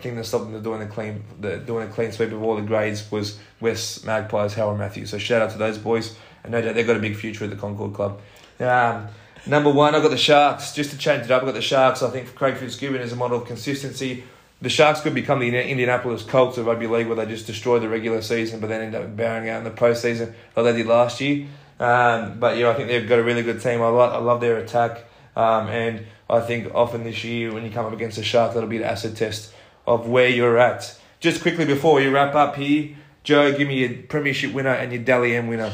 thing 0.00 0.16
that 0.16 0.24
stopped 0.24 0.50
them 0.50 0.62
doing 0.62 0.80
the 0.80 0.86
clean, 0.86 1.22
the, 1.40 1.58
doing 1.58 1.88
a 1.88 1.90
clean 1.90 2.12
sweep 2.12 2.32
of 2.32 2.42
all 2.42 2.56
the 2.56 2.62
grades 2.62 3.10
was 3.10 3.38
West 3.60 4.04
Magpies, 4.04 4.54
Howard 4.54 4.78
Matthews. 4.78 5.10
So 5.10 5.18
shout 5.18 5.42
out 5.42 5.50
to 5.52 5.58
those 5.58 5.78
boys, 5.78 6.16
and 6.42 6.52
no 6.52 6.60
doubt 6.60 6.74
they've 6.74 6.86
got 6.86 6.96
a 6.96 7.00
big 7.00 7.16
future 7.16 7.44
at 7.44 7.50
the 7.50 7.56
Concord 7.56 7.94
Club. 7.94 8.20
Um, 8.58 9.08
number 9.46 9.70
one, 9.70 9.94
I've 9.94 10.02
got 10.02 10.10
the 10.10 10.18
Sharks. 10.18 10.72
Just 10.72 10.90
to 10.90 10.98
change 10.98 11.24
it 11.24 11.30
up, 11.30 11.42
I've 11.42 11.46
got 11.46 11.54
the 11.54 11.62
Sharks. 11.62 12.02
I 12.02 12.10
think 12.10 12.34
Craig 12.34 12.56
Fitzgibbon 12.56 13.00
is 13.00 13.12
a 13.12 13.16
model 13.16 13.40
of 13.40 13.46
consistency. 13.46 14.24
The 14.62 14.68
Sharks 14.68 15.00
could 15.00 15.14
become 15.14 15.38
the 15.38 15.48
Indianapolis 15.48 16.22
Colts 16.22 16.58
of 16.58 16.66
rugby 16.66 16.86
league, 16.86 17.06
where 17.06 17.16
they 17.16 17.26
just 17.26 17.46
destroy 17.46 17.78
the 17.78 17.88
regular 17.88 18.20
season, 18.20 18.60
but 18.60 18.68
then 18.68 18.82
end 18.82 18.94
up 18.94 19.16
bowing 19.16 19.48
out 19.48 19.58
in 19.58 19.64
the 19.64 19.70
postseason 19.70 20.34
like 20.54 20.64
they 20.66 20.72
did 20.76 20.86
last 20.86 21.20
year. 21.20 21.46
Um, 21.78 22.38
but 22.38 22.58
yeah, 22.58 22.68
I 22.68 22.74
think 22.74 22.88
they've 22.88 23.08
got 23.08 23.18
a 23.18 23.22
really 23.22 23.42
good 23.42 23.62
team. 23.62 23.80
I, 23.80 23.88
lo- 23.88 24.00
I 24.00 24.18
love 24.18 24.42
their 24.42 24.58
attack. 24.58 25.04
Um, 25.34 25.68
and 25.68 26.04
I 26.30 26.40
think 26.40 26.72
often 26.74 27.04
this 27.04 27.24
year, 27.24 27.52
when 27.52 27.64
you 27.64 27.70
come 27.70 27.86
up 27.86 27.92
against 27.92 28.18
a 28.18 28.22
shark, 28.22 28.54
that'll 28.54 28.68
be 28.68 28.78
the 28.78 28.90
acid 28.90 29.16
test 29.16 29.52
of 29.86 30.08
where 30.08 30.28
you're 30.28 30.58
at. 30.58 30.98
Just 31.18 31.42
quickly 31.42 31.64
before 31.64 31.96
we 31.96 32.06
wrap 32.06 32.34
up 32.34 32.56
here, 32.56 32.96
Joe, 33.24 33.56
give 33.56 33.68
me 33.68 33.80
your 33.80 34.02
premiership 34.04 34.54
winner 34.54 34.70
and 34.70 34.92
your 34.92 35.02
Dally 35.02 35.36
M 35.36 35.48
winner. 35.48 35.72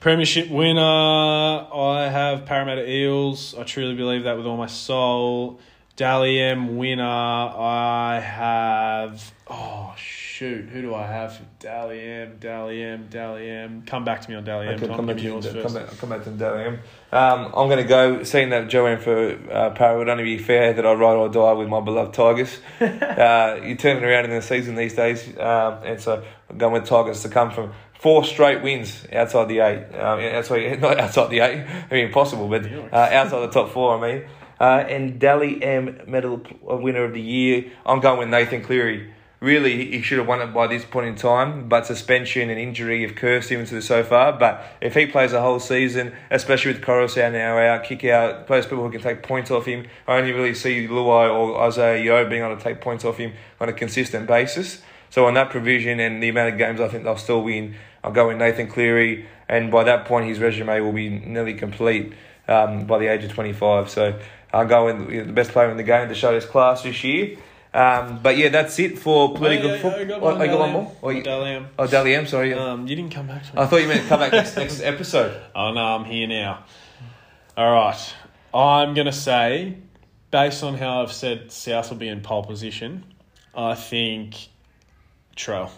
Premiership 0.00 0.50
winner, 0.50 0.80
I 0.80 2.08
have 2.10 2.44
Parramatta 2.44 2.90
Eels. 2.90 3.54
I 3.56 3.62
truly 3.62 3.94
believe 3.94 4.24
that 4.24 4.36
with 4.36 4.46
all 4.46 4.56
my 4.56 4.66
soul. 4.66 5.60
Dally 5.94 6.40
M 6.40 6.76
winner, 6.76 7.04
I 7.04 8.20
have. 8.20 9.32
Oh, 9.48 9.94
shoot. 10.32 10.64
Who 10.70 10.80
do 10.80 10.94
I 10.94 11.06
have 11.06 11.36
for 11.36 11.44
Dally 11.58 12.00
M? 12.00 12.38
Dally 12.40 12.82
M, 12.82 13.06
Dally 13.10 13.50
M. 13.50 13.82
Come 13.82 14.04
back 14.04 14.22
to 14.22 14.30
me 14.30 14.36
on 14.36 14.44
Dally 14.44 14.66
M. 14.66 14.74
Okay, 14.74 14.86
Tom, 14.86 14.96
come, 14.96 15.06
back 15.06 15.22
yours 15.22 15.44
come, 15.44 15.54
first. 15.54 15.74
back, 15.74 15.98
come 15.98 16.08
back 16.08 16.24
to 16.24 16.30
Dally 16.30 16.64
M. 16.64 16.78
Um, 17.12 17.52
I'm 17.54 17.68
going 17.68 17.82
to 17.82 17.84
go, 17.84 18.22
seeing 18.22 18.48
that 18.50 18.68
Joanne 18.68 18.98
for 18.98 19.38
uh, 19.52 19.70
Para 19.70 19.98
would 19.98 20.08
only 20.08 20.24
be 20.24 20.38
fair 20.38 20.72
that 20.72 20.86
I 20.86 20.92
ride 20.94 21.16
or 21.16 21.28
die 21.28 21.52
with 21.52 21.68
my 21.68 21.80
beloved 21.80 22.14
Tigers. 22.14 22.58
uh, 22.80 23.60
you 23.62 23.76
turn 23.76 23.98
it 23.98 24.04
around 24.04 24.24
in 24.24 24.30
the 24.30 24.40
season 24.40 24.74
these 24.74 24.94
days, 24.94 25.28
um, 25.38 25.80
and 25.84 26.00
so 26.00 26.24
I'm 26.48 26.56
going 26.56 26.72
with 26.72 26.86
Tigers 26.86 27.20
to 27.22 27.28
come 27.28 27.50
from 27.50 27.72
four 28.00 28.24
straight 28.24 28.62
wins 28.62 29.06
outside 29.12 29.48
the 29.48 29.58
eight. 29.60 29.94
Um, 29.94 30.20
outside, 30.20 30.80
not 30.80 30.98
outside 30.98 31.28
the 31.28 31.40
eight, 31.40 31.66
I 31.90 31.94
mean, 31.94 32.06
impossible, 32.06 32.48
but 32.48 32.64
uh, 32.64 32.96
outside 32.96 33.40
the 33.40 33.50
top 33.50 33.70
four, 33.70 33.98
I 33.98 34.12
mean. 34.12 34.24
Uh, 34.58 34.84
and 34.88 35.18
Dally 35.18 35.62
M 35.62 36.00
medal 36.06 36.40
uh, 36.70 36.76
winner 36.76 37.04
of 37.04 37.12
the 37.12 37.20
year, 37.20 37.70
I'm 37.84 38.00
going 38.00 38.18
with 38.18 38.28
Nathan 38.28 38.62
Cleary. 38.62 39.12
Really, 39.42 39.90
he 39.90 40.02
should 40.02 40.18
have 40.18 40.28
won 40.28 40.40
it 40.40 40.54
by 40.54 40.68
this 40.68 40.84
point 40.84 41.08
in 41.08 41.16
time, 41.16 41.68
but 41.68 41.84
suspension 41.84 42.48
and 42.48 42.60
injury 42.60 43.02
have 43.02 43.16
cursed 43.16 43.50
him 43.50 43.66
to 43.66 43.82
so 43.82 44.04
far. 44.04 44.32
But 44.32 44.64
if 44.80 44.94
he 44.94 45.04
plays 45.06 45.32
the 45.32 45.40
whole 45.40 45.58
season, 45.58 46.14
especially 46.30 46.74
with 46.74 46.80
Koroisau 46.80 47.32
now 47.32 47.58
out, 47.58 47.82
kick 47.82 48.04
out, 48.04 48.46
those 48.46 48.66
people 48.66 48.84
who 48.84 48.92
can 48.92 49.00
take 49.00 49.24
points 49.24 49.50
off 49.50 49.66
him, 49.66 49.88
I 50.06 50.18
only 50.18 50.30
really 50.30 50.54
see 50.54 50.86
Luai 50.86 51.28
or 51.28 51.60
Isaah 51.60 51.98
Yeo 51.98 52.28
being 52.30 52.44
able 52.44 52.56
to 52.56 52.62
take 52.62 52.80
points 52.80 53.04
off 53.04 53.16
him 53.16 53.32
on 53.60 53.68
a 53.68 53.72
consistent 53.72 54.28
basis. 54.28 54.80
So 55.10 55.26
on 55.26 55.34
that 55.34 55.50
provision 55.50 55.98
and 55.98 56.22
the 56.22 56.28
amount 56.28 56.52
of 56.52 56.58
games 56.58 56.80
I 56.80 56.86
think 56.86 57.02
they'll 57.02 57.16
still 57.16 57.42
win, 57.42 57.74
I'll 58.04 58.12
go 58.12 58.28
with 58.28 58.36
Nathan 58.36 58.68
Cleary, 58.68 59.26
and 59.48 59.72
by 59.72 59.82
that 59.82 60.04
point 60.04 60.28
his 60.28 60.38
resume 60.38 60.80
will 60.82 60.92
be 60.92 61.08
nearly 61.08 61.54
complete 61.54 62.12
um, 62.46 62.86
by 62.86 63.00
the 63.00 63.08
age 63.08 63.24
of 63.24 63.32
25. 63.32 63.90
So 63.90 64.20
I'll 64.52 64.68
go 64.68 64.84
with 64.84 65.26
the 65.26 65.32
best 65.32 65.50
player 65.50 65.68
in 65.68 65.78
the 65.78 65.82
game 65.82 66.08
to 66.08 66.14
show 66.14 66.32
his 66.32 66.46
class 66.46 66.84
this 66.84 67.02
year. 67.02 67.38
Um, 67.74 68.20
but 68.22 68.36
yeah, 68.36 68.50
that's 68.50 68.78
it 68.78 68.98
for 68.98 69.34
political 69.34 69.70
Oh, 69.70 69.74
yeah, 69.74 69.80
football. 69.80 70.00
I 70.00 70.04
got 70.04 70.20
Oh, 70.20 70.24
one, 70.24 70.42
I 70.42 70.46
got 70.46 70.58
one 70.58 70.72
more. 70.72 70.82
M. 70.82 70.96
Oh, 71.02 71.08
you- 71.08 71.22
Dally 71.22 71.50
M. 71.52 71.68
oh, 71.78 71.86
Dally 71.86 72.14
M, 72.14 72.26
sorry. 72.26 72.52
Um, 72.52 72.86
you 72.86 72.94
didn't 72.94 73.12
come 73.12 73.26
back 73.26 73.44
to 73.46 73.56
me. 73.56 73.62
I 73.62 73.66
thought 73.66 73.80
you 73.80 73.88
meant 73.88 74.06
come 74.08 74.20
back 74.20 74.32
next, 74.32 74.56
next 74.56 74.80
episode. 74.82 75.40
Oh 75.54 75.72
no, 75.72 75.80
I'm 75.82 76.04
here 76.04 76.26
now. 76.26 76.64
All 77.56 77.72
right, 77.72 78.14
I'm 78.52 78.92
gonna 78.94 79.12
say, 79.12 79.76
based 80.30 80.62
on 80.62 80.74
how 80.74 81.02
I've 81.02 81.12
said 81.12 81.50
South 81.52 81.90
will 81.90 81.96
be 81.98 82.08
in 82.08 82.20
pole 82.20 82.44
position, 82.44 83.04
I 83.54 83.74
think 83.74 84.48
Trell. 85.36 85.70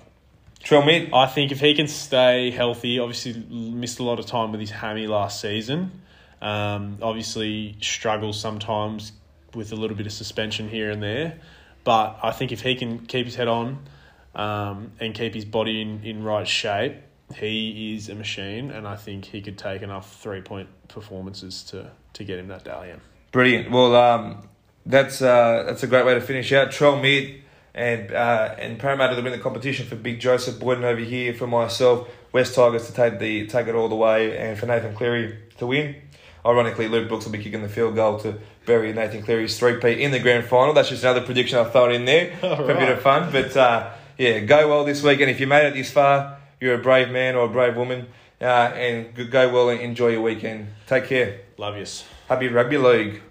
Trell 0.65 0.85
mid. 0.85 1.13
I 1.13 1.27
think 1.27 1.53
if 1.53 1.61
he 1.61 1.75
can 1.75 1.87
stay 1.89 2.51
healthy, 2.51 2.99
obviously 2.99 3.35
missed 3.51 3.99
a 3.99 4.03
lot 4.03 4.19
of 4.19 4.27
time 4.27 4.51
with 4.51 4.61
his 4.61 4.71
hammy 4.71 5.07
last 5.07 5.41
season. 5.41 6.01
Um, 6.43 6.99
obviously 7.03 7.77
struggles 7.81 8.39
sometimes 8.41 9.13
with 9.55 9.73
a 9.73 9.77
little 9.77 9.97
bit 9.97 10.07
of 10.07 10.13
suspension 10.13 10.69
here 10.69 10.91
and 10.91 11.03
there, 11.03 11.39
but 11.85 12.19
I 12.23 12.33
think 12.33 12.51
if 12.51 12.63
he 12.63 12.75
can 12.75 13.01
keep 13.07 13.27
his 13.27 13.35
head 13.35 13.49
on 13.49 13.79
um, 14.35 14.93
and 14.99 15.15
keep 15.15 15.35
his 15.35 15.45
body 15.45 15.81
in, 15.81 16.03
in 16.03 16.25
right 16.25 16.49
shape, 16.49 16.97
he 17.35 17.95
is 17.95 18.09
a 18.09 18.15
machine, 18.15 18.71
and 18.71 18.87
I 18.87 18.97
think 18.97 19.27
he 19.27 19.41
could 19.41 19.59
take 19.59 19.83
enough 19.83 20.21
three 20.21 20.41
point 20.41 20.69
performances 20.89 21.63
to, 21.65 21.91
to 22.15 22.25
get 22.25 22.39
him 22.39 22.49
that 22.49 22.65
Dally 22.65 22.91
M. 22.91 23.01
Brilliant. 23.33 23.71
Well, 23.71 23.95
um, 23.97 24.49
that's 24.87 25.23
uh, 25.23 25.65
that's 25.67 25.83
a 25.83 25.87
great 25.87 26.05
way 26.05 26.15
to 26.15 26.21
finish 26.21 26.53
out. 26.53 26.69
Trell 26.69 27.01
mid 27.01 27.43
and 27.75 28.13
uh, 28.13 28.55
and 28.59 28.79
Parramatta 28.79 29.17
to 29.17 29.23
win 29.23 29.33
the 29.33 29.39
competition 29.39 29.87
for 29.87 29.97
Big 29.97 30.21
Joseph 30.21 30.61
Boyden 30.61 30.85
over 30.85 31.01
here 31.01 31.35
for 31.35 31.47
myself. 31.47 32.09
West 32.33 32.55
Tigers 32.55 32.87
to 32.87 32.93
take 32.93 33.19
the 33.19 33.47
take 33.47 33.67
it 33.67 33.75
all 33.75 33.89
the 33.89 33.95
way, 33.95 34.37
and 34.37 34.59
for 34.59 34.67
Nathan 34.67 34.95
Cleary 34.95 35.39
to 35.59 35.67
win. 35.67 35.97
Ironically, 36.47 36.89
Luke 36.89 37.09
Brooks 37.09 37.25
will 37.25 37.33
be 37.33 37.43
kicking 37.43 37.63
the 37.63 37.69
field 37.69 37.95
goal 37.95 38.19
to 38.21 38.39
bury 38.67 38.93
Nathan 38.93 39.23
Cleary's 39.23 39.59
three 39.59 39.79
P 39.79 40.03
in 40.03 40.11
the 40.11 40.19
grand 40.19 40.45
final. 40.45 40.75
That's 40.75 40.91
just 40.91 41.03
another 41.03 41.23
prediction 41.23 41.59
I 41.59 41.65
throw 41.65 41.91
in 41.91 42.05
there 42.05 42.37
for 42.41 42.71
a 42.71 42.79
bit 42.79 42.91
of 42.91 43.01
fun. 43.01 43.33
But 43.33 43.57
uh, 43.57 43.93
yeah, 44.19 44.41
go 44.41 44.69
well 44.69 44.85
this 44.85 45.03
week, 45.03 45.21
and 45.21 45.31
if 45.31 45.41
you 45.41 45.47
made 45.47 45.67
it 45.67 45.75
this 45.75 45.91
far, 45.91 46.39
you're 46.61 46.75
a 46.75 46.83
brave 46.83 47.11
man 47.11 47.35
or 47.35 47.47
a 47.47 47.49
brave 47.49 47.77
woman. 47.77 48.09
Uh, 48.41 48.73
and 48.75 49.31
go 49.31 49.51
well 49.51 49.71
and 49.71 49.81
enjoy 49.81 50.09
your 50.09 50.21
weekend. 50.21 50.69
Take 50.87 51.07
care. 51.07 51.41
Love 51.57 51.79
yous. 51.79 52.05
Happy 52.29 52.49
rugby 52.49 52.77
league. 52.77 53.23